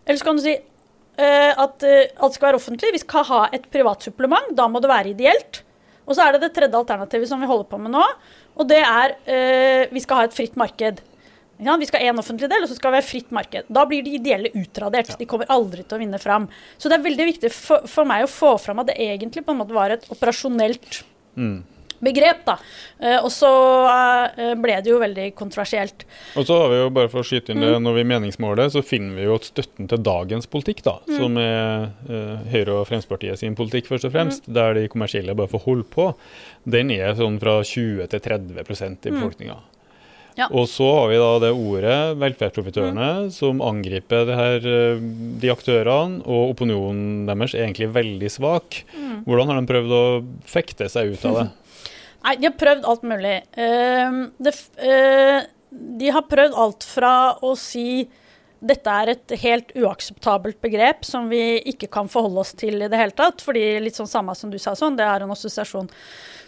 Eller 0.06 0.20
så 0.20 0.28
kan 0.28 0.38
du 0.38 0.44
si 0.44 0.54
uh, 0.56 1.52
at 1.64 1.84
uh, 1.84 2.24
alt 2.24 2.36
skal 2.36 2.48
være 2.48 2.60
offentlig. 2.60 2.92
Vi 2.94 3.02
skal 3.02 3.26
ha 3.28 3.40
et 3.52 3.66
privat 3.72 4.06
supplement. 4.06 4.54
Da 4.56 4.68
må 4.70 4.80
det 4.80 4.92
være 4.92 5.12
ideelt. 5.12 5.62
Og 6.08 6.16
så 6.16 6.24
er 6.24 6.36
det 6.36 6.46
det 6.46 6.54
tredje 6.56 6.78
alternativet 6.78 7.28
som 7.28 7.42
vi 7.42 7.50
holder 7.50 7.68
på 7.68 7.80
med 7.82 7.92
nå. 7.92 8.04
Og 8.58 8.70
det 8.70 8.80
er 8.80 9.18
uh, 9.18 9.92
vi 9.92 10.04
skal 10.04 10.22
ha 10.22 10.28
et 10.28 10.36
fritt 10.36 10.56
marked. 10.60 11.02
Sant? 11.64 11.80
Vi 11.80 11.86
skal 11.86 12.00
ha 12.00 12.12
én 12.12 12.18
offentlig 12.18 12.48
del, 12.50 12.62
og 12.62 12.68
så 12.70 12.76
skal 12.78 12.92
vi 12.92 13.00
ha 13.00 13.02
fritt 13.02 13.30
marked. 13.34 13.64
Da 13.68 13.84
blir 13.86 14.02
de 14.04 14.10
ideelle 14.18 14.50
utradert. 14.54 15.16
De 15.18 15.26
kommer 15.26 15.46
aldri 15.50 15.82
til 15.86 15.98
å 15.98 16.00
vinne 16.00 16.18
fram. 16.22 16.48
Så 16.78 16.88
det 16.88 16.98
er 17.00 17.06
veldig 17.10 17.26
viktig 17.34 17.50
for, 17.52 17.86
for 17.86 18.04
meg 18.04 18.24
å 18.24 18.30
få 18.30 18.54
fram 18.60 18.78
at 18.80 18.86
det 18.92 18.96
egentlig 18.98 19.44
på 19.44 19.50
en 19.54 19.58
måte 19.64 19.74
var 19.74 19.90
et 19.90 20.06
operasjonelt 20.08 21.02
Mm. 21.36 21.62
begrep. 22.02 22.44
da. 22.44 22.58
Eh, 23.00 23.18
og 23.22 23.30
så 23.30 23.48
eh, 24.38 24.54
ble 24.54 24.76
det 24.82 24.90
jo 24.90 24.98
veldig 25.02 25.34
kontroversielt. 25.34 26.04
Og 26.36 26.46
så 26.46 26.56
har 26.62 26.68
vi 26.70 26.76
jo, 26.80 26.90
bare 26.90 27.08
for 27.10 27.20
å 27.22 27.26
skyte 27.26 27.50
inn 27.50 27.60
det, 27.60 27.72
Mm. 27.74 27.82
når 27.82 27.94
vi 27.94 28.04
meningsmåler, 28.04 28.70
så 28.70 28.82
finner 28.82 29.14
vi 29.16 29.24
jo 29.24 29.34
at 29.34 29.42
støtten 29.50 29.88
til 29.88 29.98
dagens 29.98 30.46
politikk, 30.46 30.82
da, 30.82 30.98
Mm. 31.08 31.16
som 31.18 31.36
er 31.38 31.90
eh, 32.08 32.36
Høyre 32.54 32.80
og 32.80 32.86
Fremskrittspartiet 32.88 33.38
sin 33.38 33.54
politikk, 33.56 33.86
først 33.86 34.04
og 34.06 34.12
fremst, 34.12 34.46
Mm. 34.48 34.54
der 34.54 34.74
de 34.74 34.88
kommersielle 34.88 35.34
bare 35.36 35.48
får 35.48 35.62
holde 35.64 35.84
på, 35.90 36.14
den 36.68 36.90
er 36.90 37.14
sånn 37.14 37.38
fra 37.40 37.62
20 37.62 38.06
til 38.08 38.20
30% 38.20 39.06
i 39.06 39.10
Mm. 39.10 39.20
befolkninga. 39.20 39.56
Ja. 40.38 40.46
Og 40.54 40.68
så 40.70 40.86
har 41.00 41.08
vi 41.10 41.18
da 41.18 41.30
det 41.42 41.50
ordet, 41.50 41.98
velferdsprofitørene, 42.20 43.08
Mm. 43.24 43.30
som 43.34 43.60
angriper 43.64 44.24
det 44.28 44.36
her, 44.38 44.56
eh, 44.70 45.00
de 45.42 45.50
aktørene, 45.50 46.20
og 46.26 46.52
opinionen 46.54 47.26
deres 47.26 47.54
er 47.54 47.66
egentlig 47.66 47.90
veldig 47.92 48.30
svak. 48.30 48.84
Mm. 48.94 49.24
Hvordan 49.26 49.50
har 49.50 49.60
de 49.60 49.72
prøvd 49.72 49.90
å 49.98 50.04
fekte 50.46 50.88
seg 50.88 51.12
ut 51.12 51.24
av 51.26 51.34
det? 51.40 51.46
Nei, 52.24 52.36
de 52.36 52.46
har 52.50 52.56
prøvd 52.58 52.84
alt 52.84 53.02
mulig. 53.06 53.36
Uh, 53.58 54.30
det, 54.42 54.54
eh, 54.82 55.42
de 55.98 56.10
har 56.14 56.22
prøvd 56.30 56.54
alt 56.56 56.84
fra 56.86 57.12
å 57.42 57.56
si 57.58 58.08
dette 58.58 58.94
er 59.02 59.12
et 59.12 59.34
helt 59.42 59.70
uakseptabelt 59.78 60.58
begrep 60.64 61.04
som 61.06 61.28
vi 61.30 61.60
ikke 61.70 61.90
kan 61.94 62.10
forholde 62.10 62.42
oss 62.42 62.54
til 62.58 62.82
i 62.82 62.90
det 62.90 62.98
hele 62.98 63.14
tatt. 63.14 63.44
fordi 63.44 63.78
litt 63.82 63.98
sånn 63.98 64.10
samme 64.10 64.34
som 64.34 64.50
du 64.50 64.58
sa, 64.58 64.74
sånn, 64.74 64.96
det 64.98 65.06
er 65.06 65.22
en 65.22 65.34
assosiasjon 65.34 65.90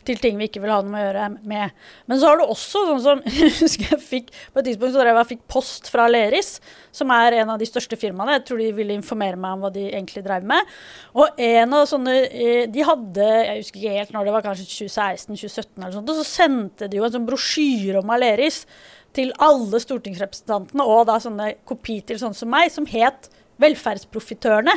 til 0.06 0.20
ting 0.20 0.38
vi 0.40 0.48
ikke 0.48 0.62
vil 0.62 0.72
ha 0.72 0.80
noe 0.82 0.92
med 0.92 1.02
å 1.02 1.06
gjøre 1.06 1.24
med. 1.50 1.74
Men 2.08 2.20
så 2.20 2.30
har 2.30 2.40
du 2.40 2.44
også 2.46 2.84
sånn 2.88 3.02
som 3.04 3.22
husker 3.60 3.90
jeg 3.90 4.00
fikk 4.00 4.30
På 4.52 4.62
et 4.62 4.70
tidspunkt 4.70 4.94
så 4.94 5.02
drev 5.02 5.18
jeg 5.20 5.30
fikk 5.34 5.42
post 5.52 5.90
fra 5.92 6.06
Aleris, 6.08 6.54
som 6.94 7.12
er 7.14 7.40
en 7.40 7.52
av 7.54 7.60
de 7.60 7.68
største 7.68 7.98
firmaene. 8.00 8.38
Jeg 8.38 8.46
tror 8.48 8.62
de 8.62 8.70
ville 8.76 8.96
informere 8.96 9.38
meg 9.40 9.58
om 9.58 9.66
hva 9.66 9.72
de 9.74 9.86
egentlig 9.90 10.24
drev 10.26 10.46
med. 10.48 10.72
Og 11.14 11.42
en 11.44 11.76
av 11.76 11.88
sånne 11.90 12.16
eh, 12.28 12.64
De 12.72 12.86
hadde, 12.86 13.26
jeg 13.26 13.64
husker 13.64 13.82
ikke 13.82 13.98
helt 13.98 14.16
når 14.16 14.26
det 14.26 14.36
var, 14.36 14.46
kanskje 14.46 14.70
2016-2017 14.88 15.68
eller 15.76 15.98
sånt, 15.98 16.14
og 16.14 16.22
så 16.22 16.26
sendte 16.26 16.88
de 16.90 17.00
jo 17.00 17.06
en 17.06 17.14
sånn 17.14 17.28
brosjyre 17.28 18.00
om 18.00 18.14
Aleris 18.14 18.64
til 19.16 19.32
alle 19.42 19.80
stortingsrepresentantene, 19.82 20.84
og 20.86 21.06
da 21.08 21.18
sånne 21.22 21.54
kopi 21.68 22.00
til 22.06 22.20
sånne 22.20 22.38
som 22.38 22.50
meg, 22.52 22.70
som 22.74 22.86
het 22.90 23.30
Velferdsprofitørene. 23.60 24.72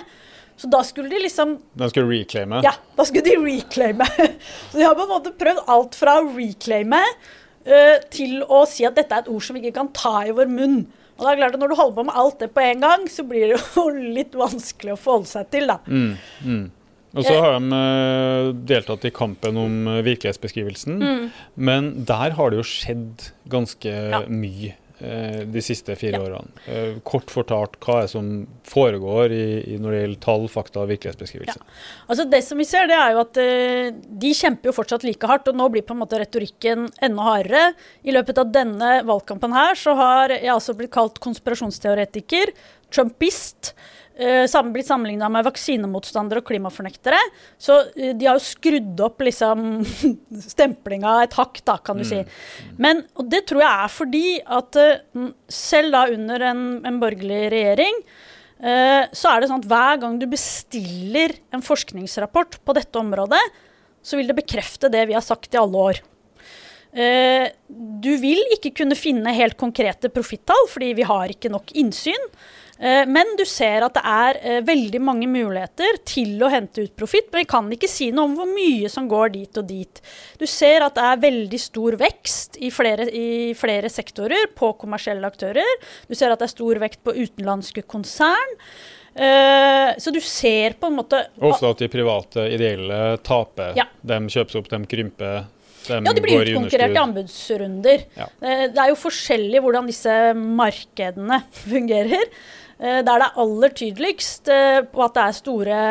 Så 0.59 0.67
da 0.69 0.83
skulle 0.85 1.09
de 1.09 1.21
liksom 1.23 1.55
Da 1.77 1.87
skulle 1.89 2.11
reclaime. 2.11 2.59
ja, 2.65 2.73
da 2.97 3.05
skulle 3.05 3.25
de 3.25 3.37
reclaime. 3.41 4.05
Så 4.71 4.77
de 4.77 4.83
har 4.85 4.95
på 4.97 5.05
en 5.05 5.13
måte 5.13 5.31
prøvd 5.39 5.63
alt 5.71 5.95
fra 5.97 6.19
å 6.21 6.27
reclaime 6.35 6.99
uh, 7.01 7.97
til 8.13 8.43
å 8.45 8.63
si 8.69 8.85
at 8.85 8.97
dette 8.99 9.15
er 9.15 9.25
et 9.25 9.31
ord 9.33 9.45
som 9.45 9.57
vi 9.57 9.63
ikke 9.63 9.79
kan 9.79 9.89
ta 9.95 10.19
i 10.27 10.35
vår 10.35 10.51
munn. 10.51 10.83
Og 11.17 11.25
det 11.25 11.31
er 11.31 11.41
klart 11.41 11.57
at 11.57 11.61
Når 11.61 11.73
du 11.73 11.75
holder 11.79 11.97
på 11.97 12.05
med 12.09 12.19
alt 12.21 12.39
det 12.41 12.51
på 12.53 12.63
en 12.65 12.85
gang, 12.85 13.09
så 13.09 13.25
blir 13.27 13.53
det 13.53 13.59
jo 13.59 13.87
litt 14.19 14.37
vanskelig 14.37 14.95
å 14.95 14.99
forholde 14.99 15.31
seg 15.31 15.49
til. 15.53 15.69
da. 15.69 15.79
Mm, 15.87 16.15
mm. 16.45 16.63
Og 17.13 17.23
så 17.27 17.33
har 17.39 17.59
de 17.59 17.77
eh, 17.77 18.51
deltatt 18.73 19.03
i 19.05 19.11
kampen 19.13 19.57
om 19.61 19.75
eh, 19.87 20.01
virkelighetsbeskrivelsen, 20.07 20.95
Mm. 21.03 21.27
men 21.55 21.91
der 22.05 22.31
har 22.39 22.49
det 22.49 22.57
jo 22.57 22.63
skjedd 22.65 23.27
ganske 23.47 23.85
Ja. 24.09 24.23
mye 24.27 24.73
eh, 25.03 25.43
de 25.45 25.59
siste 25.61 25.95
fire 25.99 26.15
Ja. 26.15 26.19
årene. 26.23 26.47
Eh, 26.65 26.99
kort 27.03 27.27
fortalt, 27.29 27.75
hva 27.83 27.97
er 27.97 28.01
det 28.05 28.09
som 28.13 28.47
foregår 28.63 29.31
i, 29.35 29.73
i 29.73 29.77
når 29.77 29.91
det 29.91 30.01
gjelder 30.01 30.19
tall, 30.21 30.47
fakta 30.47 30.79
og 30.81 30.87
virkelighetsbeskrivelse? 30.89 31.59
Altså 32.09 32.29
Det 32.29 32.41
som 32.43 32.57
vi 32.57 32.63
ser, 32.63 32.87
det 32.87 32.95
er 32.95 33.11
jo 33.11 33.19
at 33.19 33.37
eh, 33.37 33.91
de 33.91 34.31
kjemper 34.33 34.71
jo 34.71 34.75
fortsatt 34.77 35.03
like 35.03 35.27
hardt, 35.27 35.47
og 35.49 35.55
nå 35.59 35.69
blir 35.73 35.83
på 35.83 35.91
en 35.93 35.99
måte 36.05 36.17
retorikken 36.21 36.89
enda 37.01 37.21
hardere. 37.29 37.73
I 38.05 38.11
løpet 38.15 38.37
av 38.39 38.51
denne 38.53 39.03
valgkampen 39.03 39.51
her 39.53 39.75
så 39.75 39.93
har 39.95 40.29
jeg 40.29 40.47
altså 40.49 40.73
blitt 40.77 40.91
kalt 40.91 41.19
konspirasjonsteoretiker, 41.19 42.53
trumpist. 42.93 43.73
Uh, 44.13 44.45
blitt 44.69 44.85
sammenligna 44.85 45.25
med 45.33 45.47
vaksinemotstandere 45.47 46.43
og 46.43 46.45
klimafornektere. 46.45 47.17
Så 47.57 47.79
uh, 47.87 48.11
de 48.13 48.27
har 48.27 48.37
jo 48.37 48.45
skrudd 48.45 49.01
opp 49.01 49.23
liksom 49.25 49.81
stemplinga 50.53 51.15
et 51.23 51.33
hakk, 51.33 51.63
da, 51.65 51.79
kan 51.81 51.97
du 51.97 52.05
si. 52.05 52.19
Men, 52.77 53.01
og 53.17 53.31
det 53.31 53.47
tror 53.49 53.63
jeg 53.63 53.71
er 53.71 53.95
fordi 53.95 54.27
at 54.59 54.79
mm, 55.17 55.31
selv 55.49 55.97
da 55.97 56.03
under 56.13 56.45
en, 56.51 56.63
en 56.85 57.01
borgerlig 57.01 57.47
regjering, 57.55 58.05
så 58.63 59.27
er 59.27 59.41
det 59.41 59.47
sånn 59.49 59.59
at 59.59 59.65
hver 59.67 59.97
gang 59.99 60.13
du 60.21 60.23
bestiller 60.31 61.33
en 61.51 61.63
forskningsrapport 61.65 62.61
på 62.63 62.75
dette 62.77 62.95
området, 63.01 63.41
så 63.99 64.15
vil 64.15 64.29
det 64.29 64.37
bekrefte 64.37 64.87
det 64.93 65.01
vi 65.09 65.17
har 65.17 65.25
sagt 65.25 65.51
i 65.51 65.59
alle 65.59 65.81
år. 65.89 65.99
Du 66.95 68.11
vil 68.21 68.39
ikke 68.55 68.71
kunne 68.77 68.95
finne 68.95 69.35
helt 69.35 69.57
konkrete 69.59 70.07
profittall, 70.13 70.69
fordi 70.71 70.93
vi 70.95 71.09
har 71.09 71.33
ikke 71.33 71.51
nok 71.51 71.75
innsyn. 71.81 72.29
Eh, 72.79 73.03
Men 73.07 73.35
du 73.37 73.43
ser 73.45 73.85
at 73.85 73.93
det 73.97 74.03
er 74.03 74.39
eh, 74.41 74.61
veldig 74.65 75.01
mange 75.03 75.27
muligheter 75.29 75.99
til 76.09 76.41
å 76.43 76.49
hente 76.51 76.85
ut 76.87 76.95
profitt, 76.97 77.29
men 77.31 77.43
vi 77.43 77.49
kan 77.53 77.69
ikke 77.75 77.89
si 77.91 78.09
noe 78.11 78.25
om 78.29 78.35
hvor 78.39 78.49
mye 78.49 78.89
som 78.91 79.07
går 79.11 79.33
dit 79.35 79.61
og 79.61 79.67
dit. 79.69 80.01
Du 80.41 80.47
ser 80.49 80.85
at 80.85 80.97
det 80.97 81.05
er 81.11 81.21
veldig 81.27 81.59
stor 81.61 81.97
vekst 82.01 82.57
i 82.63 82.71
flere, 82.73 83.07
i 83.09 83.53
flere 83.57 83.91
sektorer 83.93 84.49
på 84.57 84.73
kommersielle 84.81 85.29
aktører. 85.29 85.77
Du 86.09 86.15
ser 86.17 86.33
at 86.33 86.41
det 86.41 86.49
er 86.49 86.55
stor 86.55 86.81
vekt 86.83 87.03
på 87.05 87.15
utenlandske 87.15 87.85
konsern. 87.85 88.57
Eh, 89.13 89.93
så 90.01 90.09
du 90.09 90.17
ser 90.25 90.73
på 90.81 90.89
en 90.89 90.95
måte 90.97 91.19
Ofte 91.37 91.69
at 91.69 91.81
de 91.83 91.89
private 91.93 92.47
ideelle 92.49 93.01
taper. 93.21 93.75
Ja. 93.77 93.85
De 94.01 94.17
kjøpes 94.33 94.57
opp, 94.57 94.71
de 94.71 94.79
krymper, 94.89 95.43
Ja, 95.89 95.99
de 96.13 96.21
blir 96.23 96.41
utkonkurrert 96.45 96.95
i 96.95 97.01
anbudsrunder. 97.01 98.03
Ja. 98.17 98.27
Eh, 98.41 98.67
Det 98.73 98.77
er 98.83 98.89
jo 98.91 98.99
forskjellig 98.99 99.61
hvordan 99.63 99.87
disse 99.89 100.17
markedene 100.35 101.41
fungerer. 101.65 102.23
Eh, 102.79 103.01
Der 103.01 103.03
det 103.03 103.27
er 103.27 103.39
aller 103.43 103.69
tydeligst 103.69 104.47
eh, 104.47 104.81
på 104.83 105.03
at 105.03 105.13
det 105.13 105.23
er 105.23 105.37
store, 105.37 105.81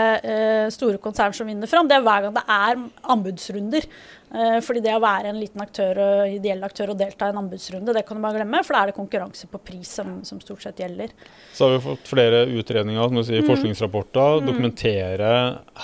store 0.71 0.99
konsern 0.99 1.33
som 1.37 1.47
vinner 1.47 1.67
fram, 1.71 1.89
det 1.89 1.97
er 1.97 2.03
hver 2.07 2.27
gang 2.29 2.35
det 2.35 2.45
er 2.49 2.83
anbudsrunder. 3.15 3.87
Eh, 4.35 4.61
Fordi 4.65 4.81
det 4.81 4.95
å 4.97 5.01
være 5.03 5.29
en 5.29 5.37
liten 5.41 5.61
aktør 5.61 5.99
og 6.01 6.33
ideell 6.33 6.63
aktør 6.65 6.95
og 6.95 6.99
delta 6.99 7.27
i 7.29 7.33
en 7.35 7.41
anbudsrunde, 7.43 7.93
det 7.93 8.07
kan 8.09 8.17
du 8.17 8.23
bare 8.25 8.39
glemme, 8.41 8.63
for 8.65 8.73
da 8.73 8.81
er 8.83 8.87
det 8.93 8.97
konkurranse 8.97 9.47
på 9.53 9.61
pris 9.61 9.91
som, 9.99 10.23
som 10.25 10.41
stort 10.41 10.63
sett 10.65 10.81
gjelder. 10.81 11.13
Så 11.53 11.67
har 11.69 11.75
vi 11.77 11.83
fått 11.85 12.09
flere 12.09 12.47
utredninger, 12.49 13.03
som 13.03 13.15
du 13.15 13.21
Mm. 13.21 13.27
sier, 13.29 13.43
forskningsrapporter, 13.45 14.41
Dokumentere 14.47 15.33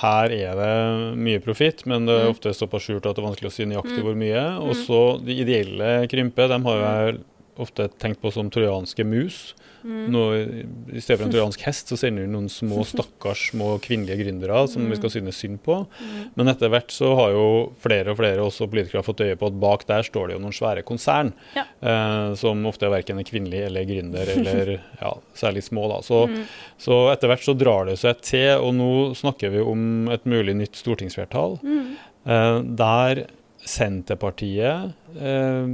her 0.01 0.33
er 0.33 0.55
det 0.57 1.17
mye 1.21 1.41
profitt, 1.45 1.85
men 1.87 2.07
det 2.07 2.15
Mm. 2.19 2.25
er 2.25 2.33
ofte 2.33 2.55
såpass 2.57 2.83
skjult 2.89 3.05
at 3.07 3.17
det 3.17 3.23
er 3.23 3.29
vanskelig 3.29 3.51
å 3.53 3.53
si 3.53 3.65
nøyaktig 3.69 4.03
hvor 4.03 4.17
mye. 4.17 4.45
Og 4.65 4.75
så 4.75 5.25
de 5.25 5.35
ideelle 5.45 6.09
krymper, 6.09 6.49
de 6.49 6.59
har 6.65 6.79
jeg 7.07 7.21
ofte 7.59 7.89
tenkt 7.99 8.21
på 8.23 8.31
som 8.33 8.51
trojanske 8.51 9.05
mus. 9.07 9.55
Mm. 9.85 10.09
Nå, 10.11 10.23
I 10.91 11.01
stedet 11.01 11.21
for 11.21 11.27
en 11.29 11.33
trojansk 11.33 11.61
hest, 11.63 11.89
så 11.93 11.97
sender 12.01 12.25
vi 12.27 12.31
noen 12.33 12.49
små 12.51 12.83
stakkars 12.89 13.45
små 13.53 13.77
kvinnelige 13.83 14.25
gründere 14.25 14.65
som 14.69 14.89
vi 14.91 14.97
skal 14.99 15.13
synes 15.15 15.39
synd 15.39 15.61
på. 15.63 15.77
Men 16.35 16.51
etter 16.51 16.73
hvert 16.73 16.91
så 16.95 17.13
har 17.19 17.31
jo 17.37 17.45
flere 17.83 18.11
og 18.13 18.19
flere 18.19 18.43
også 18.43 18.67
politikere 18.71 19.05
fått 19.07 19.23
øye 19.27 19.37
på 19.39 19.51
at 19.53 19.61
bak 19.63 19.87
der 19.89 20.03
står 20.09 20.29
det 20.33 20.37
jo 20.39 20.43
noen 20.43 20.57
svære 20.59 20.83
konsern, 20.89 21.33
Ja. 21.55 21.65
eh, 21.81 22.35
som 22.41 22.67
ofte 22.67 22.91
verken 22.91 23.19
er 23.23 23.29
kvinnelig 23.31 23.63
eller 23.69 23.87
gründer, 23.89 24.35
eller 24.39 24.75
ja, 25.01 25.15
særlig 25.39 25.63
små. 25.69 25.87
da. 25.95 26.01
Så, 26.03 26.25
Mm. 26.29 26.43
så 26.79 26.97
etter 27.15 27.29
hvert 27.31 27.47
så 27.47 27.55
drar 27.57 27.87
det 27.87 27.99
seg 28.03 28.21
til, 28.21 28.51
og 28.59 28.75
nå 28.75 28.91
snakker 29.17 29.51
vi 29.55 29.61
om 29.63 30.09
et 30.13 30.27
mulig 30.27 30.57
nytt 30.59 30.75
stortingsflertall, 30.77 31.59
Mm. 31.63 31.97
eh, 32.27 32.61
der 32.77 33.27
Senterpartiet 33.69 34.95
eh, 35.21 35.67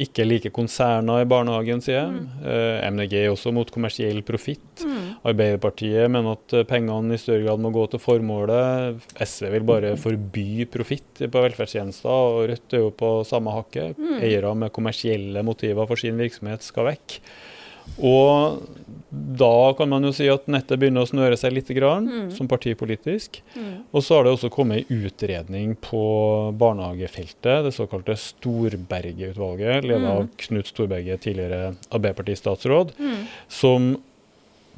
ikke 0.00 0.24
liker 0.24 0.52
konserner 0.54 1.22
i 1.22 1.28
barnehagen, 1.28 1.82
sier 1.84 2.08
de. 2.08 2.22
Mm. 2.22 2.46
Eh, 2.48 2.86
MDG 2.94 3.16
er 3.20 3.30
også 3.32 3.52
mot 3.54 3.68
kommersiell 3.72 4.22
profitt. 4.26 4.84
Mm. 4.86 5.10
Arbeiderpartiet 5.28 6.08
mener 6.12 6.38
at 6.38 6.56
eh, 6.56 6.66
pengene 6.68 7.18
i 7.18 7.20
større 7.20 7.44
grad 7.44 7.62
må 7.62 7.72
gå 7.74 7.84
til 7.92 8.02
formålet. 8.02 9.02
SV 9.20 9.50
vil 9.56 9.68
bare 9.68 9.94
forby 10.00 10.66
profitt 10.72 11.24
på 11.26 11.44
velferdstjenester, 11.46 12.08
og 12.08 12.48
Rødt 12.52 12.78
er 12.78 12.86
jo 12.86 12.92
på 12.96 13.14
samme 13.28 13.54
hakket. 13.58 14.00
Mm. 14.00 14.18
Eiere 14.22 14.54
med 14.64 14.72
kommersielle 14.74 15.44
motiver 15.46 15.90
for 15.90 16.00
sin 16.00 16.20
virksomhet 16.20 16.64
skal 16.64 16.88
vekk. 16.92 17.18
Og 17.98 18.62
da 19.12 19.74
kan 19.76 19.90
man 19.92 20.02
jo 20.06 20.12
si 20.16 20.24
at 20.32 20.46
nettet 20.48 20.78
begynner 20.80 21.04
å 21.04 21.08
snøre 21.10 21.36
seg 21.36 21.52
litt, 21.52 21.68
grann, 21.76 22.06
Mm. 22.08 22.30
som 22.32 22.48
partipolitisk. 22.48 23.42
Mm. 23.54 23.82
Og 23.92 24.02
så 24.02 24.14
har 24.16 24.24
det 24.24 24.32
også 24.32 24.48
kommet 24.50 24.86
en 24.90 25.02
utredning 25.04 25.76
på 25.76 26.52
barnehagefeltet, 26.56 27.64
det 27.66 27.74
såkalte 27.76 28.16
Storberget-utvalget, 28.16 29.84
ledet 29.84 30.00
Mm. 30.00 30.10
av 30.10 30.28
Knut 30.38 30.66
Storberget, 30.66 31.20
tidligere 31.20 31.74
Arbeiderparti-statsråd, 31.90 32.92
Mm. 32.98 33.26
som 33.48 33.96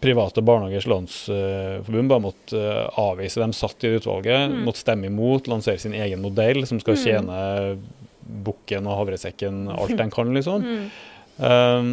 Private 0.00 0.42
Barnehagers 0.42 0.86
Landsforbund 0.86 2.08
bare 2.08 2.20
måtte 2.20 2.54
eh, 2.58 2.90
avvise. 2.98 3.36
De 3.40 3.52
satt 3.52 3.84
i 3.84 3.88
det 3.88 4.02
utvalget, 4.02 4.50
Mm. 4.50 4.64
måtte 4.64 4.82
stemme 4.82 5.06
imot, 5.06 5.46
lansere 5.46 5.78
sin 5.78 5.92
egen 5.94 6.20
modell 6.20 6.66
som 6.66 6.80
skal 6.80 6.94
Mm. 6.94 7.04
tjene 7.04 7.78
bukken 8.44 8.86
og 8.86 9.06
havresekken 9.06 9.68
alt 9.70 9.96
den 9.96 10.10
kan, 10.10 10.34
liksom. 10.34 10.90
Mm. 11.34 11.44
Um, 11.44 11.88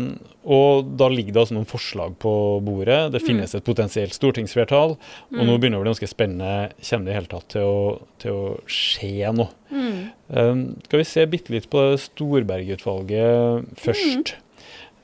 og 0.45 0.91
da 0.97 1.07
ligger 1.09 1.33
det 1.33 1.39
altså 1.41 1.55
noen 1.55 1.65
forslag 1.69 2.13
på 2.21 2.31
bordet. 2.65 3.11
Det 3.13 3.21
finnes 3.23 3.55
et 3.57 3.65
potensielt 3.65 4.13
stortingsflertall. 4.13 4.95
Og 4.97 5.37
nå 5.41 5.45
Mm. 5.55 5.59
begynner 5.61 5.77
det 5.77 5.81
å 5.81 5.85
bli 5.85 5.91
ganske 5.93 6.09
spennende. 6.09 6.53
Kommer 6.81 7.05
det 7.05 7.11
i 7.11 7.17
hele 7.19 7.29
tatt 7.31 7.47
til 7.49 7.61
å, 7.61 8.01
til 8.21 8.31
å 8.31 8.59
skje 8.69 9.33
noe? 9.33 9.49
Mm. 9.71 9.99
Um, 10.29 10.63
skal 10.85 10.99
vi 11.01 11.07
se 11.09 11.25
bitte 11.25 11.49
litt 11.53 11.69
på 11.69 11.83
Storberget-utvalget 11.97 13.69
først. 13.81 14.35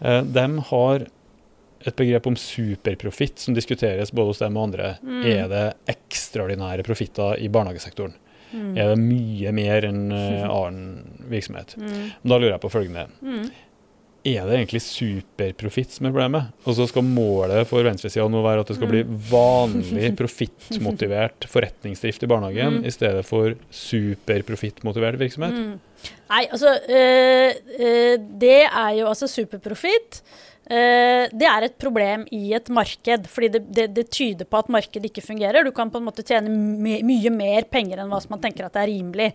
Uh, 0.01 0.21
de 0.21 0.47
har 0.69 1.07
et 1.87 1.95
begrep 1.95 2.27
om 2.27 2.35
superprofitt 2.35 3.39
som 3.39 3.53
diskuteres 3.55 4.11
både 4.11 4.33
hos 4.33 4.39
dem 4.41 4.57
og 4.57 4.69
andre. 4.69 4.95
Mm. 5.05 5.21
Er 5.25 5.47
det 5.51 5.65
ekstraordinære 5.95 6.83
profitter 6.85 7.37
i 7.41 7.47
barnehagesektoren? 7.53 8.13
Mm. 8.53 8.77
Er 8.79 8.93
det 8.93 8.99
mye 9.03 9.51
mer 9.55 9.85
enn 9.89 10.03
uh, 10.11 10.47
annen 10.57 11.23
virksomhet? 11.29 11.75
Mm. 11.79 12.11
Da 12.23 12.37
lurer 12.39 12.55
jeg 12.57 12.63
på 12.65 12.71
følgende. 12.73 13.07
Mm. 13.21 13.47
Er 14.27 14.47
det 14.49 14.55
egentlig 14.57 14.81
superprofitt 14.83 15.93
som 15.95 16.07
er 16.09 16.11
problemet? 16.15 16.49
Og 16.67 16.75
så 16.75 16.87
skal 16.89 17.05
målet 17.05 17.67
for 17.69 17.85
venstresida 17.85 18.25
nå 18.27 18.41
være 18.43 18.63
at 18.65 18.71
det 18.71 18.75
skal 18.79 18.89
bli 18.91 19.03
Mm. 19.07 19.13
vanlig 19.29 20.09
profittmotivert 20.21 21.47
forretningsdrift 21.47 22.23
i 22.25 22.29
barnehagen, 22.31 22.79
Mm. 22.81 22.85
i 22.89 22.91
stedet 22.91 23.23
for 23.25 23.53
superprofittmotivert 23.71 25.19
virksomhet? 25.21 25.53
Mm. 25.53 25.79
Nei, 26.29 26.43
altså 26.51 26.73
øh, 26.89 27.53
øh, 27.79 28.17
Det 28.41 28.59
er 28.67 28.91
jo 28.99 29.07
altså 29.09 29.27
superprofitt. 29.31 30.21
Eh, 30.69 31.29
det 31.31 31.47
er 31.47 31.63
et 31.69 31.77
problem 31.79 32.25
i 32.35 32.53
et 32.57 32.67
marked, 32.69 33.27
fordi 33.31 33.47
det, 33.53 33.61
det, 33.73 33.87
det 33.95 34.09
tyder 34.11 34.45
på 34.45 34.57
at 34.59 34.69
markedet 34.69 35.05
ikke 35.11 35.23
fungerer. 35.23 35.63
Du 35.63 35.71
kan 35.71 35.89
på 35.89 36.01
en 36.01 36.09
måte 36.09 36.25
tjene 36.27 36.49
my 36.51 36.99
mye 37.07 37.31
mer 37.31 37.63
penger 37.71 38.01
enn 38.03 38.11
hva 38.11 38.19
som 38.21 38.35
man 38.35 38.43
tenker 38.43 38.67
at 38.67 38.73
det 38.75 38.83
er 38.83 38.91
rimelig. 38.91 39.29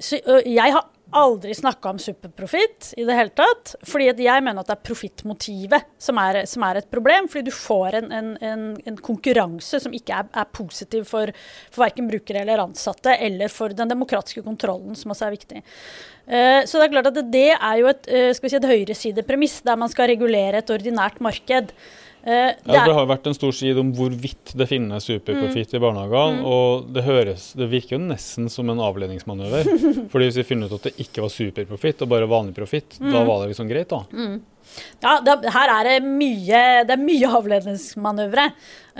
Så, 0.00 0.18
jeg 0.44 0.72
har 0.72 0.84
aldri 1.16 1.54
snakka 1.54 1.90
om 1.90 1.98
superprofitt 1.98 2.92
i 3.00 3.04
det 3.08 3.16
hele 3.16 3.32
tatt. 3.36 3.74
fordi 3.86 4.10
jeg 4.24 4.44
mener 4.44 4.62
at 4.62 4.70
det 4.70 4.76
er 4.76 4.88
profittmotivet 4.88 5.88
som, 5.98 6.20
som 6.46 6.66
er 6.66 6.80
et 6.80 6.90
problem. 6.90 7.28
Fordi 7.30 7.48
du 7.48 7.54
får 7.54 7.98
en, 8.00 8.10
en, 8.12 8.30
en, 8.40 8.64
en 8.86 8.98
konkurranse 9.00 9.80
som 9.82 9.94
ikke 9.96 10.22
er, 10.22 10.28
er 10.32 10.50
positiv 10.56 11.06
for, 11.10 11.32
for 11.70 11.84
verken 11.84 12.10
brukere 12.10 12.44
eller 12.44 12.64
ansatte, 12.64 13.14
eller 13.16 13.52
for 13.52 13.74
den 13.76 13.90
demokratiske 13.90 14.44
kontrollen, 14.46 14.98
som 14.98 15.14
også 15.14 15.28
er 15.28 15.36
viktig. 15.36 15.64
Eh, 16.30 16.60
så 16.66 16.78
det 16.78 16.86
er 16.86 16.94
klart 16.94 17.10
at 17.10 17.18
det, 17.18 17.26
det 17.32 17.48
er 17.56 17.80
jo 17.80 17.90
et, 17.90 18.12
skal 18.38 18.52
si 18.52 18.60
et 18.60 18.70
høyresidepremiss, 18.70 19.60
der 19.66 19.80
man 19.80 19.92
skal 19.92 20.12
regulere 20.12 20.62
et 20.62 20.74
ordinært 20.74 21.20
marked. 21.24 21.74
Eh, 22.22 22.52
det 22.64 22.74
Ja, 22.76 22.84
det 22.84 22.94
har 22.94 23.06
vært 23.08 23.26
en 23.30 23.34
stor 23.34 23.52
strid 23.56 23.78
om 23.80 23.92
hvorvidt 23.96 24.52
det 24.58 24.68
finnes 24.68 25.06
superprofitt 25.08 25.72
i 25.74 25.80
barnehagene. 25.80 26.40
Mm. 26.42 26.44
Og 26.44 26.90
det 26.92 27.04
høres, 27.06 27.52
det 27.56 27.70
virker 27.72 27.96
jo 27.96 28.02
nesten 28.04 28.50
som 28.52 28.68
en 28.70 28.82
avledningsmanøver. 28.84 29.70
Fordi 30.12 30.28
hvis 30.28 30.40
vi 30.42 30.48
finner 30.52 30.68
ut 30.68 30.76
at 30.80 30.90
det 30.90 30.96
ikke 31.06 31.24
var 31.24 31.32
superprofitt, 31.32 32.02
og 32.04 32.12
bare 32.12 32.28
vanlig 32.30 32.54
profitt, 32.56 32.98
da 33.00 33.20
Mm. 33.20 33.26
var 33.26 33.40
det 33.44 33.52
liksom 33.54 33.68
greit, 33.70 33.88
da. 33.88 34.04
Ja, 35.02 35.16
det, 35.24 35.50
her 35.50 35.70
er 35.72 35.84
det 35.88 35.96
mye, 36.06 36.60
det 36.86 36.94
er 36.94 37.00
mye 37.02 37.30
avledningsmanøvre. 37.40 38.44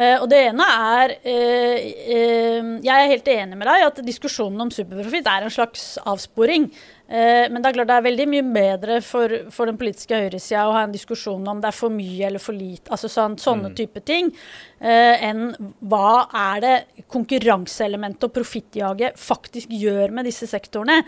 Eh, 0.01 0.17
og 0.23 0.29
det 0.31 0.39
ene 0.49 0.65
er 0.65 1.13
eh, 1.27 1.77
eh, 2.15 2.69
Jeg 2.83 2.95
er 3.05 3.11
helt 3.11 3.29
enig 3.29 3.59
med 3.59 3.69
deg 3.69 3.85
at 3.87 4.01
diskusjonen 4.07 4.61
om 4.65 4.71
superprofitt 4.73 5.27
er 5.31 5.47
en 5.47 5.53
slags 5.53 5.99
avsporing. 6.09 6.71
Eh, 7.11 7.49
men 7.51 7.59
det 7.59 7.71
er 7.71 7.75
klart 7.75 7.91
det 7.91 7.97
er 7.97 8.07
veldig 8.07 8.27
mye 8.31 8.47
bedre 8.55 9.01
for, 9.03 9.33
for 9.51 9.67
den 9.67 9.79
politiske 9.81 10.15
høyresida 10.15 10.69
å 10.69 10.77
ha 10.77 10.85
en 10.87 10.95
diskusjon 10.95 11.49
om 11.51 11.63
det 11.63 11.73
er 11.73 11.75
for 11.75 11.91
mye 11.91 12.29
eller 12.29 12.43
for 12.43 12.55
lite, 12.55 12.87
altså 12.95 13.11
sånn, 13.11 13.35
sånne 13.41 13.73
Mm. 13.73 13.75
type 13.77 14.05
ting, 14.07 14.31
eh, 14.79 15.25
enn 15.27 15.51
hva 15.83 16.29
er 16.31 16.61
det 16.63 16.77
konkurranseelementet 17.11 18.29
og 18.29 18.33
profittjaget 18.39 19.19
faktisk 19.19 19.75
gjør 19.75 20.15
med 20.15 20.31
disse 20.31 20.47
sektorene. 20.47 21.03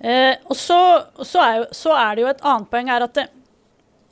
Eh, 0.00 0.34
og 0.48 0.56
så, 0.56 0.80
så, 1.20 1.44
er 1.44 1.60
jo, 1.60 1.66
så 1.76 1.94
er 2.00 2.16
det 2.16 2.22
jo 2.24 2.32
et 2.32 2.44
annet 2.48 2.70
poeng 2.72 2.88
er 2.88 3.06
at 3.06 3.14
det, 3.14 3.28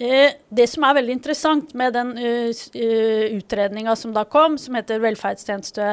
Eh, 0.01 0.33
det 0.49 0.65
som 0.73 0.85
er 0.89 0.95
veldig 0.97 1.13
interessant 1.13 1.75
med 1.77 1.93
den 1.93 2.15
uh, 2.17 3.37
utredninga 3.37 3.93
som 4.01 4.15
da 4.17 4.23
kom, 4.25 4.57
som 4.57 4.79
heter 4.79 5.03
velferdstjeneste 5.03 5.91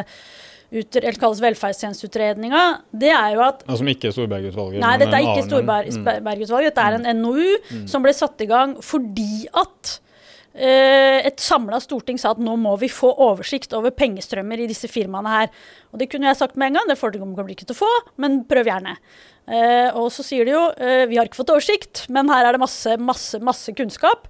ut, 0.72 0.96
eller 1.00 1.20
kalles 1.22 1.40
velferdstjenesteutredninga, 1.44 2.64
det 2.92 3.14
er 3.14 3.36
jo 3.38 3.44
at 3.46 3.64
Ja, 3.68 3.78
som 3.80 3.88
ikke 3.92 4.10
er 4.10 4.16
Storberget-utvalget. 4.18 4.82
Nei, 4.84 4.98
dette 5.00 5.16
er 5.16 5.24
ikke. 5.24 5.46
Mm. 5.46 5.50
Storberg-utvalget. 5.52 6.74
Dette 6.74 6.88
er 6.90 6.98
en 7.00 7.22
NOU 7.22 7.86
som 7.88 8.04
ble 8.04 8.14
satt 8.16 8.44
i 8.44 8.50
gang 8.50 8.76
fordi 8.84 9.48
at 9.56 9.98
et 10.58 11.42
samla 11.44 11.78
storting 11.84 12.18
sa 12.18 12.32
at 12.34 12.42
nå 12.42 12.56
må 12.58 12.74
vi 12.82 12.90
få 12.90 13.12
oversikt 13.14 13.76
over 13.78 13.94
pengestrømmer 13.94 14.64
i 14.64 14.70
disse 14.70 14.90
firmaene 14.90 15.34
her. 15.34 15.52
Og 15.94 16.02
det 16.02 16.10
kunne 16.12 16.30
jeg 16.32 16.40
sagt 16.40 16.58
med 16.58 16.72
en 16.72 16.80
gang, 16.80 16.90
det 16.90 16.98
får 16.98 17.14
dere 17.14 17.52
ikke 17.54 17.68
til 17.68 17.78
å 17.78 17.82
få, 17.84 17.92
men 18.18 18.42
prøv 18.50 18.72
gjerne. 18.72 18.98
Eh, 19.48 19.96
og 19.96 20.10
så 20.12 20.26
sier 20.28 20.44
de 20.44 20.52
jo 20.52 20.62
eh, 20.76 21.06
vi 21.08 21.16
har 21.16 21.28
ikke 21.30 21.40
fått 21.40 21.54
oversikt, 21.54 22.02
men 22.12 22.28
her 22.28 22.44
er 22.44 22.58
det 22.58 22.60
masse, 22.60 22.98
masse, 23.00 23.40
masse 23.40 23.72
kunnskap 23.78 24.26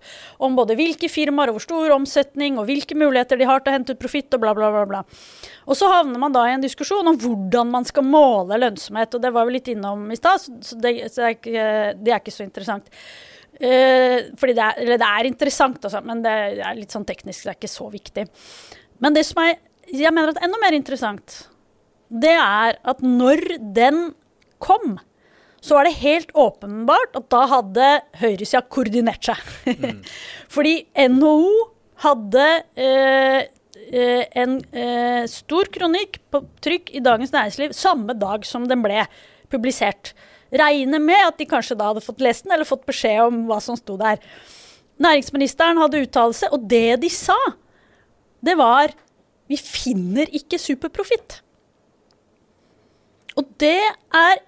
om 0.46 0.54
både 0.58 0.76
hvilke 0.78 1.10
firmaer 1.10 1.50
og 1.50 1.58
hvor 1.58 1.66
stor 1.66 1.94
omsetning 1.96 2.60
og 2.62 2.68
hvilke 2.70 2.94
muligheter 2.94 3.40
de 3.40 3.48
har 3.50 3.64
til 3.64 3.74
å 3.74 3.78
hente 3.80 3.96
ut 3.96 4.02
profitt 4.04 4.38
og 4.38 4.44
bla, 4.44 4.54
bla, 4.58 4.70
bla. 4.76 4.84
bla. 4.92 5.02
Og 5.66 5.80
så 5.80 5.90
havner 5.90 6.22
man 6.22 6.36
da 6.36 6.44
i 6.46 6.54
en 6.54 6.62
diskusjon 6.62 7.10
om 7.10 7.18
hvordan 7.18 7.74
man 7.74 7.88
skal 7.90 8.06
måle 8.06 8.62
lønnsomhet, 8.62 9.18
og 9.18 9.26
det 9.26 9.34
var 9.34 9.50
vi 9.50 9.58
litt 9.58 9.72
innom 9.74 10.06
i 10.14 10.20
stad, 10.20 10.46
så, 10.46 10.78
det, 10.78 10.94
så 11.10 11.24
det, 11.24 11.26
er 11.26 11.36
ikke, 11.40 11.66
det 11.98 12.14
er 12.14 12.22
ikke 12.22 12.36
så 12.38 12.46
interessant. 12.46 12.94
Eh, 13.58 14.34
fordi 14.38 14.54
det 14.58 14.66
er, 14.66 14.82
eller 14.84 15.02
det 15.02 15.10
er 15.10 15.30
interessant, 15.30 15.86
også, 15.90 16.04
men 16.06 16.22
det 16.26 16.34
er 16.62 16.78
litt 16.78 16.94
sånn 16.94 17.08
teknisk, 17.08 17.46
det 17.46 17.54
er 17.54 17.60
ikke 17.60 17.72
så 17.72 17.90
viktig. 17.94 18.28
Men 19.04 19.18
det 19.18 19.26
som 19.30 19.42
er, 19.44 19.58
jeg 19.90 20.14
mener 20.14 20.34
at 20.34 20.42
enda 20.46 20.60
mer 20.62 20.78
interessant, 20.78 21.40
det 22.08 22.36
er 22.38 22.78
at 22.88 23.02
når 23.04 23.44
den 23.76 24.12
kom, 24.64 24.98
så 25.62 25.78
var 25.78 25.88
det 25.88 25.98
helt 26.00 26.32
åpenbart 26.38 27.18
at 27.18 27.28
da 27.34 27.42
hadde 27.52 27.88
høyresida 28.22 28.62
koordinert 28.72 29.26
seg. 29.28 29.42
Fordi 30.54 30.80
NHO 31.10 31.50
hadde 32.06 32.46
eh, 32.78 33.48
eh, 33.90 34.24
en 34.38 34.60
eh, 34.72 35.24
stor 35.32 35.70
kronikk 35.74 36.22
på 36.32 36.44
trykk 36.64 36.94
i 36.94 37.04
Dagens 37.04 37.34
Næringsliv 37.34 37.76
samme 37.76 38.16
dag 38.18 38.46
som 38.48 38.68
den 38.70 38.86
ble 38.86 39.04
publisert. 39.52 40.14
Regner 40.54 41.02
med 41.04 41.24
at 41.26 41.40
de 41.40 41.48
kanskje 41.50 41.76
da 41.80 41.90
hadde 41.92 42.04
fått 42.06 42.24
lest 42.24 42.46
den, 42.46 42.54
eller 42.56 42.68
fått 42.68 42.86
beskjed 42.88 43.20
om 43.26 43.42
hva 43.50 43.60
som 43.64 43.78
sto 43.80 43.98
der. 44.00 44.22
Næringsministeren 45.04 45.80
hadde 45.82 46.02
uttalelse, 46.06 46.50
og 46.54 46.66
det 46.72 47.00
de 47.04 47.12
sa, 47.14 47.38
det 48.44 48.58
var 48.60 48.96
Vi 49.48 49.56
finner 49.56 50.28
ikke 50.36 50.58
superprofitt. 50.60 51.38
Og 53.40 53.46
det 53.64 53.80
er 53.80 54.42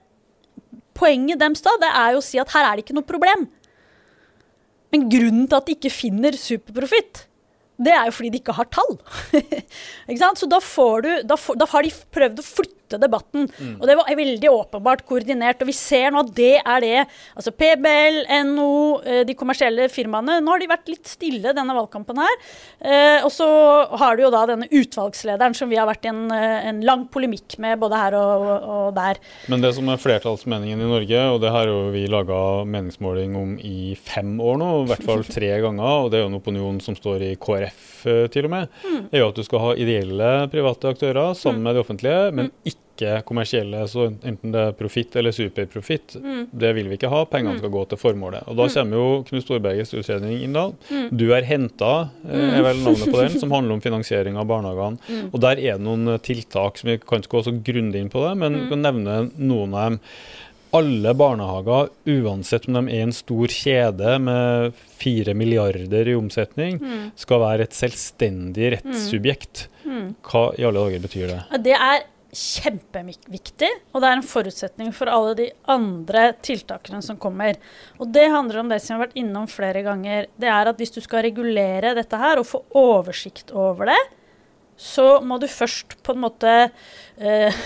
Poenget 0.99 1.39
deres 1.39 1.63
da, 1.63 1.71
det 1.79 1.89
er 1.95 2.11
jo 2.11 2.19
å 2.19 2.25
si 2.25 2.39
at 2.41 2.49
her 2.51 2.65
er 2.67 2.75
det 2.75 2.83
ikke 2.83 2.95
noe 2.97 3.07
problem. 3.07 3.45
Men 4.91 5.05
grunnen 5.07 5.45
til 5.47 5.55
at 5.55 5.69
de 5.69 5.75
ikke 5.77 5.93
finner 5.93 6.35
superprofitt, 6.35 7.21
det 7.79 7.93
er 7.95 8.09
jo 8.09 8.15
fordi 8.17 8.33
de 8.33 8.41
ikke 8.41 8.55
har 8.57 8.67
tall. 8.67 8.97
ikke? 10.11 10.31
Så 10.35 10.49
da, 10.51 10.59
du, 10.59 11.09
da, 11.29 11.37
får, 11.39 11.59
da 11.61 11.69
har 11.71 11.87
de 11.87 11.93
prøvd 12.17 12.41
å 12.41 12.47
flytte 12.49 12.78
debatten. 12.97 13.45
Og 13.79 13.85
det 13.87 13.95
var 13.99 14.09
veldig 14.19 14.49
åpenbart 14.49 15.05
koordinert. 15.07 15.61
Og 15.61 15.69
vi 15.69 15.75
ser 15.77 16.11
nå 16.11 16.23
at 16.25 16.31
det 16.35 16.55
er 16.63 16.81
det. 16.81 17.05
Altså 17.35 17.51
PBL, 17.53 18.21
NO, 18.49 19.01
eh, 19.03 19.21
de 19.27 19.35
kommersielle 19.37 19.89
firmaene. 19.91 20.39
Nå 20.41 20.51
har 20.55 20.59
de 20.63 20.69
vært 20.71 20.89
litt 20.89 21.07
stille 21.07 21.53
denne 21.55 21.75
valgkampen 21.77 22.17
her. 22.21 22.35
Eh, 22.81 23.19
og 23.25 23.31
så 23.31 23.47
har 23.99 24.15
du 24.17 24.23
jo 24.23 24.31
da 24.33 24.45
denne 24.49 24.69
utvalgslederen 24.71 25.55
som 25.57 25.69
vi 25.69 25.77
har 25.79 25.87
vært 25.89 26.05
i 26.05 26.11
en, 26.13 26.31
eh, 26.31 26.67
en 26.71 26.81
lang 26.81 27.07
polemikk 27.11 27.57
med 27.59 27.79
både 27.79 27.99
her 27.99 28.17
og, 28.17 28.47
og, 28.59 28.93
der. 28.95 29.19
Men 29.51 29.61
det 29.61 29.73
som 29.75 29.87
er 29.89 30.01
flertallsmeningen 30.01 30.81
i 30.81 30.89
Norge, 30.89 31.21
og 31.33 31.41
det 31.43 31.51
har 31.53 31.69
jo 31.69 31.91
vi 31.93 32.07
laga 32.07 32.63
meningsmåling 32.65 33.35
om 33.37 33.55
i 33.59 33.95
fem 33.95 34.37
år 34.39 34.57
nå, 34.61 34.69
i 34.83 34.89
hvert 34.93 35.05
fall 35.05 35.23
tre 35.27 35.51
ganger, 35.65 36.05
og 36.05 36.11
det 36.11 36.19
er 36.19 36.25
jo 36.25 36.31
en 36.31 36.39
opinion 36.39 36.79
som 36.81 36.97
står 36.97 37.27
i 37.29 37.35
KrF 37.39 37.85
til 38.31 38.45
og 38.47 38.53
med, 38.53 38.67
Mm. 38.79 39.09
er 39.11 39.19
jo 39.19 39.27
at 39.29 39.35
du 39.35 39.43
skal 39.43 39.59
ha 39.59 39.71
ideelle 39.75 40.29
private 40.51 40.87
aktører 40.93 41.35
sammen 41.35 41.61
med 41.65 41.75
de 41.75 41.81
offentlige, 41.83 42.31
men 42.31 42.51
ikke 42.65 42.78
ikke 42.99 43.23
kommersielle, 43.25 43.85
så 43.87 44.09
enten 44.27 44.51
det 44.51 44.59
er 44.67 44.71
profitt 44.77 45.15
eller 45.15 45.31
superprofitt, 45.31 46.17
Mm. 46.19 46.47
det 46.51 46.73
vil 46.75 46.89
vi 46.89 46.97
ikke 46.97 47.09
ha. 47.09 47.23
Pengene 47.25 47.57
skal 47.57 47.69
gå 47.71 47.87
til 47.89 47.97
formålet. 47.97 48.43
Og 48.47 48.55
Da 48.57 48.67
kommer 48.67 48.93
jo 48.99 49.23
Knut 49.23 49.43
Storbergets 49.47 49.93
utredning 49.93 50.43
inn. 50.43 50.53
da. 50.53 50.71
Mm. 50.91 51.09
Du 51.17 51.31
er 51.33 51.41
henta, 51.43 52.09
er 52.27 52.61
vel 52.61 52.77
navnet 52.83 53.07
på 53.11 53.21
den, 53.21 53.39
som 53.39 53.51
handler 53.51 53.73
om 53.73 53.81
finansiering 53.81 54.35
av 54.37 54.45
barnehagene. 54.47 54.99
Mm. 55.09 55.29
Og 55.33 55.39
Der 55.39 55.51
er 55.57 55.77
det 55.77 55.81
noen 55.81 56.07
eh, 56.13 56.17
tiltak 56.19 56.77
som 56.77 56.89
vi 56.89 56.97
kan 56.97 57.21
ikke 57.21 57.37
gå 57.39 57.43
så 57.45 57.63
grundig 57.63 57.95
inn 58.03 58.09
på 58.09 58.27
det, 58.27 58.37
men 58.37 58.53
vi 58.53 58.69
kan 58.69 58.81
nevne 58.81 59.31
noen 59.39 59.73
av 59.73 59.89
dem. 59.91 59.99
Alle 60.71 61.15
barnehager, 61.17 61.89
uansett 62.05 62.67
om 62.69 62.75
de 62.85 62.93
er 62.93 63.01
en 63.01 63.11
stor 63.11 63.47
kjede 63.49 64.19
med 64.21 64.73
fire 64.99 65.33
milliarder 65.33 66.07
i 66.07 66.13
omsetning, 66.13 66.79
Mm. 66.79 67.11
skal 67.15 67.39
være 67.39 67.61
et 67.61 67.71
selvstendig 67.73 68.73
rettssubjekt. 68.77 69.67
Mm. 69.83 70.13
Hva 70.21 70.53
i 70.59 70.63
alle 70.63 70.77
dager 70.83 70.99
betyr 71.07 71.27
det? 71.27 71.63
Det 71.63 71.73
er 71.73 72.03
kjempeviktig, 72.35 73.69
og 73.93 74.01
det 74.01 74.09
er 74.09 74.17
en 74.17 74.25
forutsetning 74.25 74.91
for 74.95 75.09
alle 75.11 75.33
de 75.37 75.47
andre 75.71 76.29
tiltakene 76.45 77.01
som 77.05 77.17
kommer. 77.21 77.57
Og 77.97 78.11
det 78.13 78.27
handler 78.29 78.61
om 78.61 78.69
det 78.69 78.79
som 78.83 78.93
jeg 78.93 78.99
har 78.99 79.07
vært 79.07 79.19
innom 79.21 79.49
flere 79.49 79.81
ganger. 79.85 80.29
Det 80.37 80.51
er 80.51 80.69
at 80.69 80.79
hvis 80.79 80.93
du 80.93 81.01
skal 81.01 81.25
regulere 81.25 81.95
dette 81.97 82.21
her 82.21 82.41
og 82.41 82.47
få 82.49 82.61
oversikt 82.77 83.53
over 83.55 83.89
det, 83.91 83.99
så 84.79 85.17
må 85.25 85.39
du 85.41 85.47
først 85.51 85.97
på 86.05 86.15
en 86.15 86.23
måte 86.23 86.53
uh, 86.69 87.65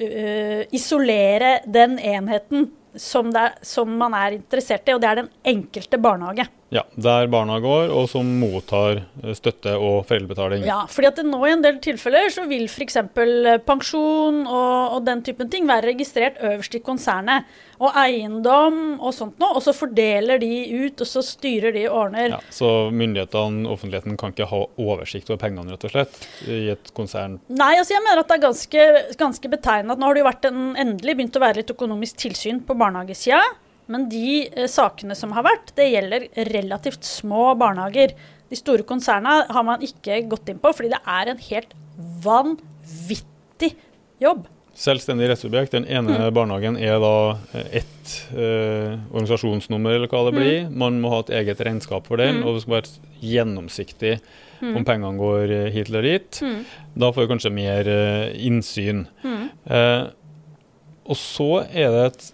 isolere 0.78 1.56
den 1.66 1.98
enheten 1.98 2.70
som, 2.94 3.32
er, 3.34 3.56
som 3.66 3.90
man 3.98 4.14
er 4.18 4.38
interessert 4.38 4.88
i, 4.88 4.94
og 4.94 5.02
det 5.02 5.10
er 5.10 5.22
den 5.22 5.32
enkelte 5.56 5.98
barnehage. 6.02 6.46
Ja, 6.70 6.84
Der 6.94 7.26
barna 7.26 7.58
går, 7.58 7.90
og 7.90 8.06
som 8.12 8.28
mottar 8.38 9.00
eh, 9.00 9.32
støtte 9.34 9.72
og 9.74 10.04
foreldrebetaling. 10.06 10.62
Ja, 10.66 10.84
fordi 10.90 11.08
at 11.08 11.18
nå 11.26 11.40
i 11.42 11.54
en 11.56 11.64
del 11.64 11.80
tilfeller 11.82 12.30
så 12.30 12.44
vil 12.50 12.68
f.eks. 12.70 13.00
pensjon 13.66 14.44
og, 14.44 14.94
og 14.94 15.00
den 15.08 15.24
typen 15.26 15.50
ting 15.50 15.66
være 15.66 15.90
registrert 15.90 16.38
øverst 16.38 16.76
i 16.78 16.82
konsernet. 16.86 17.48
Og 17.80 17.96
eiendom 17.96 19.00
og 19.00 19.14
sånt 19.16 19.40
noe. 19.40 19.56
Og 19.56 19.64
så 19.64 19.72
fordeler 19.74 20.38
de 20.38 20.50
ut, 20.84 21.00
og 21.00 21.08
så 21.08 21.22
styrer 21.24 21.74
de 21.74 21.86
og 21.88 21.96
ordner. 22.04 22.36
Ja, 22.36 22.40
så 22.54 22.68
myndighetene, 22.94 23.64
offentligheten, 23.72 24.18
kan 24.20 24.34
ikke 24.34 24.50
ha 24.52 24.60
oversikt 24.78 25.32
over 25.32 25.40
pengene, 25.42 25.72
rett 25.74 25.88
og 25.88 25.94
slett, 25.94 26.20
i 26.46 26.60
et 26.74 26.92
konsern. 26.94 27.40
Nei, 27.50 27.72
altså 27.80 27.96
jeg 27.96 28.04
mener 28.04 28.22
at 28.22 28.30
det 28.30 28.36
er 28.36 28.44
ganske, 28.44 28.86
ganske 29.18 29.50
betegnende 29.56 29.96
at 29.96 30.02
nå 30.02 30.06
har 30.06 30.14
det 30.14 30.22
jo 30.22 30.28
vært 30.28 30.46
en, 30.52 30.62
endelig 30.84 31.16
begynt 31.18 31.40
å 31.40 31.42
være 31.42 31.62
litt 31.62 31.74
økonomisk 31.74 32.20
tilsyn 32.28 32.62
på 32.68 32.78
barnehagesida. 32.78 33.40
Men 33.90 34.06
de 34.12 34.46
eh, 34.48 34.68
sakene 34.70 35.16
som 35.18 35.32
har 35.36 35.46
vært, 35.46 35.72
det 35.78 35.88
gjelder 35.90 36.28
relativt 36.52 37.04
små 37.06 37.50
barnehager. 37.58 38.14
De 38.50 38.58
store 38.58 38.82
konsernene 38.86 39.46
har 39.50 39.66
man 39.66 39.82
ikke 39.86 40.22
gått 40.30 40.48
inn 40.50 40.58
på, 40.62 40.72
fordi 40.74 40.92
det 40.94 41.02
er 41.06 41.30
en 41.34 41.42
helt 41.50 41.74
vanvittig 42.24 43.74
jobb. 44.22 44.46
Selvstendig 44.80 45.26
rettsobjekt. 45.28 45.74
Den 45.74 45.84
ene 45.84 46.14
Mm. 46.16 46.34
barnehagen 46.34 46.76
er 46.80 46.98
da 47.02 47.38
eh, 47.52 47.82
ett 47.82 48.12
eh, 48.32 48.94
organisasjonsnummer, 49.12 49.92
eller 49.98 50.08
hva 50.08 50.22
det 50.30 50.36
blir. 50.38 50.60
Mm. 50.68 50.78
Man 50.78 51.00
må 51.02 51.10
ha 51.12 51.18
et 51.20 51.30
eget 51.42 51.60
regnskap 51.66 52.06
for 52.06 52.16
den, 52.16 52.42
og 52.44 52.54
det 52.56 52.62
skal 52.62 52.78
være 52.78 52.94
gjennomsiktig 53.20 54.14
om 54.62 54.84
pengene 54.84 55.16
går 55.18 55.50
eh, 55.50 55.70
hit 55.74 55.88
eller 55.90 56.02
dit. 56.02 56.40
Mm. 56.44 56.64
Da 56.96 57.10
får 57.12 57.26
vi 57.26 57.30
kanskje 57.34 57.52
mer 57.52 57.88
eh, 57.88 58.46
innsyn. 58.46 59.06
Mm. 59.24 59.44
Eh, 59.68 60.06
og 61.10 61.16
så 61.18 61.50
er 61.72 61.90
det 61.90 62.06
et 62.12 62.32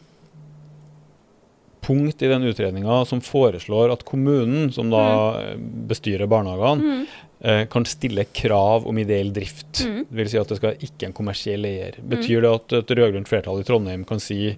punkt 1.86 2.22
i 2.26 2.30
den 2.30 2.42
utredninga 2.50 3.00
som 3.06 3.20
foreslår 3.22 3.92
at 3.94 4.04
kommunen, 4.08 4.72
som 4.74 4.90
da 4.90 5.04
eh, 5.40 5.54
bestyrer 5.90 6.26
barnehagene, 6.30 6.82
Mm. 6.82 7.04
eh, 7.46 7.64
kan 7.70 7.84
stille 7.86 8.24
krav 8.34 8.86
om 8.90 8.98
ideell 8.98 9.30
drift. 9.36 9.84
Mm. 9.86 10.00
Det 10.08 10.16
vil 10.18 10.30
si 10.32 10.38
at 10.40 10.48
det 10.50 10.58
skal 10.58 10.80
ikke 10.88 11.06
en 11.10 11.14
kommersiell 11.16 11.64
eier. 11.68 11.98
Betyr 12.02 12.42
det 12.42 12.54
at 12.58 12.72
et 12.80 12.96
rød-grønt 12.98 13.28
flertall 13.30 13.60
i 13.62 13.66
Trondheim 13.68 14.04
kan 14.08 14.18
si 14.20 14.56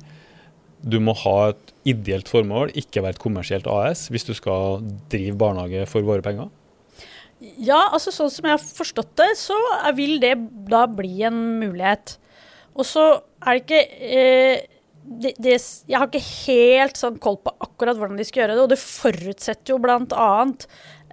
du 0.78 1.00
må 1.02 1.10
ha 1.24 1.48
et 1.50 1.72
ideelt 1.90 2.28
formål, 2.30 2.70
ikke 2.78 3.02
være 3.02 3.16
et 3.16 3.22
kommersielt 3.22 3.66
AS, 3.66 4.04
hvis 4.14 4.24
du 4.28 4.32
skal 4.38 4.78
drive 5.10 5.34
barnehage 5.40 5.88
for 5.90 6.06
våre 6.06 6.22
penger? 6.22 6.48
Ja, 7.58 7.80
altså 7.94 8.12
sånn 8.14 8.30
som 8.30 8.46
jeg 8.46 8.54
har 8.56 8.62
forstått 8.62 9.10
det, 9.18 9.28
så 9.38 9.56
vil 9.98 10.16
det 10.22 10.36
da 10.70 10.86
bli 10.90 11.22
en 11.26 11.40
mulighet. 11.60 12.16
Og 12.78 12.86
så 12.86 13.04
er 13.42 13.58
det 13.58 13.64
ikke 13.64 13.82
eh, 14.06 14.62
det, 15.08 15.34
de, 15.40 15.54
Jeg 15.56 15.96
har 15.96 16.08
ikke 16.08 16.24
helt 16.46 17.00
sånn 17.00 17.18
koll 17.22 17.38
på 17.40 17.54
akkurat 17.64 17.98
hvordan 17.98 18.18
de 18.18 18.26
skal 18.28 18.44
gjøre 18.44 18.56
det, 18.56 18.64
og 18.66 18.72
det 18.72 18.80
forutsetter 18.82 19.72
jo 19.74 19.78
bl.a. 19.82 20.30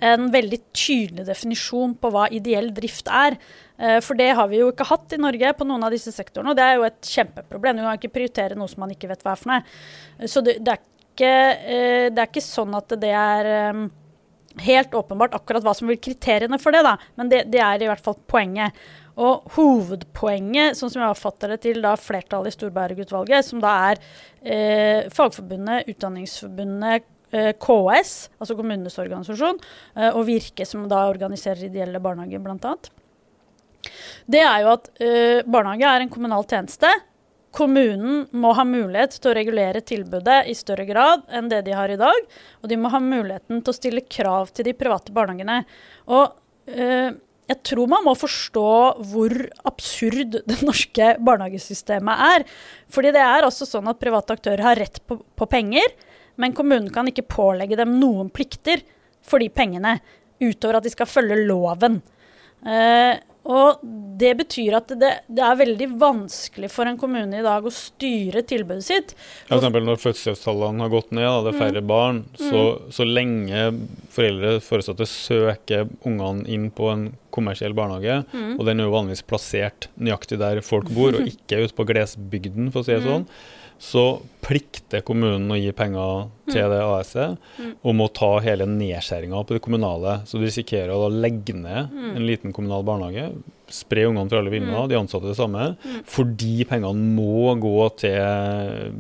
en 0.10 0.26
veldig 0.34 0.60
tydelig 0.76 1.26
definisjon 1.30 1.96
på 2.00 2.12
hva 2.12 2.26
ideell 2.36 2.72
drift 2.76 3.08
er. 3.08 3.38
Eh, 3.80 4.00
For 4.04 4.20
det 4.20 4.34
har 4.36 4.50
vi 4.52 4.60
jo 4.62 4.72
ikke 4.74 4.90
hatt 4.92 5.16
i 5.16 5.22
Norge 5.22 5.54
på 5.56 5.68
noen 5.68 5.86
av 5.88 5.96
disse 5.96 6.12
sektorene, 6.16 6.52
og 6.52 6.60
det 6.60 6.66
er 6.66 6.80
jo 6.80 6.88
et 6.90 7.14
kjempeproblem. 7.14 7.80
Du 7.80 7.86
kan 7.86 8.00
ikke 8.00 8.16
prioritere 8.18 8.60
noe 8.60 8.72
som 8.72 8.84
man 8.84 8.96
ikke 8.96 9.12
vet 9.12 9.24
hva 9.24 9.36
er 9.36 9.42
for 9.42 9.54
noe. 9.54 9.62
Så 10.28 10.44
det, 10.46 10.58
det, 10.66 10.76
er, 10.76 10.84
ikke, 11.14 11.36
eh, 11.78 12.08
det 12.12 12.26
er 12.26 12.34
ikke 12.34 12.44
sånn 12.44 12.76
at 12.76 12.98
det 13.02 13.14
er 13.16 13.52
eh, 13.54 13.86
helt 14.68 14.96
åpenbart 14.96 15.36
akkurat 15.40 15.64
hva 15.66 15.74
som 15.76 15.90
blir 15.90 16.00
kriteriene 16.04 16.60
for 16.62 16.76
det, 16.76 16.84
da. 16.88 16.98
Men 17.20 17.32
det, 17.32 17.46
det 17.52 17.64
er 17.64 17.84
i 17.84 17.90
hvert 17.92 18.04
fall 18.04 18.20
poenget. 18.32 18.76
Og 19.16 19.48
hovedpoenget, 19.56 20.76
sånn 20.76 20.92
som 20.92 21.04
jeg 21.04 21.14
oppfatter 21.14 21.54
det 21.54 21.62
til 21.64 21.82
da 21.84 21.94
flertallet 22.00 22.52
i 22.52 22.58
Storberget-utvalget, 22.58 23.48
som 23.48 23.62
da 23.64 23.72
er 23.92 24.02
eh, 24.44 25.08
Fagforbundet, 25.16 25.88
Utdanningsforbundet, 25.94 27.08
eh, 27.32 27.54
KS, 27.56 28.14
altså 28.40 28.58
kommunenes 28.60 29.00
organisasjon, 29.00 29.62
eh, 29.96 30.12
og 30.12 30.26
Virke, 30.28 30.68
som 30.68 30.84
da 30.92 31.06
organiserer 31.08 31.70
ideelle 31.70 32.04
barnehager, 32.04 32.44
bl.a. 32.44 32.76
Det 34.28 34.42
er 34.42 34.64
jo 34.64 34.72
at 34.74 34.90
eh, 35.00 35.42
barnehage 35.48 35.92
er 35.92 36.04
en 36.04 36.12
kommunal 36.12 36.48
tjeneste. 36.50 36.90
Kommunen 37.56 38.26
må 38.36 38.52
ha 38.58 38.66
mulighet 38.68 39.16
til 39.16 39.32
å 39.32 39.36
regulere 39.38 39.84
tilbudet 39.86 40.42
i 40.52 40.56
større 40.58 40.84
grad 40.90 41.24
enn 41.32 41.48
det 41.52 41.62
de 41.68 41.76
har 41.78 41.92
i 41.92 42.00
dag. 42.00 42.18
Og 42.62 42.68
de 42.72 42.80
må 42.80 42.92
ha 42.92 43.00
muligheten 43.00 43.62
til 43.62 43.72
å 43.72 43.78
stille 43.78 44.04
krav 44.12 44.52
til 44.52 44.68
de 44.68 44.76
private 44.76 45.16
barnehagene. 45.16 45.62
Og 46.12 46.36
eh, 46.68 47.14
jeg 47.46 47.62
tror 47.68 47.90
man 47.90 48.06
må 48.08 48.16
forstå 48.18 48.70
hvor 49.12 49.36
absurd 49.70 50.40
det 50.50 50.58
norske 50.66 51.12
barnehagesystemet 51.22 52.24
er. 52.30 52.46
Fordi 52.92 53.14
det 53.14 53.22
er 53.22 53.46
også 53.46 53.68
sånn 53.70 53.90
at 53.92 54.02
private 54.02 54.38
aktører 54.38 54.66
har 54.66 54.82
rett 54.82 54.98
på, 55.06 55.20
på 55.22 55.50
penger, 55.52 55.94
men 56.42 56.56
kommunen 56.58 56.90
kan 56.94 57.08
ikke 57.12 57.28
pålegge 57.30 57.78
dem 57.80 57.96
noen 58.02 58.32
plikter 58.34 58.82
for 59.26 59.42
de 59.42 59.50
pengene, 59.54 60.00
utover 60.42 60.80
at 60.80 60.86
de 60.86 60.92
skal 60.94 61.10
følge 61.10 61.38
loven. 61.46 62.02
Eh, 62.66 63.14
og 63.46 63.82
det 64.16 64.32
betyr 64.40 64.78
at 64.80 64.92
det, 64.98 65.12
det 65.28 65.44
er 65.44 65.58
veldig 65.60 65.88
vanskelig 66.02 66.70
for 66.72 66.90
en 66.90 66.98
kommune 66.98 67.40
i 67.40 67.44
dag 67.46 67.66
å 67.68 67.74
styre 67.74 68.42
tilbudet 68.48 68.86
sitt. 68.88 69.12
For 69.46 69.60
eksempel 69.60 69.86
når 69.86 70.00
fødselstallene 70.02 70.86
har 70.86 70.94
gått 70.94 71.12
ned, 71.14 71.28
da, 71.28 71.44
det 71.46 71.52
er 71.52 71.60
færre 71.60 71.84
barn, 71.86 72.24
så, 72.40 72.64
så 72.96 73.06
lenge 73.06 73.68
foreldre 74.16 74.56
foresatte 74.66 75.08
søker 75.10 75.86
ungene 76.08 76.48
inn 76.52 76.72
på 76.74 76.90
en 76.94 77.10
kommersiell 77.36 77.76
barnehage, 77.76 78.24
og 78.56 78.64
den 78.66 78.80
er 78.80 78.88
jo 78.88 78.96
vanligvis 78.96 79.26
plassert 79.28 79.90
nøyaktig 80.00 80.40
der 80.42 80.64
folk 80.66 80.90
bor, 80.96 81.18
og 81.20 81.30
ikke 81.34 81.66
ute 81.66 81.78
på 81.78 81.88
glesbygden, 81.92 82.72
for 82.74 82.82
å 82.82 82.88
si 82.88 82.96
det 82.96 83.04
sånn, 83.06 83.28
så 83.82 84.06
plikter 84.46 85.02
kommunen 85.06 85.52
å 85.52 85.58
gi 85.58 85.72
penger 85.76 86.28
til 86.52 86.70
det 86.72 86.82
AS-et, 86.84 87.50
om 87.86 88.04
å 88.04 88.12
ta 88.14 88.36
hele 88.46 88.68
nedskjæringa 88.70 89.42
på 89.44 89.58
det 89.58 89.64
kommunale. 89.66 90.20
Så 90.30 90.40
du 90.40 90.46
risikerer 90.46 90.94
å 90.94 91.10
legge 91.12 91.56
ned 91.58 91.96
en 92.14 92.28
liten 92.28 92.54
kommunal 92.56 92.86
barnehage, 92.88 93.32
spre 93.72 94.06
ungene 94.10 94.30
til 94.30 94.38
alle 94.40 94.52
vinder, 94.54 94.88
de 94.88 94.98
ansatte 95.00 95.28
det 95.32 95.38
samme, 95.40 95.72
fordi 96.06 96.66
pengene 96.70 96.94
må 97.18 97.56
gå 97.60 97.76
til 97.98 98.94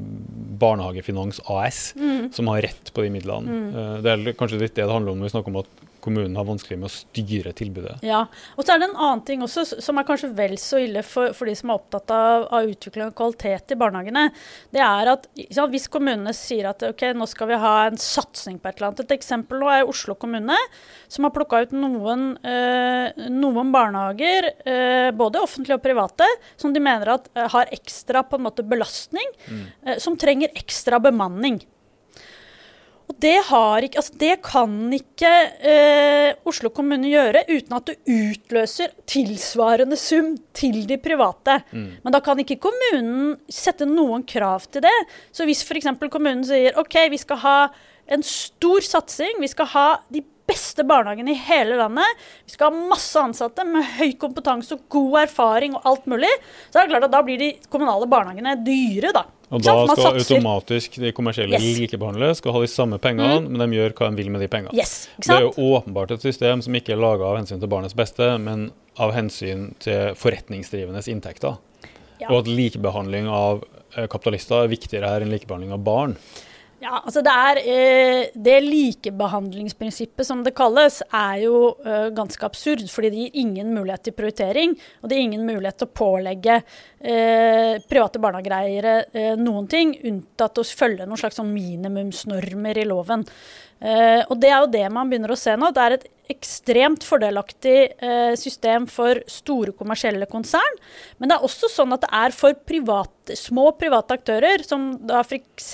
Barnehagefinans 0.59 1.41
AS, 1.51 1.93
som 2.35 2.47
har 2.53 2.61
rett 2.65 2.93
på 2.95 3.03
de 3.05 3.11
midlene. 3.13 3.59
Eh, 3.75 3.97
Det 4.05 4.11
er 4.13 4.33
kanskje 4.37 4.59
litt 4.61 4.75
det 4.75 4.85
det 4.85 4.91
handler 4.93 5.11
om 5.15 5.19
når 5.21 5.29
vi 5.29 5.35
snakker 5.35 5.53
om 5.53 5.61
at 5.63 5.83
kommunen 6.05 6.35
har 6.37 6.45
vanskelig 6.45 6.77
med 6.77 6.85
å 6.85 6.93
styre 6.93 7.49
tilbudet. 7.57 7.95
Ja, 8.05 8.27
og 8.55 8.61
så 8.61 8.75
er 8.75 8.79
det 8.83 8.91
en 8.91 8.99
annen 9.01 9.23
ting 9.25 9.41
også 9.41 9.63
som 9.81 9.97
er 9.97 10.05
kanskje 10.05 10.29
vel 10.37 10.53
så 10.61 10.77
ille 10.83 11.01
for, 11.01 11.31
for 11.33 11.49
de 11.49 11.55
som 11.57 11.71
er 11.73 11.79
opptatt 11.79 12.11
av, 12.13 12.45
av 12.53 12.69
utvikling 12.69 13.07
av 13.07 13.15
kvalitet 13.17 13.73
i 13.73 13.77
barnehagene. 13.81 14.27
Det 14.75 14.83
er 14.85 15.09
at 15.15 15.25
ja, 15.33 15.65
hvis 15.71 15.87
kommunene 15.89 16.29
sier 16.37 16.69
at 16.69 16.85
ok, 16.85 17.07
nå 17.17 17.25
skal 17.31 17.49
vi 17.49 17.57
ha 17.57 17.73
en 17.87 17.97
satsing 17.97 18.59
på 18.61 18.69
et 18.69 18.77
eller 18.77 18.91
annet. 18.91 19.01
Et 19.07 19.15
eksempel 19.17 19.57
nå 19.63 19.71
er 19.73 19.89
Oslo 19.89 20.13
kommune, 20.13 20.59
som 21.09 21.25
har 21.25 21.33
plukka 21.33 21.63
ut 21.65 21.73
noen, 21.73 22.37
øh, 22.45 23.25
noen 23.33 23.73
barnehager, 23.73 24.51
eh, 24.53 24.54
både 25.17 25.41
offentlige 25.41 25.77
og 25.77 25.83
private, 25.83 26.27
som 26.57 26.73
de 26.73 26.81
mener 26.83 27.15
at 27.15 27.29
eh, 27.35 27.47
har 27.51 27.71
ekstra 27.75 28.23
på 28.25 28.39
en 28.39 28.47
måte 28.47 28.65
belastning, 28.65 29.31
eh, 29.85 29.97
som 30.01 30.17
trenger 30.19 30.53
ekstra 30.57 30.99
bemanning. 31.03 31.61
Og 33.05 33.13
det, 33.21 33.35
har 33.51 33.85
ikke, 33.85 34.01
altså 34.01 34.15
det 34.17 34.31
kan 34.41 34.71
ikke 34.95 35.31
eh, 35.61 36.31
Oslo 36.49 36.71
kommune 36.73 37.11
gjøre 37.11 37.43
uten 37.51 37.75
at 37.77 37.91
du 37.91 38.09
utløser 38.09 38.95
tilsvarende 39.05 39.97
sum 39.99 40.31
til 40.57 40.81
de 40.89 40.97
private. 40.97 41.59
Men 42.01 42.15
da 42.15 42.21
kan 42.25 42.41
ikke 42.41 42.57
kommunen 42.63 43.35
sette 43.45 43.85
noen 43.85 44.25
krav 44.25 44.65
til 44.73 44.87
det. 44.87 44.95
Så 45.29 45.45
hvis 45.45 45.61
f.eks. 45.61 45.91
kommunen 46.09 46.41
sier 46.49 46.81
OK, 46.81 46.97
vi 47.13 47.21
skal 47.21 47.43
ha 47.45 47.59
en 48.09 48.25
stor 48.25 48.81
satsing, 48.85 49.37
vi 49.41 49.53
skal 49.53 49.69
ha 49.75 49.87
de 50.09 50.25
beste 50.55 50.85
barnehagene 50.87 51.35
i 51.35 51.39
hele 51.49 51.77
landet. 51.79 52.25
Vi 52.47 52.55
skal 52.55 52.71
ha 52.71 52.87
masse 52.95 53.19
ansatte 53.21 53.65
med 53.67 53.85
høy 53.99 54.13
kompetanse 54.21 54.77
og 54.77 54.85
god 54.95 55.21
erfaring 55.25 55.75
og 55.77 55.87
alt 55.91 56.07
mulig. 56.09 56.31
Så 56.71 56.79
er 56.79 56.87
det 56.87 56.95
klart 56.95 57.07
at 57.09 57.15
da 57.15 57.21
blir 57.27 57.41
de 57.41 57.51
kommunale 57.71 58.07
barnehagene 58.11 58.55
dyre, 58.65 59.11
da. 59.15 59.25
Og 59.53 59.61
da 59.61 59.75
skal 59.91 60.17
automatisk 60.17 60.95
de 61.03 61.11
kommersielle 61.13 61.59
Yes. 61.59 61.77
likebehandle, 61.77 62.31
skal 62.35 62.55
ha 62.55 62.61
de 62.63 62.69
samme 62.71 62.97
pengene, 62.97 63.43
men 63.45 63.61
de 63.61 63.77
gjør 63.77 63.93
hva 63.93 64.09
de 64.09 64.17
vil 64.17 64.31
med 64.33 64.41
de 64.41 64.47
pengene. 64.49 64.73
Yes, 64.73 65.07
Det 65.21 65.29
er 65.35 65.45
jo 65.45 65.51
åpenbart 65.75 66.15
et 66.15 66.21
system 66.25 66.63
som 66.65 66.73
ikke 66.73 66.95
er 66.95 66.97
laga 66.97 67.27
av 67.29 67.37
hensyn 67.37 67.59
til 67.61 67.69
barnets 67.69 67.93
beste, 67.93 68.31
men 68.41 68.71
av 68.97 69.13
hensyn 69.13 69.75
til 69.79 70.15
forretningsdrivendes 70.17 71.07
inntekter. 71.11 71.59
Ja. 72.19 72.31
Og 72.31 72.39
at 72.41 72.47
likebehandling 72.49 73.27
av 73.29 73.63
eh, 73.95 74.07
kapitalister 74.07 74.63
er 74.63 74.71
viktigere 74.71 75.11
her 75.13 75.21
enn 75.21 75.33
likebehandling 75.35 75.75
av 75.75 75.83
barn. 75.85 76.17
Ja, 76.83 76.99
altså 76.99 77.21
det 77.23 77.31
er 77.31 77.59
eh, 77.61 78.31
Det 78.35 78.55
likebehandlingsprinsippet, 78.65 80.27
som 80.27 80.41
det 80.43 80.53
kalles, 80.57 80.99
er 81.07 81.39
jo 81.45 81.59
eh, 81.85 82.09
ganske 82.15 82.45
absurd. 82.45 82.83
Fordi 82.91 83.11
det 83.13 83.21
gir 83.21 83.39
ingen 83.45 83.71
mulighet 83.75 84.03
til 84.09 84.15
prioritering, 84.17 84.75
og 85.01 85.09
det 85.09 85.17
gir 85.17 85.27
ingen 85.29 85.45
mulighet 85.47 85.79
til 85.79 85.87
å 85.87 85.95
pålegge 86.01 86.57
eh, 86.59 87.77
private 87.89 88.21
barnehageeiere 88.23 88.95
eh, 89.13 89.31
noen 89.39 89.69
ting, 89.71 89.95
unntatt 90.03 90.59
å 90.59 90.67
følge 90.67 91.07
noen 91.07 91.21
slags 91.21 91.39
sånn 91.39 91.53
minimumsnormer 91.55 92.81
i 92.83 92.89
loven. 92.89 93.23
Og 93.85 94.37
det 94.39 94.49
er 94.49 94.61
jo 94.63 94.69
det 94.71 94.85
man 94.89 95.09
begynner 95.11 95.33
å 95.33 95.37
se 95.37 95.51
nå. 95.59 95.67
Det 95.75 95.81
er 95.83 95.93
et 95.97 96.05
ekstremt 96.31 97.05
fordelaktig 97.05 97.77
eh, 98.01 98.33
system 98.39 98.87
for 98.91 99.21
store 99.29 99.73
kommersielle 99.77 100.27
konsern. 100.29 100.79
Men 101.19 101.29
det 101.29 101.37
er 101.37 101.47
også 101.47 101.69
sånn 101.71 101.95
at 101.95 102.05
det 102.05 102.11
er 102.17 102.35
for 102.35 102.57
private, 102.67 103.37
små 103.39 103.71
private 103.79 104.17
aktører, 104.19 104.65
som 104.65 104.93
da 105.05 105.21
f.eks. 105.23 105.71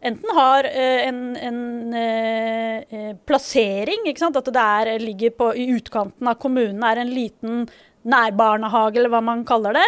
enten 0.00 0.34
har 0.36 0.68
eh, 0.70 1.06
en, 1.08 1.20
en 1.36 1.60
eh, 1.94 2.80
eh, 2.88 3.12
plassering, 3.28 4.08
at 4.10 4.50
det 4.50 4.64
er, 4.64 4.94
ligger 5.02 5.36
på, 5.36 5.52
i 5.54 5.70
utkanten 5.76 6.30
av 6.30 6.40
kommunen, 6.42 6.82
er 6.86 7.02
en 7.02 7.14
liten 7.14 7.64
nærbarnehage, 8.08 8.96
eller 8.96 9.12
hva 9.12 9.20
man 9.24 9.44
kaller 9.48 9.76
det. 9.76 9.86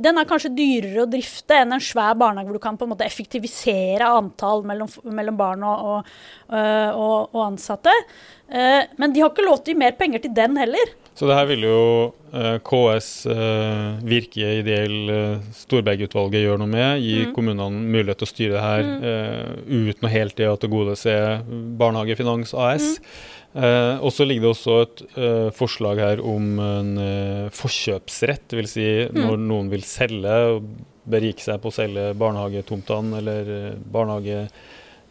Den 0.00 0.18
er 0.18 0.28
kanskje 0.28 0.52
dyrere 0.56 1.04
å 1.04 1.10
drifte 1.10 1.58
enn 1.60 1.76
en 1.76 1.84
svær 1.84 2.16
barnehage 2.20 2.48
hvor 2.48 2.60
du 2.60 2.64
kan 2.64 2.78
på 2.80 2.86
en 2.86 2.94
måte 2.94 3.06
effektivisere 3.06 4.08
antall 4.08 4.64
mellom, 4.68 4.88
mellom 5.04 5.36
barn 5.40 5.66
og, 5.68 5.90
og, 5.92 6.14
øh, 6.54 6.90
og, 6.94 7.34
og 7.34 7.42
ansatte. 7.50 7.94
Eh, 8.48 8.88
Men 8.96 9.12
de 9.12 9.20
har 9.22 9.32
ikke 9.32 9.46
lov 9.46 9.60
til 9.60 9.74
å 9.74 9.76
gi 9.76 9.82
mer 9.84 9.98
penger 9.98 10.24
til 10.24 10.34
den 10.36 10.56
heller. 10.60 10.96
Så 11.20 11.26
det 11.28 11.34
her 11.36 11.48
vil 11.50 11.66
jo 11.66 11.80
eh, 12.32 12.54
KS, 12.64 13.08
eh, 13.28 13.98
Virke, 14.08 14.54
Ideell, 14.62 14.94
eh, 15.12 15.42
Storberget-utvalget 15.52 16.46
gjøre 16.46 16.62
noe 16.62 16.70
med. 16.72 17.02
Gi 17.04 17.26
Mm. 17.26 17.34
kommunene 17.36 17.82
mulighet 17.92 18.22
til 18.22 18.28
å 18.28 18.30
styre 18.30 18.54
det 18.54 18.62
her 18.64 18.86
eh, 19.10 19.50
uten 19.68 20.08
å 20.08 20.12
helt 20.14 20.36
det 20.40 20.48
å 20.48 20.56
tilgodese 20.62 21.18
Barnehagefinans 21.76 22.54
AS. 22.56 22.86
Eh, 23.52 23.98
og 24.00 24.08
så 24.16 24.24
ligger 24.24 24.46
det 24.46 24.54
også 24.54 24.78
et 24.86 25.02
forslag 25.58 26.00
her 26.00 26.22
om 26.24 26.54
en 26.64 26.94
forkjøpsrett. 27.52 28.46
Dvs. 28.54 28.72
Si 28.78 28.88
når 29.12 29.36
noen 29.44 29.68
vil 29.68 29.84
selge 29.84 30.38
og 30.54 30.70
berike 31.10 31.44
seg 31.44 31.60
på 31.60 31.68
å 31.68 31.74
selge 31.74 32.14
barnehagetomtene 32.16 33.20
eller 33.20 33.52
eh, 33.58 33.76
barnehage 33.92 34.46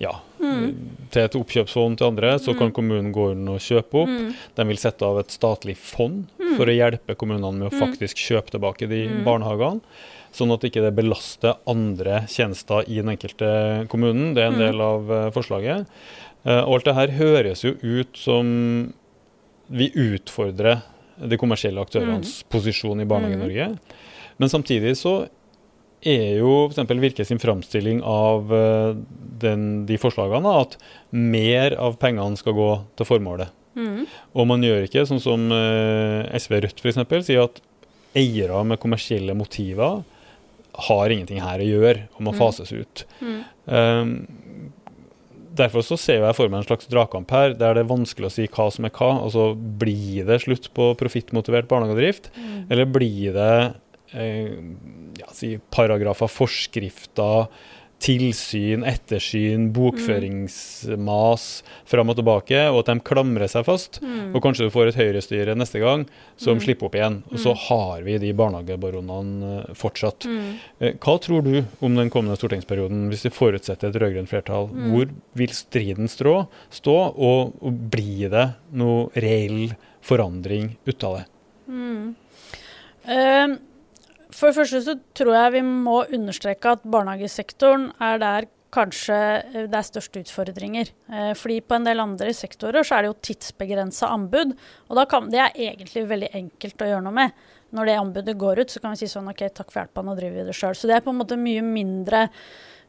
ja, 0.02 0.16
til 0.40 1.22
et 1.24 1.36
oppkjøpsfond 1.38 2.00
til 2.00 2.10
andre, 2.10 2.36
så 2.42 2.56
kan 2.58 2.72
kommunen 2.76 3.12
gå 3.16 3.32
inn 3.34 3.50
og 3.52 3.62
kjøpe 3.64 4.04
opp. 4.04 4.14
De 4.56 4.68
vil 4.70 4.80
sette 4.82 5.06
av 5.06 5.20
et 5.22 5.34
statlig 5.34 5.76
fond 5.80 6.30
for 6.56 6.70
å 6.70 6.76
hjelpe 6.76 7.18
kommunene 7.20 7.58
med 7.58 7.70
å 7.70 7.82
faktisk 7.82 8.22
kjøpe 8.22 8.56
tilbake 8.56 8.90
de 8.92 9.06
barnehagene. 9.26 9.84
Sånn 10.36 10.54
at 10.54 10.66
ikke 10.68 10.84
det 10.84 10.94
belaster 10.94 11.58
andre 11.70 12.24
tjenester 12.30 12.86
i 12.86 13.00
den 13.00 13.10
enkelte 13.16 13.50
kommunen. 13.90 14.36
Det 14.38 14.44
er 14.44 14.52
en 14.52 14.62
del 14.62 14.84
av 14.86 15.10
eh, 15.10 15.30
forslaget. 15.34 15.90
Eh, 16.46 16.62
og 16.62 16.76
alt 16.76 16.86
det 16.86 16.98
her 17.00 17.16
høres 17.18 17.66
jo 17.66 17.74
ut 17.82 18.20
som 18.20 18.52
vi 19.74 19.90
utfordrer 19.90 20.84
de 21.20 21.40
kommersielle 21.42 21.82
aktørenes 21.82 22.44
posisjon 22.54 23.02
i 23.02 23.08
Barnehage-Norge. 23.10 23.72
Men 24.40 24.52
samtidig 24.54 24.96
så 25.02 25.24
er 26.08 26.40
jo 26.40 26.68
f.eks. 26.70 26.92
Virke 27.02 27.26
sin 27.28 27.42
framstilling 27.42 28.02
av 28.06 28.54
eh, 28.56 28.92
den, 29.44 29.86
de 29.90 29.98
forslagene 30.00 30.54
at 30.62 30.78
mer 31.12 31.76
av 31.80 31.98
pengene 32.02 32.40
skal 32.40 32.56
gå 32.58 32.70
til 33.00 33.10
formålet. 33.10 33.56
Og 34.36 34.48
man 34.50 34.64
gjør 34.66 34.88
ikke 34.88 35.06
sånn 35.08 35.22
som 35.24 35.50
eh, 35.56 36.28
SV 36.40 36.60
Rødt 36.66 36.82
f.eks. 36.84 37.04
sier 37.28 37.46
at 37.46 37.62
eiere 38.18 38.64
med 38.66 38.82
kommersielle 38.82 39.36
motiver 39.38 40.02
har 40.90 41.12
ingenting 41.14 41.42
her 41.44 41.62
å 41.62 41.68
gjøre 41.68 42.08
og 42.16 42.24
må 42.26 42.34
fases 42.38 42.72
ut. 42.72 43.04
Um, 43.70 44.14
derfor 45.60 45.84
så 45.86 45.98
ser 46.00 46.24
jeg 46.24 46.38
for 46.38 46.52
meg 46.52 46.62
en 46.62 46.68
slags 46.70 46.90
dragkamp 46.92 47.32
her, 47.36 47.54
der 47.58 47.76
det 47.76 47.84
er 47.84 47.92
vanskelig 47.92 48.30
å 48.30 48.34
si 48.34 48.48
hva 48.48 48.70
som 48.74 48.88
er 48.88 48.94
hva. 48.96 49.12
Altså, 49.26 49.52
Blir 49.56 50.28
det 50.30 50.42
slutt 50.46 50.70
på 50.78 50.92
profittmotivert 51.00 51.70
barnehagedrift, 51.72 52.32
eller 52.70 52.90
blir 52.90 53.36
det 53.36 53.54
eh, 54.14 54.56
si, 55.40 55.56
paragrafer, 55.74 56.32
forskrifter, 56.32 57.48
tilsyn, 58.00 58.84
ettersyn, 58.88 59.70
bokføringsmas 59.76 61.46
fram 61.90 62.12
og 62.12 62.18
tilbake, 62.20 62.62
og 62.72 62.82
at 62.82 62.92
de 62.94 63.04
klamrer 63.06 63.52
seg 63.52 63.66
fast. 63.68 64.00
Og 64.32 64.40
kanskje 64.44 64.70
du 64.70 64.74
får 64.74 64.92
et 64.92 65.00
høyrestyre 65.00 65.56
neste 65.60 65.82
gang 65.84 66.06
som 66.40 66.62
slipper 66.64 66.88
opp 66.88 66.96
igjen. 66.96 67.20
Og 67.34 67.44
så 67.44 67.54
har 67.68 68.06
vi 68.08 68.16
de 68.22 68.32
barnehagebaronene 68.40 69.52
eh, 69.66 69.76
fortsatt. 69.78 70.30
Mm. 70.30 70.96
Hva 71.04 71.18
tror 71.24 71.44
du 71.46 71.54
om 71.84 72.00
den 72.00 72.12
kommende 72.14 72.40
stortingsperioden, 72.40 73.08
hvis 73.12 73.28
vi 73.28 73.36
forutsetter 73.36 73.92
et 73.92 74.00
rød-grønt 74.00 74.32
flertall? 74.32 74.72
Hvor 74.72 75.12
vil 75.40 75.56
striden 75.56 76.12
strå, 76.12 76.38
stå, 76.72 76.98
og, 77.12 77.58
og 77.60 77.84
blir 77.92 78.32
det 78.32 78.48
noe 78.80 79.10
reell 79.20 79.74
forandring 80.06 80.78
ut 80.88 81.04
av 81.04 81.20
det? 81.20 81.26
Eh, 83.10 83.60
For 84.40 84.48
det 84.48 84.56
første 84.56 84.80
så 84.86 84.96
tror 85.18 85.36
jeg 85.36 85.56
vi 85.58 85.66
må 85.68 85.98
understreke 86.16 86.78
at 86.78 86.86
barnehagesektoren 86.88 87.90
er 88.00 88.22
der 88.22 88.48
kanskje 88.74 89.18
eh, 89.18 89.66
det 89.68 89.76
er 89.76 89.88
største 89.88 90.24
utfordringer. 90.24 90.92
Eh, 91.12 91.32
Fordi 91.38 91.60
på 91.66 91.76
en 91.76 91.88
del 91.88 92.00
andre 92.04 92.32
sektorer 92.38 92.86
så 92.86 92.96
er 92.96 93.06
det 93.06 93.12
jo 93.12 93.20
tidsbegrensa 93.30 94.12
anbud. 94.14 94.56
Og 94.88 95.02
kan, 95.12 95.28
det 95.34 95.42
er 95.44 95.64
egentlig 95.70 96.06
veldig 96.10 96.32
enkelt 96.40 96.86
å 96.86 96.92
gjøre 96.92 97.06
noe 97.08 97.18
med. 97.20 97.46
Når 97.76 97.90
det 97.90 97.98
anbudet 98.02 98.38
går 98.40 98.64
ut, 98.64 98.72
så 98.72 98.82
kan 98.82 98.96
vi 98.96 99.04
si 99.04 99.12
sånn 99.12 99.30
OK, 99.30 99.44
takk 99.54 99.74
for 99.74 99.84
hjelpa, 99.84 100.06
nå 100.06 100.16
driver 100.18 100.40
vi 100.40 100.48
det 100.48 100.58
sjøl. 100.58 100.78
Så 100.78 100.90
det 100.90 100.98
er 100.98 101.04
på 101.06 101.14
en 101.14 101.20
måte 101.20 101.38
mye 101.38 101.66
mindre 101.66 102.24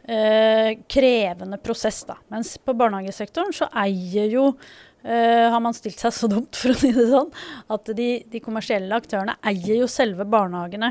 eh, 0.06 0.78
krevende 0.88 1.58
prosess, 1.60 2.04
da. 2.08 2.16
Mens 2.32 2.54
på 2.62 2.76
barnehagesektoren 2.78 3.56
så 3.56 3.72
eier 3.86 4.30
jo 4.36 4.52
Uh, 5.00 5.48
har 5.48 5.62
man 5.64 5.72
stilt 5.72 5.96
seg 5.96 6.12
så 6.12 6.28
dumt, 6.28 6.52
for 6.60 6.74
å 6.74 6.76
si 6.76 6.90
det 6.92 7.06
sånn, 7.08 7.30
at 7.72 7.86
de, 7.96 8.08
de 8.28 8.40
kommersielle 8.44 8.92
aktørene 8.92 9.38
eier 9.48 9.78
jo 9.78 9.86
selve 9.88 10.26
barnehagene. 10.28 10.90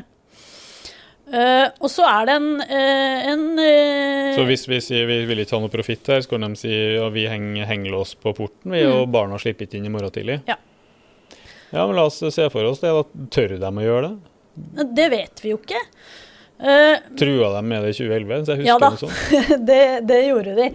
Eh, 1.30 1.68
og 1.78 1.92
så 1.94 2.06
er 2.10 2.26
det 2.26 2.36
en, 2.40 2.48
uh, 2.58 3.28
en 3.30 3.44
uh, 3.60 4.32
Så 4.34 4.46
hvis 4.48 4.64
vi 4.70 4.80
sier 4.82 5.06
vi 5.06 5.20
vil 5.30 5.44
ikke 5.44 5.58
ha 5.58 5.62
noe 5.62 5.74
profitt 5.74 6.08
her, 6.10 6.24
så 6.26 6.32
kan 6.32 6.48
de 6.48 6.58
si 6.58 6.72
ja, 6.72 7.06
vi 7.14 7.28
henger 7.30 7.70
hengelås 7.70 8.16
på 8.18 8.34
porten, 8.38 8.74
vi, 8.74 8.82
og 8.90 9.12
barna 9.14 9.38
slipper 9.42 9.68
ikke 9.68 9.78
inn 9.78 9.86
i 9.86 9.94
morgen 9.94 10.14
tidlig. 10.16 10.40
Ja. 10.50 10.58
Ja, 11.70 11.84
men 11.84 11.94
la 12.00 12.08
oss 12.10 12.18
se 12.18 12.48
for 12.50 12.66
oss 12.66 12.82
det. 12.82 12.90
da. 12.96 13.28
Tør 13.30 13.54
de 13.62 13.70
å 13.70 13.86
gjøre 13.86 14.08
det? 14.08 14.88
Det 14.98 15.06
vet 15.14 15.44
vi 15.44 15.52
jo 15.52 15.60
ikke. 15.62 15.84
Trua 17.20 17.52
de 17.54 17.60
med 17.64 17.86
det 17.86 17.92
i 17.94 17.98
2011? 18.00 18.42
Så 18.48 18.56
jeg 18.56 18.64
husker 18.64 18.72
Ja 18.72 18.80
da. 18.82 18.90
sånt. 18.98 19.46
det, 19.70 19.84
det 20.10 20.18
gjorde 20.26 20.56
de. 20.58 20.66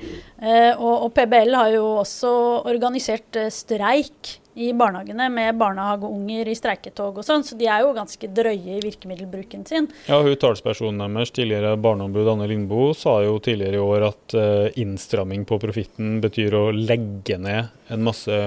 Og, 0.79 0.93
og 0.93 1.11
PBL 1.17 1.59
har 1.59 1.75
jo 1.75 1.89
også 2.05 2.31
organisert 2.71 3.41
streik 3.53 4.37
i 4.55 4.73
barnehagene 4.73 5.27
med 5.35 5.57
barnehageunger 5.59 6.49
i 6.51 6.57
streiketog 6.59 7.19
og 7.19 7.27
sånn, 7.27 7.43
så 7.47 7.57
de 7.59 7.67
er 7.71 7.83
jo 7.83 7.95
ganske 7.97 8.29
drøye 8.37 8.77
i 8.77 8.83
virkemiddelbruken 8.85 9.65
sin. 9.67 9.89
Ja, 10.07 10.21
hun 10.23 10.37
Talspersonen 10.39 11.03
deres, 11.03 11.33
tidligere 11.35 11.75
barneombud 11.81 12.31
Anne 12.31 12.47
Lindboe, 12.51 12.95
sa 12.99 13.19
jo 13.25 13.41
tidligere 13.43 13.81
i 13.81 13.83
år 13.83 14.07
at 14.13 14.37
eh, 14.39 14.69
innstramming 14.83 15.47
på 15.49 15.59
profitten 15.63 16.21
betyr 16.23 16.55
å 16.59 16.69
legge 16.75 17.41
ned 17.41 17.75
en 17.91 18.07
masse 18.07 18.39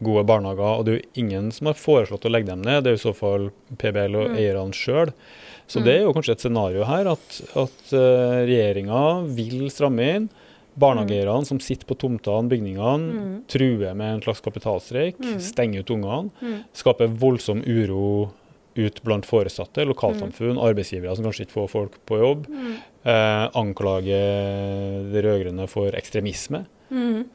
gode 0.00 0.24
barnehager. 0.28 0.80
Og 0.80 0.86
det 0.86 0.94
er 0.94 0.98
jo 1.00 1.24
ingen 1.24 1.52
som 1.52 1.70
har 1.70 1.78
foreslått 1.78 2.24
å 2.24 2.32
legge 2.32 2.52
dem 2.52 2.64
ned, 2.64 2.84
det 2.84 2.94
er 2.94 3.00
i 3.00 3.04
så 3.04 3.14
fall 3.16 3.50
PBL 3.80 4.16
og 4.16 4.36
eierne 4.40 4.76
sjøl. 4.76 5.12
Så 5.70 5.84
det 5.84 5.98
er 6.00 6.06
jo 6.06 6.14
kanskje 6.16 6.34
et 6.34 6.42
scenario 6.42 6.86
her 6.88 7.06
at, 7.12 7.36
at 7.54 7.92
uh, 7.94 8.40
regjeringa 8.42 9.02
vil 9.36 9.68
stramme 9.70 10.08
inn. 10.16 10.24
Barnehageeierne 10.80 11.46
som 11.48 11.60
sitter 11.62 11.86
på 11.88 11.96
tomtene, 12.00 12.48
bygningene, 12.50 13.40
truer 13.50 13.94
med 13.98 14.16
en 14.16 14.22
slags 14.24 14.40
kapitalstreik, 14.44 15.20
stenger 15.44 15.84
ut 15.84 15.94
ungene, 15.96 16.56
skaper 16.76 17.10
voldsom 17.20 17.62
uro 17.66 18.30
ut 18.78 19.00
blant 19.02 19.26
foresatte, 19.26 19.82
lokalsamfunn, 19.84 20.58
arbeidsgivere 20.62 21.16
som 21.18 21.26
kanskje 21.26 21.46
ikke 21.46 21.56
får 21.56 21.70
folk 21.72 21.96
på 22.08 22.20
jobb. 22.20 22.44
Eh, 23.02 23.46
anklager 23.58 25.08
de 25.10 25.22
rød-grønne 25.24 25.66
for 25.68 25.96
ekstremisme. 25.98 26.64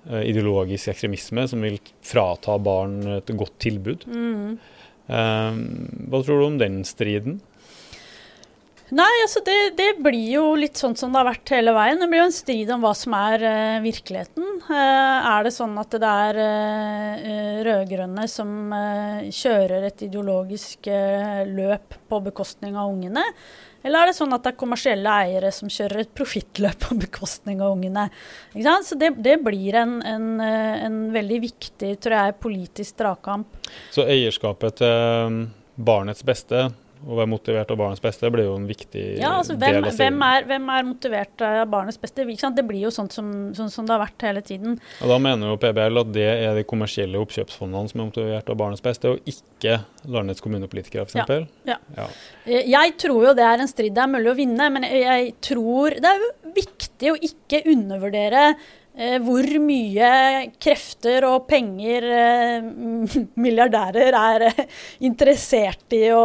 Eh, 0.10 0.24
ideologisk 0.32 0.92
ekstremisme 0.94 1.48
som 1.48 1.62
vil 1.64 1.80
frata 2.06 2.58
barn 2.60 3.00
et 3.18 3.36
godt 3.36 3.58
tilbud. 3.64 4.06
Eh, 5.08 5.60
hva 6.10 6.24
tror 6.24 6.40
du 6.40 6.46
om 6.46 6.58
den 6.62 6.84
striden? 6.88 7.42
Nei, 8.94 9.10
altså 9.24 9.42
det, 9.42 9.74
det, 9.80 9.88
blir 10.06 10.28
jo 10.36 10.44
litt 10.60 10.78
sånn 10.78 10.94
som 10.98 11.10
det 11.10 11.18
har 11.18 11.26
vært 11.32 11.52
hele 11.56 11.74
veien. 11.74 11.98
Det 11.98 12.10
blir 12.12 12.22
jo 12.22 12.28
en 12.28 12.36
strid 12.36 12.70
om 12.70 12.84
hva 12.84 12.92
som 12.94 13.16
er 13.18 13.42
uh, 13.42 13.78
virkeligheten. 13.82 14.46
Uh, 14.68 15.32
er 15.32 15.48
det 15.48 15.54
sånn 15.56 15.74
at 15.82 15.96
det 16.04 16.12
er 16.30 16.40
uh, 16.42 17.64
rød-grønne 17.66 18.28
som 18.30 18.52
kjører 19.34 19.88
et 19.90 20.06
ideologisk 20.06 20.92
løp 21.50 21.98
på 22.10 22.22
bekostning 22.28 22.78
av 22.78 22.94
ungene? 22.94 23.26
Eller 23.86 24.02
er 24.02 24.10
det 24.10 24.18
sånn 24.18 24.34
at 24.34 24.46
det 24.46 24.54
er 24.54 24.60
kommersielle 24.62 25.18
eiere 25.26 25.52
som 25.54 25.70
kjører 25.70 26.04
et 26.04 26.14
profittløp 26.18 26.86
på 26.86 26.98
bekostning 27.02 27.66
av 27.66 27.74
ungene? 27.74 28.08
Så 28.86 28.98
det, 29.02 29.16
det 29.26 29.40
blir 29.46 29.82
en, 29.82 29.98
en, 30.06 30.32
en, 30.42 31.04
veldig 31.14 31.42
viktig 31.50 31.92
tror 32.02 32.20
jeg, 32.20 32.40
politisk 32.42 33.02
dragkamp. 33.02 33.62
Så 33.94 34.06
eierskapet 34.06 34.82
til 34.82 35.46
barnets 35.76 36.26
beste 36.26 36.68
å 37.06 37.18
være 37.20 37.30
motivert 37.30 37.72
av 37.72 37.78
barnets 37.80 38.02
beste 38.02 38.30
blir 38.34 38.48
jo 38.48 38.56
en 38.58 38.66
viktig 38.70 39.04
ja, 39.20 39.36
altså, 39.38 39.54
hvem, 39.60 39.78
del 39.78 39.90
av 39.90 39.98
hvem 40.00 40.24
er, 40.26 40.46
hvem 40.50 40.70
er 40.74 40.86
motivert 40.88 41.44
av 41.46 41.62
barnets 41.70 42.00
beste? 42.02 42.26
Det 42.26 42.66
blir 42.66 42.86
jo 42.88 42.92
sånn 42.94 43.12
som, 43.14 43.32
sånn 43.58 43.72
som, 43.74 43.88
det 43.88 43.94
har 43.94 44.02
vært 44.02 44.26
hele 44.26 44.42
tiden. 44.46 44.80
Og 45.04 45.12
Da 45.14 45.20
mener 45.22 45.54
jo 45.54 45.60
PBL 45.62 46.02
at 46.02 46.14
det 46.16 46.28
er 46.32 46.58
de 46.58 46.66
kommersielle 46.68 47.22
oppkjøpsfondene 47.22 47.92
som 47.92 48.02
er 48.02 48.10
motivert 48.10 48.50
av 48.52 48.58
barnets 48.60 48.86
beste, 48.86 49.14
og 49.14 49.30
ikke 49.30 49.78
landets 50.12 50.44
kommunepolitikere 50.46 51.06
f.eks. 51.06 51.20
Ja, 51.68 51.76
ja. 51.76 51.78
ja. 52.00 52.08
Eh, 52.46 52.72
jeg 52.74 52.96
tror 53.02 53.30
jo 53.30 53.36
det 53.38 53.46
er 53.46 53.62
en 53.62 53.72
strid 53.72 53.96
det 53.96 54.04
er 54.04 54.12
mulig 54.12 54.34
å 54.34 54.40
vinne, 54.40 54.72
men 54.74 54.88
jeg 54.90 55.36
tror 55.46 55.96
det 56.02 56.10
er 56.16 56.26
viktig 56.56 57.14
å 57.14 57.20
ikke 57.30 57.62
undervurdere 57.72 58.50
hvor 58.96 59.44
mye 59.60 60.10
krefter 60.62 61.26
og 61.28 61.50
penger 61.50 62.06
eh, 62.16 62.68
milliardærer 63.44 64.16
er 64.20 64.46
eh, 64.48 64.62
interessert 65.04 65.92
i 65.98 66.06
å, 66.16 66.24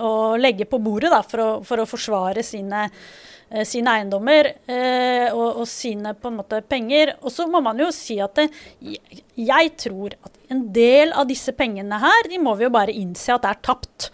å 0.00 0.12
legge 0.40 0.64
på 0.70 0.80
bordet 0.80 1.12
da, 1.12 1.20
for, 1.26 1.44
å, 1.44 1.50
for, 1.66 1.82
å, 1.82 1.88
forsvare 1.88 2.44
sine, 2.46 2.86
sine 3.68 3.98
eiendommer 3.98 4.48
og, 5.34 5.48
og, 5.60 5.66
sine 5.68 6.14
på 6.16 6.30
en 6.30 6.38
måte 6.40 6.62
penger. 6.64 7.12
Og 7.20 7.34
så 7.34 7.44
må 7.50 7.60
man 7.60 7.80
jo 7.82 7.90
si 7.92 8.16
at 8.24 8.40
det, 8.40 8.48
jeg 9.36 9.74
tror 9.84 10.16
at 10.24 10.38
en 10.52 10.66
del 10.72 11.12
av 11.12 11.28
disse 11.28 11.52
pengene 11.56 12.00
her, 12.00 12.28
de 12.32 12.40
må 12.40 12.56
vi 12.56 12.64
jo 12.64 12.72
bare 12.72 12.96
innse 12.96 13.36
at 13.36 13.44
er 13.48 13.60
tapt. 13.60 14.08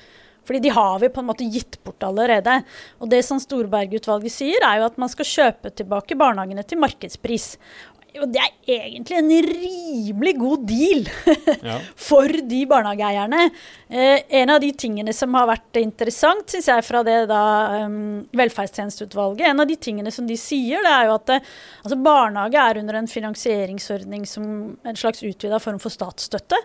Fordi 0.48 0.62
de 0.64 0.72
har 0.72 0.96
vi 1.02 1.12
på 1.12 1.20
en 1.20 1.28
måte 1.28 1.46
gitt 1.52 1.76
bort 1.84 2.08
allerede. 2.08 2.62
Og 3.02 3.12
det 3.12 3.20
som 3.26 3.40
Storberget-utvalget 3.42 4.32
sier, 4.32 4.64
er 4.64 4.80
jo 4.80 4.88
at 4.88 4.98
man 5.00 5.12
skal 5.12 5.28
kjøpe 5.28 5.74
tilbake 5.76 6.16
barnehagene 6.18 6.64
til 6.64 6.80
markedspris. 6.80 7.52
Og 8.18 8.30
det 8.32 8.40
er 8.40 8.78
egentlig 8.88 9.18
en 9.18 9.28
rimelig 9.44 10.32
god 10.38 10.62
deal 10.66 11.02
ja. 11.68 11.76
for 11.92 12.32
de 12.50 12.60
barnehageeierne. 12.70 13.42
Eh, 13.88 14.24
en 14.40 14.52
av 14.54 14.62
de 14.62 14.70
tingene 14.72 15.12
som 15.14 15.36
har 15.36 15.48
vært 15.50 15.80
interessant, 15.82 16.48
syns 16.48 16.70
jeg, 16.70 16.86
fra 16.86 17.02
det 17.06 17.18
da 17.30 17.42
um, 17.84 18.24
velferdstjenesteutvalget, 18.38 19.44
en 19.50 19.62
av 19.62 19.68
de 19.68 19.76
tingene 19.76 20.12
som 20.14 20.26
de 20.28 20.38
sier, 20.40 20.80
det 20.84 20.94
er 20.94 21.10
jo 21.10 21.18
at 21.18 21.28
det, 21.34 21.38
altså 21.84 22.00
barnehage 22.08 22.64
er 22.64 22.80
under 22.82 22.98
en 23.02 23.12
finansieringsordning 23.12 24.24
som 24.26 24.48
en 24.72 24.98
slags 24.98 25.22
utvida 25.28 25.60
form 25.62 25.78
for 25.82 25.92
statsstøtte. 25.92 26.58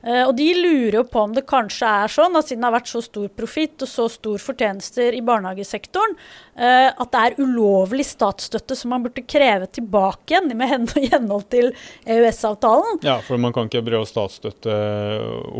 Uh, 0.00 0.22
og 0.26 0.34
de 0.38 0.46
lurer 0.56 0.96
jo 1.00 1.04
på 1.08 1.22
om 1.26 1.34
det 1.36 1.44
kanskje 1.48 1.88
er 2.04 2.12
sånn, 2.12 2.36
at 2.38 2.48
siden 2.48 2.64
det 2.64 2.68
har 2.70 2.76
vært 2.78 2.92
så 2.92 3.02
stor 3.04 3.26
profitt 3.36 3.84
og 3.84 3.90
så 3.90 4.06
stor 4.12 4.40
fortjenester 4.40 5.16
i 5.16 5.22
barnehagesektoren, 5.24 6.16
uh, 6.56 6.88
at 6.90 7.12
det 7.12 7.24
er 7.24 7.40
ulovlig 7.42 8.06
statsstøtte 8.08 8.78
som 8.78 8.94
man 8.94 9.04
burde 9.04 9.26
kreve 9.28 9.68
tilbake 9.68 10.34
igjen 10.34 10.52
med 10.56 10.94
henhold 11.14 11.48
til 11.52 11.72
EØS-avtalen. 12.06 13.02
Ja, 13.06 13.18
for 13.26 13.40
man 13.42 13.56
kan 13.56 13.68
ikke 13.68 13.84
prøve 13.90 14.08
statsstøtte 14.08 14.78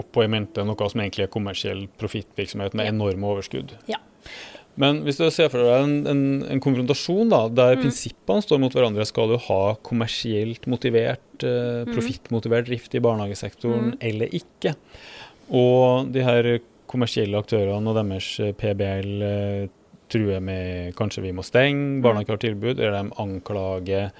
opp 0.00 0.16
og 0.16 0.24
i 0.24 0.30
mente 0.32 0.64
noe 0.66 0.88
som 0.90 1.02
egentlig 1.02 1.26
er 1.26 1.34
kommersiell 1.34 1.84
profittvirksomhet 2.00 2.76
med 2.78 2.90
enorme 2.94 3.34
overskudd. 3.34 3.76
Ja. 3.90 4.00
Men 4.80 5.02
hvis 5.04 5.18
du 5.20 5.26
ser 5.32 5.50
for 5.52 5.60
deg 5.60 5.84
en, 5.84 5.96
en, 6.08 6.22
en 6.54 6.62
konfrontasjon 6.62 7.32
da, 7.32 7.42
der 7.52 7.76
mm. 7.76 7.82
prinsippene 7.84 8.44
står 8.44 8.62
mot 8.62 8.76
hverandre, 8.76 9.06
skal 9.08 9.32
du 9.32 9.36
ha 9.48 9.60
kommersielt 9.86 10.68
motivert, 10.70 11.44
eh, 11.44 11.82
mm. 11.84 11.92
profittmotivert 11.92 12.70
drift 12.70 12.96
i 12.96 13.02
barnehagesektoren 13.04 13.92
mm. 13.92 13.98
eller 14.10 14.36
ikke? 14.40 14.74
Og 15.50 16.10
de 16.14 16.24
her 16.24 16.50
kommersielle 16.90 17.38
aktørene 17.38 17.92
og 17.92 17.98
deres 17.98 18.32
eh, 18.42 18.54
PBL 18.56 19.26
eh, 19.26 19.68
truer 20.10 20.42
med 20.42 20.94
kanskje 20.98 21.22
vi 21.28 21.34
må 21.36 21.44
stenge, 21.46 22.00
barna 22.04 22.24
ikke 22.24 22.34
har 22.34 22.44
tilbud, 22.46 22.78
eller 22.78 22.96
de 22.96 23.18
anklager 23.22 24.10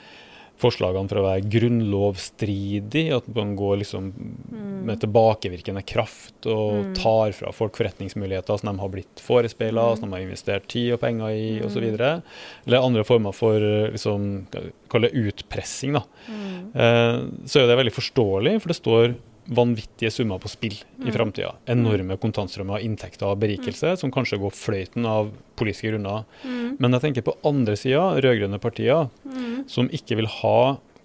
forslagene 0.60 1.10
for 1.10 1.20
å 1.20 1.24
være 1.26 1.46
grunnlovsstridig, 1.52 3.06
at 3.16 3.28
man 3.36 3.54
går 3.58 3.80
liksom 3.82 4.10
mm. 4.12 4.66
med 4.88 5.00
tilbakevirkende 5.02 5.82
kraft 5.88 6.48
og 6.50 6.76
mm. 6.76 6.92
tar 6.98 7.34
fra 7.36 7.52
folk 7.56 7.78
forretningsmuligheter 7.80 8.60
som 8.60 8.70
de 8.70 8.82
har 8.82 8.92
blitt 8.92 9.24
forespeila, 9.24 9.88
mm. 9.90 10.00
som 10.00 10.08
de 10.08 10.18
har 10.18 10.26
investert 10.26 10.68
tid 10.72 10.94
og 10.96 11.02
penger 11.02 11.34
i 11.36 11.48
mm. 11.58 11.66
osv. 11.68 11.88
Eller 11.88 12.78
andre 12.80 13.06
former 13.08 13.36
for 13.36 13.64
liksom, 13.94 14.30
utpressing. 15.24 15.98
da. 15.98 16.04
Mm. 16.28 16.54
Eh, 16.74 17.18
så 17.48 17.62
er 17.62 17.70
det 17.70 17.80
veldig 17.80 17.96
forståelig, 17.96 18.56
for 18.60 18.72
det 18.72 18.80
står 18.80 19.18
vanvittige 19.46 20.10
summer 20.10 20.38
på 20.38 20.50
spill 20.50 20.76
mm. 20.98 21.08
i 21.08 21.14
framtida. 21.14 21.54
Enorme 21.70 22.16
kontantstrømmer 22.20 22.78
av 22.78 22.84
inntekter 22.86 23.30
og 23.30 23.40
berikelse, 23.42 23.94
mm. 23.94 24.00
som 24.02 24.12
kanskje 24.14 24.40
går 24.42 24.54
fløyten 24.56 25.08
av 25.08 25.32
politiske 25.58 25.92
grunner. 25.92 26.26
Mm. 26.44 26.76
Men 26.78 26.96
jeg 26.96 27.06
tenker 27.06 27.26
på 27.26 27.36
andre 27.48 27.76
sida, 27.78 28.04
rød-grønne 28.20 28.60
partier, 28.62 29.08
mm. 29.24 29.64
som 29.70 29.90
ikke 29.94 30.20
vil 30.20 30.30
ha 30.40 30.60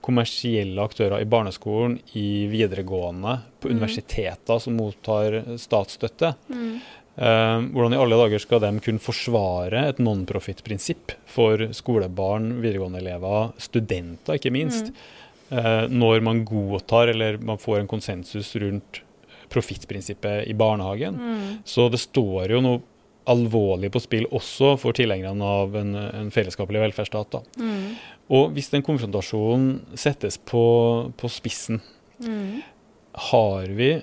kommersielle 0.05 0.83
aktører 0.83 1.23
i 1.23 1.29
barneskolen, 1.29 1.97
i 2.13 2.45
videregående, 2.51 3.39
på 3.59 3.71
mm. 3.71 3.73
universiteter 3.77 4.61
som 4.61 4.77
mottar 4.77 5.41
statsstøtte. 5.61 6.35
Uh, 7.15 7.63
hvordan 7.71 7.95
i 7.95 7.99
alle 8.03 8.17
dager 8.19 8.41
skal 8.43 8.59
de 8.59 8.73
kunne 8.83 9.01
forsvare 9.01 9.85
et 9.89 10.01
non-profit-prinsipp 10.03 11.15
for 11.31 11.69
skolebarn, 11.73 12.57
videregående 12.59 12.99
elever, 13.01 13.53
studenter 13.65 14.37
ikke 14.37 14.53
minst? 14.53 14.91
Mm 14.91 15.21
når 15.49 16.23
man 16.25 16.39
godtar 16.47 17.11
eller 17.11 17.37
man 17.37 17.59
får 17.61 17.79
en 17.79 17.89
konsensus 17.89 18.55
rundt 18.57 19.01
profittprinsippet 19.53 20.47
i 20.49 20.53
barnehagen. 20.57 21.15
Mm. 21.15 21.57
Så 21.65 21.85
det 21.93 22.01
står 22.01 22.55
jo 22.55 22.61
noe 22.65 22.81
alvorlig 23.29 23.89
på 23.93 24.01
spill 24.03 24.27
også 24.33 24.75
for 24.81 24.97
tilhengerne 24.97 25.45
av 25.61 25.75
en, 25.79 25.93
en 25.97 26.31
fellesskapelig 26.33 26.83
velferdsstat. 26.83 27.37
Mm. 27.57 27.95
Og 28.35 28.55
hvis 28.55 28.71
den 28.73 28.85
konfrontasjonen 28.85 29.97
settes 29.97 30.37
på, 30.37 30.65
på 31.17 31.31
spissen, 31.31 31.81
mm. 32.23 32.59
har 33.31 33.71
vi 33.77 33.95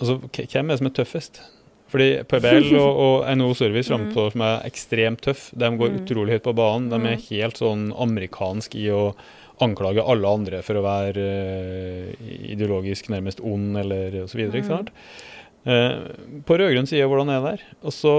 Altså, 0.00 0.14
hvem 0.16 0.70
er 0.70 0.72
det 0.72 0.80
som 0.80 0.86
er 0.88 0.92
tøffest? 0.96 1.38
Fordi 1.90 2.08
PBL 2.30 2.70
og, 2.82 3.02
og 3.04 3.26
NHO 3.36 3.56
Service 3.58 3.90
framstår 3.90 4.32
som 4.34 4.46
er 4.46 4.64
ekstremt 4.68 5.24
tøff. 5.26 5.48
De 5.58 5.70
går 5.80 6.00
utrolig 6.00 6.38
høyt 6.38 6.46
på 6.46 6.56
banen. 6.58 6.90
De 6.92 7.12
er 7.12 7.28
helt 7.30 7.60
sånn 7.60 7.90
amerikansk 7.98 8.78
i 8.78 8.88
å 8.94 9.10
anklage 9.60 10.04
alle 10.04 10.30
andre 10.30 10.62
for 10.64 10.78
å 10.78 10.84
være 10.86 11.24
uh, 11.26 12.28
ideologisk 12.48 13.10
nærmest 13.12 13.42
ond 13.44 13.76
eller 13.80 14.22
osv. 14.22 14.40
Uh, 15.68 16.40
på 16.48 16.56
rød-grønn 16.56 16.88
side, 16.88 17.04
hvordan 17.10 17.32
er 17.34 17.42
det 17.42 17.50
der? 17.50 17.66
Og 17.84 17.92
så 17.92 18.14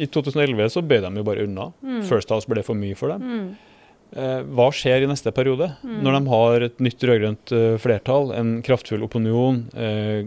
I 0.00 0.08
2011 0.08 0.72
så 0.72 0.80
bøy 0.80 1.02
de 1.04 1.10
jo 1.20 1.26
bare 1.26 1.44
unna. 1.44 1.68
Mm. 1.84 2.00
First 2.08 2.32
House 2.32 2.48
ble 2.48 2.64
for 2.64 2.78
mye 2.78 2.96
for 2.96 3.12
dem. 3.12 3.26
Mm. 3.26 3.50
Eh, 4.10 4.40
hva 4.42 4.66
skjer 4.74 5.04
i 5.04 5.08
neste 5.08 5.30
periode, 5.30 5.68
mm. 5.86 5.98
når 6.02 6.16
de 6.16 6.20
har 6.32 6.64
et 6.66 6.80
nytt 6.82 7.04
rød-grønt 7.06 7.52
uh, 7.54 7.76
flertall, 7.78 8.32
en 8.34 8.56
kraftfull 8.66 9.04
opinion, 9.06 9.60
eh, 9.78 10.24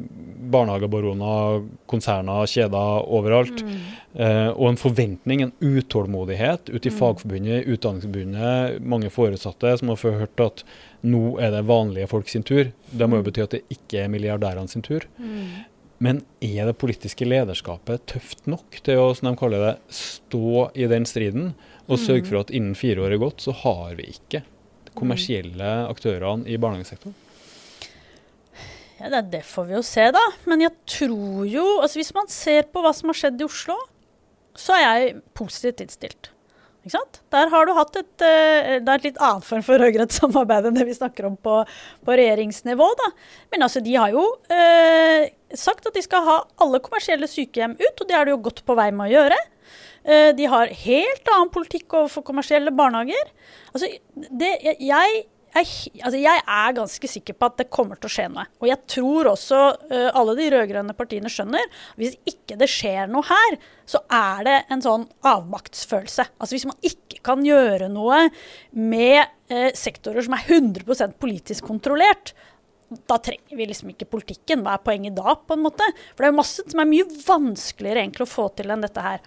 barnehagebaroner, 0.53 1.65
konserner, 1.91 2.47
kjeder 2.47 3.03
overalt, 3.03 3.65
mm. 3.67 3.81
eh, 4.15 4.49
og 4.53 4.69
en 4.69 4.79
forventning, 4.79 5.43
en 5.43 5.51
utålmodighet 5.59 6.71
ute 6.71 6.87
i 6.87 6.93
mm. 6.93 6.97
Fagforbundet, 7.01 7.67
Utdanningsforbundet, 7.75 8.79
mange 8.95 9.11
foresatte 9.11 9.75
som 9.81 9.91
har 9.91 10.17
hørt 10.23 10.45
at 10.47 10.63
nå 11.03 11.35
er 11.43 11.51
det 11.51 11.65
vanlige 11.67 12.07
folk 12.13 12.31
sin 12.31 12.47
tur. 12.47 12.71
Det 12.87 13.09
må 13.09 13.19
jo 13.19 13.25
mm. 13.25 13.27
bety 13.27 13.43
at 13.43 13.57
det 13.57 13.65
ikke 13.75 14.05
er 14.05 14.11
milliardærene 14.15 14.71
sin 14.71 14.85
tur. 14.85 15.03
Mm. 15.19 15.67
Men 16.03 16.23
er 16.43 16.67
det 16.67 16.79
politiske 16.79 17.27
lederskapet 17.27 18.07
tøft 18.11 18.47
nok 18.49 18.79
til 18.83 18.99
å 18.99 19.11
som 19.15 19.29
de 19.29 19.37
kaller 19.39 19.67
det, 19.67 19.75
stå 19.95 20.69
i 20.75 20.87
den 20.91 21.07
striden? 21.07 21.53
Og 21.91 21.99
sørge 21.99 22.27
for 22.29 22.39
at 22.39 22.53
innen 22.55 22.77
fire 22.79 23.03
år 23.03 23.15
er 23.15 23.21
gått, 23.21 23.43
så 23.43 23.55
har 23.63 23.97
vi 23.99 24.07
ikke 24.13 24.43
kommersielle 24.95 25.71
aktørene 25.89 26.47
i 26.47 26.59
barnehagesektoren. 26.61 27.15
Ja, 29.01 29.09
det, 29.11 29.23
det, 29.33 29.41
får 29.43 29.65
vi 29.67 29.75
jo 29.75 29.81
se, 29.83 30.05
da. 30.15 30.21
Men 30.47 30.63
jeg 30.63 30.71
tror 30.87 31.47
jo 31.49 31.65
altså 31.81 31.99
Hvis 31.99 32.13
man 32.15 32.29
ser 32.31 32.69
på 32.71 32.83
hva 32.83 32.93
som 32.95 33.09
har 33.11 33.17
skjedd 33.19 33.41
i 33.41 33.47
Oslo, 33.47 33.75
så 34.55 34.77
er 34.77 34.83
jeg 34.85 35.17
positivt 35.35 35.81
innstilt. 35.83 36.29
Ikke 36.83 36.97
sant? 36.97 37.19
Der 37.31 37.47
har 37.51 37.67
du 37.67 37.73
hatt 37.75 37.95
et, 37.95 38.11
uh, 38.19 38.77
det 38.83 38.91
er 38.91 38.97
et 38.99 39.07
litt 39.07 39.19
annet 39.23 39.47
form 39.47 39.63
for 39.65 39.79
rød-grønt 39.81 40.15
samarbeid 40.19 40.69
enn 40.69 40.77
det 40.77 40.87
vi 40.87 40.95
snakker 40.95 41.27
om 41.27 41.37
på, 41.39 41.61
på 42.03 42.17
regjeringsnivå. 42.19 42.89
Da. 42.99 43.09
Men 43.51 43.67
altså, 43.67 43.81
de 43.83 43.95
har 43.95 44.13
jo 44.13 44.23
eh, 44.51 45.31
sagt 45.57 45.87
at 45.87 45.95
de 45.95 46.03
skal 46.03 46.27
ha 46.27 46.37
alle 46.63 46.81
kommersielle 46.83 47.29
sykehjem 47.31 47.77
ut, 47.79 47.95
og 47.95 48.07
det 48.07 48.17
er 48.19 48.27
de 48.27 48.35
jo 48.35 48.43
godt 48.45 48.63
på 48.67 48.75
vei 48.77 48.89
med 48.95 49.09
å 49.09 49.13
gjøre. 49.15 49.39
Eh, 50.03 50.31
de 50.37 50.49
har 50.51 50.73
helt 50.85 51.33
annen 51.35 51.51
politikk 51.53 51.99
overfor 51.99 52.25
kommersielle 52.27 52.73
barnehager. 52.75 53.31
Altså, 53.73 53.89
det, 54.29 54.55
jeg 54.79 55.23
jeg, 55.53 55.67
altså 56.01 56.17
jeg, 56.17 56.41
er 56.49 56.75
ganske 56.77 57.09
sikker 57.09 57.35
på 57.37 57.47
at 57.49 57.59
det 57.61 57.69
kommer 57.73 57.99
til 57.99 58.09
å 58.09 58.13
skje 58.13 58.25
noe. 58.31 58.45
Og 58.61 58.67
jeg 58.69 58.79
tror 58.89 59.29
også 59.33 59.59
uh, 59.91 60.09
alle 60.17 60.35
de 60.39 60.47
rød-grønne 60.53 60.95
partiene 60.97 61.29
skjønner 61.31 61.67
hvis 61.99 62.15
ikke 62.29 62.57
det 62.59 62.69
skjer 62.71 63.11
noe 63.11 63.25
her, 63.27 63.59
så 63.89 64.01
er 64.09 64.47
det 64.47 64.57
en 64.73 64.81
sånn 64.83 65.05
avmaktsfølelse. 65.29 66.25
Altså 66.39 66.57
hvis 66.57 66.67
man 66.69 66.89
ikke 66.89 67.21
kan 67.25 67.45
gjøre 67.45 67.91
noe 67.93 68.25
med 68.73 69.21
uh, 69.53 69.69
sektorer 69.77 70.25
som 70.25 70.37
er 70.39 70.49
100% 70.57 71.19
politisk 71.21 71.69
kontrollert, 71.69 72.33
da 73.09 73.17
trenger 73.17 73.57
vi 73.57 73.67
liksom 73.69 73.91
ikke 73.93 74.09
politikken. 74.11 74.63
Hva 74.65 74.77
er 74.77 74.85
poenget 74.85 75.17
da, 75.17 75.35
på 75.35 75.57
en 75.57 75.65
måte? 75.65 75.87
For 76.13 76.23
det 76.23 76.29
er 76.29 76.33
jo 76.33 76.39
masse 76.41 76.65
som 76.67 76.83
er 76.83 76.89
mye 76.89 77.09
vanskeligere 77.25 78.03
egentlig 78.03 78.27
å 78.27 78.33
få 78.33 78.49
til 78.57 78.73
enn 78.73 78.85
dette 78.85 79.03
her. 79.03 79.21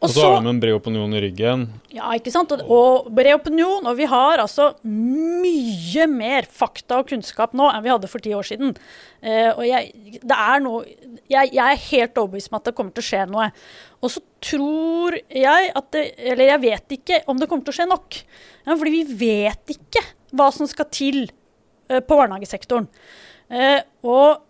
Og, 0.00 0.08
så 0.08 0.22
har 0.24 0.38
vi 0.40 0.48
en 0.48 0.60
bred 0.62 0.72
opinion 0.72 1.12
i 1.12 1.20
ryggen. 1.20 1.66
Ja, 1.92 2.08
ikke 2.16 2.32
sant. 2.32 2.54
Og, 2.54 2.62
og, 2.72 3.10
bred 3.12 3.34
opinion. 3.36 3.84
Og 3.84 3.98
vi 3.98 4.06
har 4.08 4.40
altså 4.40 4.70
mye 4.88 6.06
mer 6.08 6.48
fakta 6.48 7.02
og 7.02 7.10
kunnskap 7.10 7.52
nå 7.56 7.68
enn 7.68 7.84
vi 7.84 7.92
hadde 7.92 8.08
for 8.08 8.24
ti 8.24 8.32
år 8.36 8.48
siden. 8.48 8.72
Uh, 9.20 9.50
og 9.58 9.64
jeg, 9.68 10.20
det 10.24 10.38
er 10.38 10.64
noe 10.64 10.86
jeg, 10.88 11.52
jeg, 11.52 11.60
er 11.66 11.84
helt 11.90 12.22
overbevist 12.22 12.48
om 12.48 12.56
at 12.56 12.70
det 12.70 12.74
kommer 12.78 12.96
til 12.96 13.04
å 13.04 13.08
skje 13.10 13.26
noe. 13.28 13.50
Og 14.00 14.14
så 14.14 14.24
tror 14.40 15.18
jeg 15.20 15.72
at 15.76 15.90
det 15.92 16.06
Eller 16.32 16.54
jeg 16.54 16.62
vet 16.62 16.94
ikke 16.96 17.18
om 17.28 17.36
det 17.36 17.50
kommer 17.50 17.68
til 17.68 17.74
å 17.74 17.78
skje 17.82 17.90
nok. 17.90 18.22
Ja, 18.64 18.72
fordi 18.72 18.94
vi 19.04 19.04
vet 19.28 19.76
ikke 19.76 20.04
hva 20.32 20.48
som 20.54 20.68
skal 20.70 20.88
til 20.94 21.26
på 21.98 22.18
barnehagesektoren. 22.18 22.88
Uh, 23.50 23.80
og 24.06 24.44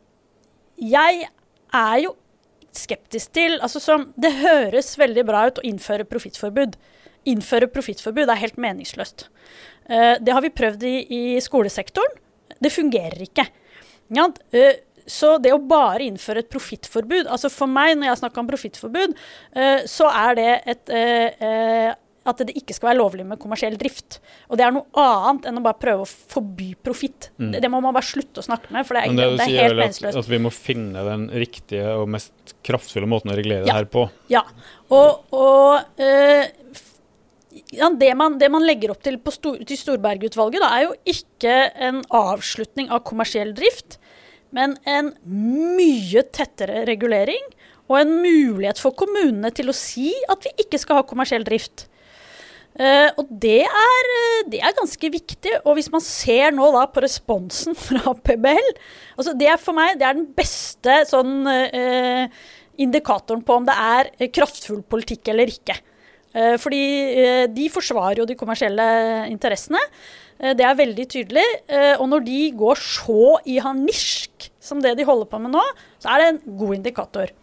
jeg 0.81 1.25
er 1.77 1.97
jo 2.05 2.15
skeptisk 2.77 3.33
til. 3.37 3.57
Altså 3.65 3.81
som, 3.83 4.11
det 4.21 4.33
høres 4.43 4.93
veldig 5.01 5.25
bra 5.29 5.47
ut 5.49 5.61
å 5.63 5.67
innføre 5.67 6.09
profittforbud. 6.09 6.77
Innføre 7.31 7.71
profittforbud 7.73 8.29
er 8.29 8.43
helt 8.43 8.61
meningsløst. 8.61 9.29
Uh, 9.89 10.17
det 10.21 10.37
har 10.37 10.45
vi 10.45 10.53
prøvd 10.53 10.87
i, 10.89 10.95
i, 11.09 11.23
skolesektoren. 11.45 12.21
Det 12.61 12.73
fungerer 12.75 13.25
ikke. 13.25 13.47
Ja, 14.13 14.27
så 15.11 15.37
det 15.41 15.53
å 15.55 15.63
bare 15.65 16.05
innføre 16.05 16.43
et 16.43 16.49
profittforbud 16.51 17.29
altså 17.31 17.49
For 17.51 17.71
meg, 17.71 17.95
når 17.97 18.09
jeg 18.09 18.19
snakker 18.21 18.43
om 18.43 18.49
profittforbud, 18.51 19.15
så 19.89 20.09
er 20.11 20.35
det 20.37 20.49
et 20.75 20.93
at 22.31 22.43
det 22.47 22.55
ikke 22.59 22.77
skal 22.77 22.93
være 22.93 23.01
lovlig 23.01 23.27
med 23.27 23.41
kommersiell 23.43 23.77
drift. 23.81 24.21
Og 24.49 24.59
det 24.61 24.67
er 24.67 24.75
noe 24.75 24.87
annet 25.03 25.49
enn 25.51 25.61
å 25.61 25.65
bare 25.65 25.79
prøve 25.81 26.07
å 26.07 26.09
forby 26.09 26.73
profitt. 26.83 27.31
Mm. 27.39 27.51
Det, 27.55 27.63
det, 27.65 27.73
må 27.73 27.83
man 27.85 27.97
bare 27.97 28.09
slutte 28.09 28.43
å 28.43 28.47
snakke 28.47 28.73
med, 28.75 28.87
for 28.89 28.97
det 28.97 29.05
er, 29.05 29.17
det 29.17 29.31
det 29.41 29.47
er 29.49 29.67
helt 29.67 29.81
meningsløst. 29.81 30.17
At, 30.17 30.25
at 30.25 30.33
vi 30.33 30.43
må 30.43 30.53
finne 30.55 31.05
den 31.07 31.27
riktige 31.43 31.97
og 31.97 32.09
mest 32.15 32.55
kraftfulle 32.67 33.11
måten 33.11 33.35
å 33.35 33.39
regulere 33.39 33.67
ja. 33.67 33.73
det 33.73 33.79
her 33.79 33.91
på. 33.91 34.07
Ja. 34.33 34.45
Og, 34.91 35.35
og 35.37 36.03
øh, 36.03 36.81
ja, 37.75 37.91
det, 37.91 38.15
man, 38.19 38.39
det, 38.39 38.51
man, 38.53 38.67
legger 38.67 38.95
opp 38.95 39.03
til 39.05 39.19
stor, 39.35 39.59
til 39.67 39.79
Storberget-utvalget, 39.79 40.67
er 40.67 40.87
jo 40.87 40.95
ikke 41.09 41.57
en 41.89 42.03
avslutning 42.15 42.91
av 42.91 43.05
kommersiell 43.07 43.53
drift, 43.57 43.99
men 44.55 44.77
en 44.89 45.13
mye 45.27 46.25
tettere 46.35 46.85
regulering 46.89 47.45
og 47.91 47.99
en 47.99 48.17
mulighet 48.23 48.79
for 48.83 48.95
kommunene 48.99 49.51
til 49.55 49.71
å 49.71 49.77
si 49.77 50.13
at 50.31 50.47
vi 50.47 50.55
ikke 50.65 50.79
skal 50.79 51.01
ha 51.01 51.07
kommersiell 51.07 51.47
drift. 51.47 51.89
Uh, 52.81 53.11
og 53.21 53.29
det 53.43 53.67
er, 53.67 54.07
eh, 54.17 54.47
det 54.49 54.61
er, 54.65 54.73
ganske 54.79 55.11
viktig. 55.13 55.53
Og 55.69 55.77
hvis 55.77 55.91
man 55.93 56.01
ser 56.01 56.55
nå 56.57 56.71
da 56.73 56.87
på 56.89 57.03
responsen 57.05 57.77
fra 57.87 58.15
PBL 58.17 58.71
altså 59.19 59.35
Det 59.37 59.51
er 59.53 59.61
for 59.61 59.77
meg 59.77 59.99
det 60.01 60.07
er 60.09 60.17
den 60.17 60.31
beste 60.33 61.03
sånn 61.11 61.45
uh, 61.45 62.25
indikatoren 62.81 63.45
på 63.45 63.59
om 63.61 63.69
det 63.69 63.77
er 63.77 64.33
kraftfull 64.33 64.81
politikk 64.89 65.29
eller 65.35 65.53
ikke. 65.53 65.77
Uh, 66.33 66.57
fordi 66.63 66.81
de 67.53 67.69
forsvarer 67.75 68.23
jo 68.23 68.29
de 68.31 68.39
kommersielle 68.39 68.87
interessene. 69.29 69.81
det 70.41 70.65
er 70.65 70.79
veldig 70.79 71.05
tydelig. 71.11 71.45
og 71.99 72.07
når 72.09 72.23
de 72.25 72.39
går 72.57 72.79
så 72.81 73.37
i 73.45 73.59
harnisk 73.61 74.49
som 74.57 74.81
det 74.81 74.95
de 74.97 75.05
holder 75.05 75.29
på 75.29 75.41
med 75.43 75.53
nå, 75.53 75.65
så 76.01 76.15
er 76.15 76.23
det 76.23 76.29
en 76.31 76.41
god 76.63 76.75
indikator. 76.79 77.35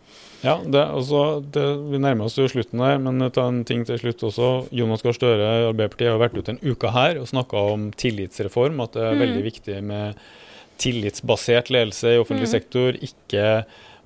Ja, 0.43 0.59
det, 0.61 0.81
altså, 0.83 1.39
det, 1.41 1.63
Vi 1.91 1.99
nærmer 2.01 2.27
oss 2.27 2.37
jo 2.37 2.47
slutten 2.51 2.81
her, 2.83 2.99
men 3.01 3.23
ta 3.33 3.47
en 3.49 3.63
ting 3.67 3.85
til 3.87 3.99
slutt 4.01 4.25
også. 4.29 4.51
Jonas 4.75 5.03
Gahr 5.05 5.17
Støre 5.17 5.49
Arbeiderpartiet 5.71 6.13
har 6.13 6.21
vært 6.21 6.37
ute 6.37 6.55
en 6.55 6.61
uke 6.61 6.93
her 6.93 7.21
og 7.21 7.29
snakka 7.31 7.63
om 7.73 7.89
tillitsreform. 7.97 8.81
At 8.85 8.97
det 8.97 9.05
er 9.05 9.17
mm. 9.17 9.23
veldig 9.25 9.43
viktig 9.47 9.81
med 9.89 10.23
tillitsbasert 10.81 11.71
ledelse 11.73 12.13
i 12.13 12.21
offentlig 12.21 12.49
mm. 12.49 12.53
sektor. 12.53 12.99
Ikke 13.09 13.47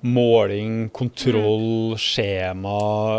måling, 0.02 0.88
kontroll, 0.96 1.94
mm. 1.94 2.00
skjema, 2.02 2.78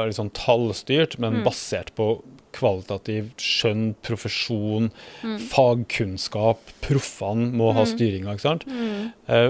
liksom 0.09 0.33
tallstyrt, 0.35 1.17
men 1.21 1.39
mm. 1.39 1.45
basert 1.45 1.93
på 1.97 2.17
kvalitativ 2.53 3.31
skjønn, 3.41 3.93
profesjon, 4.05 4.91
mm. 5.23 5.39
fagkunnskap. 5.53 6.75
Proffene 6.85 7.49
må 7.55 7.71
ha 7.73 7.85
mm. 7.85 7.89
styringa, 7.93 8.35
ikke 8.35 8.47
sant. 8.49 8.67
Eh, 8.67 9.49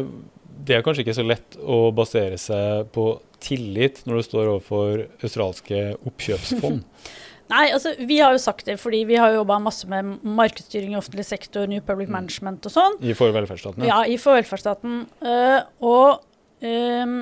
det 0.63 0.77
er 0.77 0.85
kanskje 0.85 1.03
ikke 1.03 1.17
så 1.17 1.25
lett 1.25 1.57
å 1.59 1.87
basere 1.95 2.37
seg 2.39 2.87
på 2.95 3.09
tillit 3.43 4.01
når 4.07 4.19
du 4.19 4.25
står 4.29 4.49
overfor 4.55 5.05
australske 5.21 5.83
oppkjøpsfond? 6.01 6.83
Nei, 7.53 7.67
altså 7.75 7.91
vi 7.99 8.17
har 8.23 8.33
jo 8.33 8.41
sagt 8.41 8.65
det 8.69 8.79
fordi 8.81 9.03
vi 9.05 9.17
har 9.19 9.35
jobba 9.35 9.59
masse 9.61 9.87
med 9.89 10.15
markedsstyring 10.23 10.95
i 10.95 10.99
offentlig 10.99 11.25
sektor, 11.27 11.67
New 11.69 11.83
Public 11.85 12.09
mm. 12.09 12.15
Management 12.15 12.69
og 12.69 12.73
sånn. 12.73 12.97
I 13.03 13.15
for 13.17 13.35
velferdsstaten? 13.35 13.85
Ja, 13.87 14.01
i 14.07 14.17
for 14.21 14.39
velferdsstaten. 14.39 15.03
Uh, 15.21 15.59
og 15.83 16.23
um, 16.63 17.17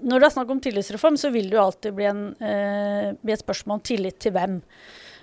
når 0.00 0.22
det 0.22 0.28
er 0.28 0.34
snakk 0.36 0.52
om 0.52 0.60
tillitsreform, 0.62 1.18
så 1.20 1.32
vil 1.34 1.50
det 1.50 1.58
jo 1.58 1.64
alltid 1.64 1.96
bli, 1.96 2.08
en, 2.10 2.24
uh, 2.40 3.10
bli 3.20 3.34
et 3.34 3.42
spørsmål 3.42 3.80
om 3.80 3.86
tillit 3.90 4.20
til 4.22 4.36
hvem. 4.36 4.60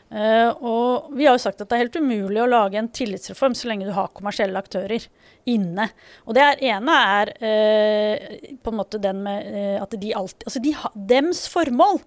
Uh, 0.07 0.51
og 0.63 1.09
vi 1.19 1.25
har 1.27 1.35
jo 1.35 1.41
sagt 1.43 1.59
at 1.59 1.67
det 1.67 1.75
er 1.75 1.83
helt 1.83 1.97
umulig 1.99 2.39
å 2.39 2.47
lage 2.47 2.79
en 2.79 2.87
tillitsreform 2.87 3.55
så 3.59 3.67
lenge 3.67 3.89
du 3.89 3.91
har 3.95 4.13
kommersielle 4.15 4.59
aktører 4.59 5.03
inne. 5.47 5.89
Og 6.23 6.37
det 6.37 6.45
er, 6.45 6.61
ene 6.75 6.99
er 7.17 7.33
uh, 7.41 8.37
på 8.63 8.71
en 8.71 8.79
måte 8.79 9.01
den 9.03 9.19
med 9.25 9.49
uh, 9.51 9.83
at 9.83 9.97
de 9.99 10.13
alltid 10.15 10.47
Altså 10.47 10.63
de, 10.63 10.71
dems 11.11 11.43
formål 11.51 11.99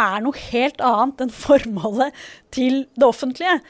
er 0.00 0.24
noe 0.24 0.46
helt 0.48 0.80
annet 0.82 1.26
enn 1.26 1.34
formålet 1.44 2.24
til 2.54 2.86
det 2.96 3.06
offentlige. 3.06 3.60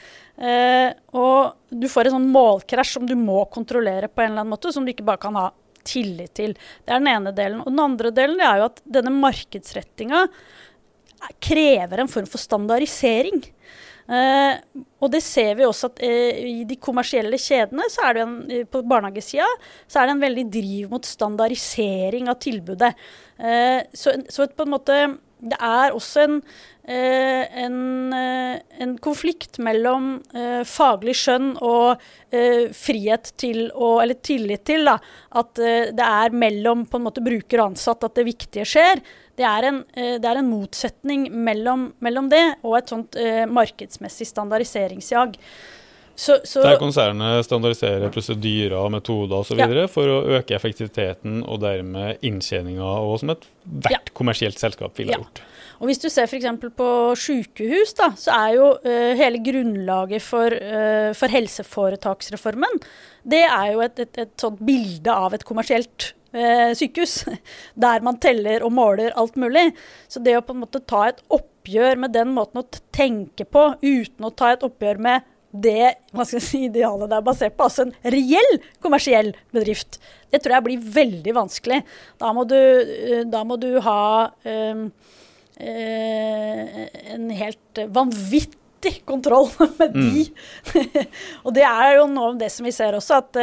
og 1.15 1.53
du 1.69 1.85
får 1.87 2.07
en 2.07 2.15
sånn 2.17 2.31
målkrasj 2.33 2.95
som 2.97 3.05
du 3.07 3.13
må 3.15 3.43
kontrollere 3.53 4.09
på 4.09 4.23
en 4.23 4.31
eller 4.31 4.41
annen 4.41 4.55
måte, 4.55 4.71
som 4.73 4.83
du 4.83 4.91
ikke 4.91 5.05
bare 5.05 5.21
kan 5.21 5.37
ha 5.37 5.45
tillit 5.85 6.33
til. 6.37 6.55
Det 6.83 6.91
er 6.95 7.03
den 7.03 7.11
ene 7.11 7.33
delen. 7.35 7.61
Og 7.61 7.69
den 7.69 7.83
andre 7.83 8.11
delen 8.15 8.41
er 8.41 8.59
jo 8.59 8.69
at 8.71 8.81
denne 8.97 9.13
markedsrettinga 9.13 10.25
krever 11.43 12.01
en 12.01 12.11
form 12.11 12.27
for 12.29 12.41
standardisering. 12.41 13.43
Eh, 14.05 14.81
og 15.01 15.09
det 15.09 15.23
ser 15.25 15.55
vi 15.57 15.65
også 15.65 15.89
at 15.89 16.01
eh, 16.05 16.41
i 16.45 16.65
de 16.69 16.77
kommersielle 16.77 17.39
kjedene, 17.41 17.87
så 17.89 18.05
er 18.05 18.17
det 18.17 18.23
en, 18.25 18.35
uh, 18.51 18.61
på 18.69 18.83
barnehagesida, 18.85 19.47
så 19.89 20.01
er 20.01 20.07
det 20.07 20.15
en 20.15 20.25
veldig 20.27 20.45
driv 20.53 20.93
mot 20.93 21.09
standardisering 21.09 22.29
av 22.29 22.37
tilbudet. 22.43 22.93
så, 23.93 24.13
så 24.31 24.45
på 24.47 24.63
en 24.63 24.71
måte 24.71 24.93
Det 25.43 25.57
er 25.59 25.91
også 25.91 26.21
en, 26.23 26.37
en, 26.85 28.13
en 28.13 28.91
konflikt 29.01 29.57
mellom 29.57 30.19
faglig 30.69 31.15
skjønn 31.17 31.55
og 31.65 32.03
frihet 32.77 33.31
til 33.41 33.71
å 33.73 33.95
Eller 34.03 34.19
tillit 34.21 34.67
til 34.69 34.85
da, 34.85 34.99
at 35.33 35.57
det 35.57 36.05
er 36.05 36.35
mellom 36.35 36.83
på 36.85 36.99
en 36.99 37.07
måte 37.07 37.25
bruker 37.25 37.63
og 37.63 37.71
ansatt 37.71 38.05
at 38.05 38.19
det 38.19 38.27
viktige 38.27 38.67
skjer 38.69 39.01
det 39.35 39.43
er 39.43 39.67
en, 39.67 39.81
eh, 39.95 40.15
det 40.21 40.29
er 40.29 40.39
en 40.39 40.47
motsetning 40.51 41.27
mellom, 41.31 41.89
mellom, 42.03 42.29
det 42.31 42.43
og 42.63 42.77
et 42.79 42.91
sånt 42.91 43.17
markedsmessig 43.51 44.27
standardiseringsjag. 44.29 45.35
Så, 46.15 46.37
så, 46.47 46.61
Der 46.63 46.77
konsernet 46.79 47.43
standardiserer 47.43 48.11
prosedyrer, 48.13 48.77
metoder 48.89 49.41
osv. 49.41 49.59
Ja. 49.59 49.87
for 49.91 50.07
å 50.07 50.21
øke 50.37 50.55
effektiviteten 50.55 51.41
og 51.43 51.59
dermed 51.65 52.23
inntjeninga, 52.23 52.87
og 53.03 53.19
som 53.19 53.33
ethvert 53.35 53.91
ja. 53.91 53.99
kommersielt 54.15 54.61
selskap 54.61 54.95
ville 54.95 55.11
ja. 55.11 55.19
gjort. 55.19 55.43
Og 55.79 55.89
Hvis 55.89 56.01
du 56.01 56.07
ser 56.09 56.29
f.eks. 56.29 56.47
på 56.77 56.89
sykehus, 57.19 57.95
da, 57.97 58.11
så 58.19 58.35
er 58.35 58.53
jo 58.55 58.69
uh, 58.85 59.11
hele 59.19 59.41
grunnlaget 59.43 60.23
for, 60.23 60.53
uh, 60.53 61.11
for, 61.17 61.31
helseforetaksreformen 61.35 62.79
det 63.25 63.41
er 63.47 63.73
jo 63.73 63.81
et, 63.85 63.99
et, 64.03 64.21
et 64.25 64.33
sånt 64.39 64.61
bilde 64.65 65.11
av 65.11 65.33
et 65.33 65.43
kommersielt 65.47 66.11
uh, 66.35 66.71
sykehus, 66.77 67.23
der 67.85 68.05
man 68.05 68.19
teller 68.21 68.65
og 68.65 68.73
måler 68.77 69.15
alt 69.17 69.37
mulig. 69.39 69.71
Så 70.07 70.21
det 70.23 70.37
å 70.37 70.43
på 70.45 70.55
en 70.55 70.63
måte 70.65 70.83
ta 70.85 71.07
et 71.09 71.23
oppgjør 71.33 72.03
med 72.05 72.13
den 72.15 72.33
måten 72.35 72.61
å 72.61 72.67
tenke 72.95 73.47
på, 73.49 73.71
uten 73.81 74.27
å 74.27 74.33
ta 74.33 74.53
et 74.53 74.65
oppgjør 74.65 75.01
med 75.01 75.31
det 75.55 75.95
si, 76.43 76.65
idealet 76.67 77.09
det 77.09 77.17
er 77.17 77.25
basert 77.25 77.55
på, 77.55 77.67
altså 77.69 77.85
en 77.85 77.93
reell 78.11 78.57
kommersiell 78.83 79.31
bedrift, 79.55 80.01
det 80.33 80.41
tror 80.43 80.57
jeg 80.57 80.65
blir 80.65 80.87
veldig 80.97 81.35
vanskelig. 81.37 81.77
Da 82.19 82.33
må 82.35 82.43
du, 82.49 82.59
da 83.31 83.43
må 83.47 83.55
du 83.61 83.69
ha 83.85 84.01
um, 84.43 84.89
en 85.57 87.29
helt 87.31 87.83
vanvittig 87.95 89.01
kontroll 89.07 89.49
med 89.79 89.93
de. 89.95 90.25
Mm. 90.27 91.07
og 91.45 91.55
det 91.55 91.63
er 91.67 91.95
jo 91.99 92.05
noe 92.11 92.33
av 92.33 92.37
det 92.43 92.51
som 92.53 92.67
vi 92.67 92.75
ser 92.75 92.97
også, 92.99 93.21
at 93.23 93.41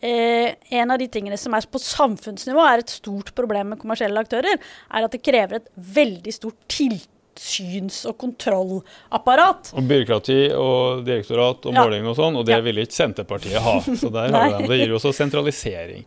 Eh, 0.00 0.54
en 0.72 0.90
av 0.90 0.96
de 0.96 1.04
tingene 1.12 1.36
som 1.36 1.52
er 1.52 1.66
på 1.68 1.76
samfunnsnivå 1.76 2.62
er 2.64 2.80
et 2.80 2.88
stort 2.88 3.34
problem 3.36 3.74
med 3.74 3.80
kommersielle 3.82 4.16
aktører, 4.24 4.56
er 4.56 5.04
at 5.04 5.12
det 5.12 5.20
krever 5.20 5.58
et 5.58 5.66
veldig 5.76 6.32
stort 6.32 6.56
tilsyns- 6.72 8.06
og 8.08 8.16
kontrollapparat. 8.22 9.74
Og 9.76 9.84
byråkrati 9.90 10.38
og 10.56 11.04
direktorat 11.04 11.68
og 11.68 11.74
Ja. 11.76 11.84
måling 11.84 12.08
og 12.08 12.16
sånn, 12.16 12.34
og 12.40 12.46
det 12.48 12.54
Ja. 12.56 12.60
vil 12.64 12.80
ikke 12.80 12.96
Senterpartiet 12.96 13.60
ha. 13.60 13.76
Så 13.84 14.08
der 14.10 14.32
har 14.32 14.56
de. 14.62 14.68
Det 14.72 14.78
gir 14.80 14.88
jo 14.88 14.96
også 14.96 15.12
sentralisering. 15.12 16.06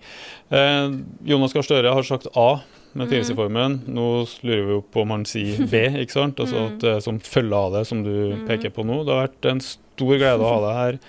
Eh, 0.49 0.89
Jonas 1.29 1.53
Gahr 1.53 1.61
Støre 1.61 1.93
har 1.93 2.01
sagt 2.01 2.25
A 2.35 2.63
med 2.93 3.09
tillitsreformen. 3.09 3.79
Nå 3.93 4.07
lurer 4.45 4.65
vi 4.67 4.75
jo 4.77 4.81
på 4.93 5.03
om 5.03 5.13
han 5.15 5.25
sier 5.29 5.65
B, 5.69 5.85
ikke 6.03 6.15
sant? 6.15 6.41
Altså 6.41 6.67
at, 6.69 6.83
eh, 6.89 6.99
som 7.03 7.19
følge 7.23 7.55
av 7.55 7.77
det, 7.77 7.85
som 7.89 8.03
du 8.05 8.45
peker 8.47 8.73
på 8.73 8.85
nå. 8.87 9.01
Det 9.03 9.13
har 9.13 9.27
vært 9.27 9.49
en 9.51 9.63
stor 9.63 9.81
glede 9.99 10.41
å 10.41 10.49
ha 10.49 10.59
deg 10.63 10.79
her. 10.79 10.99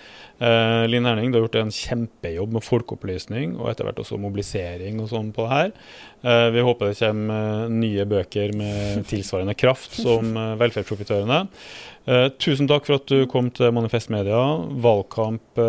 Eh, 0.45 0.85
Linn 0.91 1.07
Erning, 1.07 1.31
du 1.31 1.39
har 1.39 1.45
gjort 1.45 1.61
en 1.61 1.71
kjempejobb 1.71 2.57
med 2.57 2.65
folkeopplysning 2.67 3.55
og 3.55 3.69
etter 3.71 3.87
hvert 3.87 4.01
også 4.03 4.19
mobilisering 4.19 4.99
og 4.99 5.13
sånn 5.13 5.31
på 5.35 5.47
det 5.47 5.53
her. 5.53 5.73
Eh, 6.27 6.49
vi 6.57 6.65
håper 6.67 6.91
det 6.91 6.99
kommer 6.99 7.63
eh, 7.63 7.75
nye 7.79 8.07
bøker 8.11 8.55
med 8.59 9.05
tilsvarende 9.11 9.55
kraft 9.55 9.95
som 9.95 10.35
eh, 10.35 10.57
Velferdsprofitørene. 10.59 11.39
Eh, 12.11 12.27
tusen 12.43 12.67
takk 12.69 12.89
for 12.89 12.99
at 12.99 13.07
du 13.09 13.29
kom 13.31 13.53
til 13.55 13.71
Manifest 13.77 14.11
Media. 14.13 14.43
Valgkamp 14.85 15.63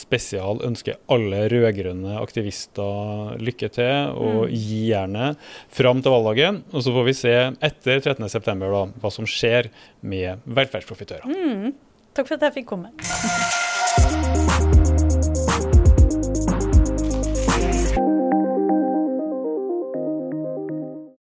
spesial 0.00 0.64
ønsker 0.64 0.96
alle 1.12 1.44
rød-grønne 1.52 2.16
aktivister 2.18 3.36
lykke 3.36 3.68
til, 3.76 4.16
og 4.16 4.48
gi 4.48 4.86
gjerne 4.94 5.34
fram 5.68 6.00
til 6.00 6.16
valgdagen. 6.16 6.64
Og 6.72 6.86
så 6.86 6.96
får 6.96 7.10
vi 7.12 7.18
se 7.20 7.36
etter 7.68 8.00
13.9 8.00 8.86
hva 8.96 9.12
som 9.12 9.28
skjer 9.28 9.68
med 10.00 10.40
velferdsprofitører. 10.48 11.28
Takk 12.16 12.28
for 12.28 12.34
at 12.34 12.40
jeg. 12.84 14.85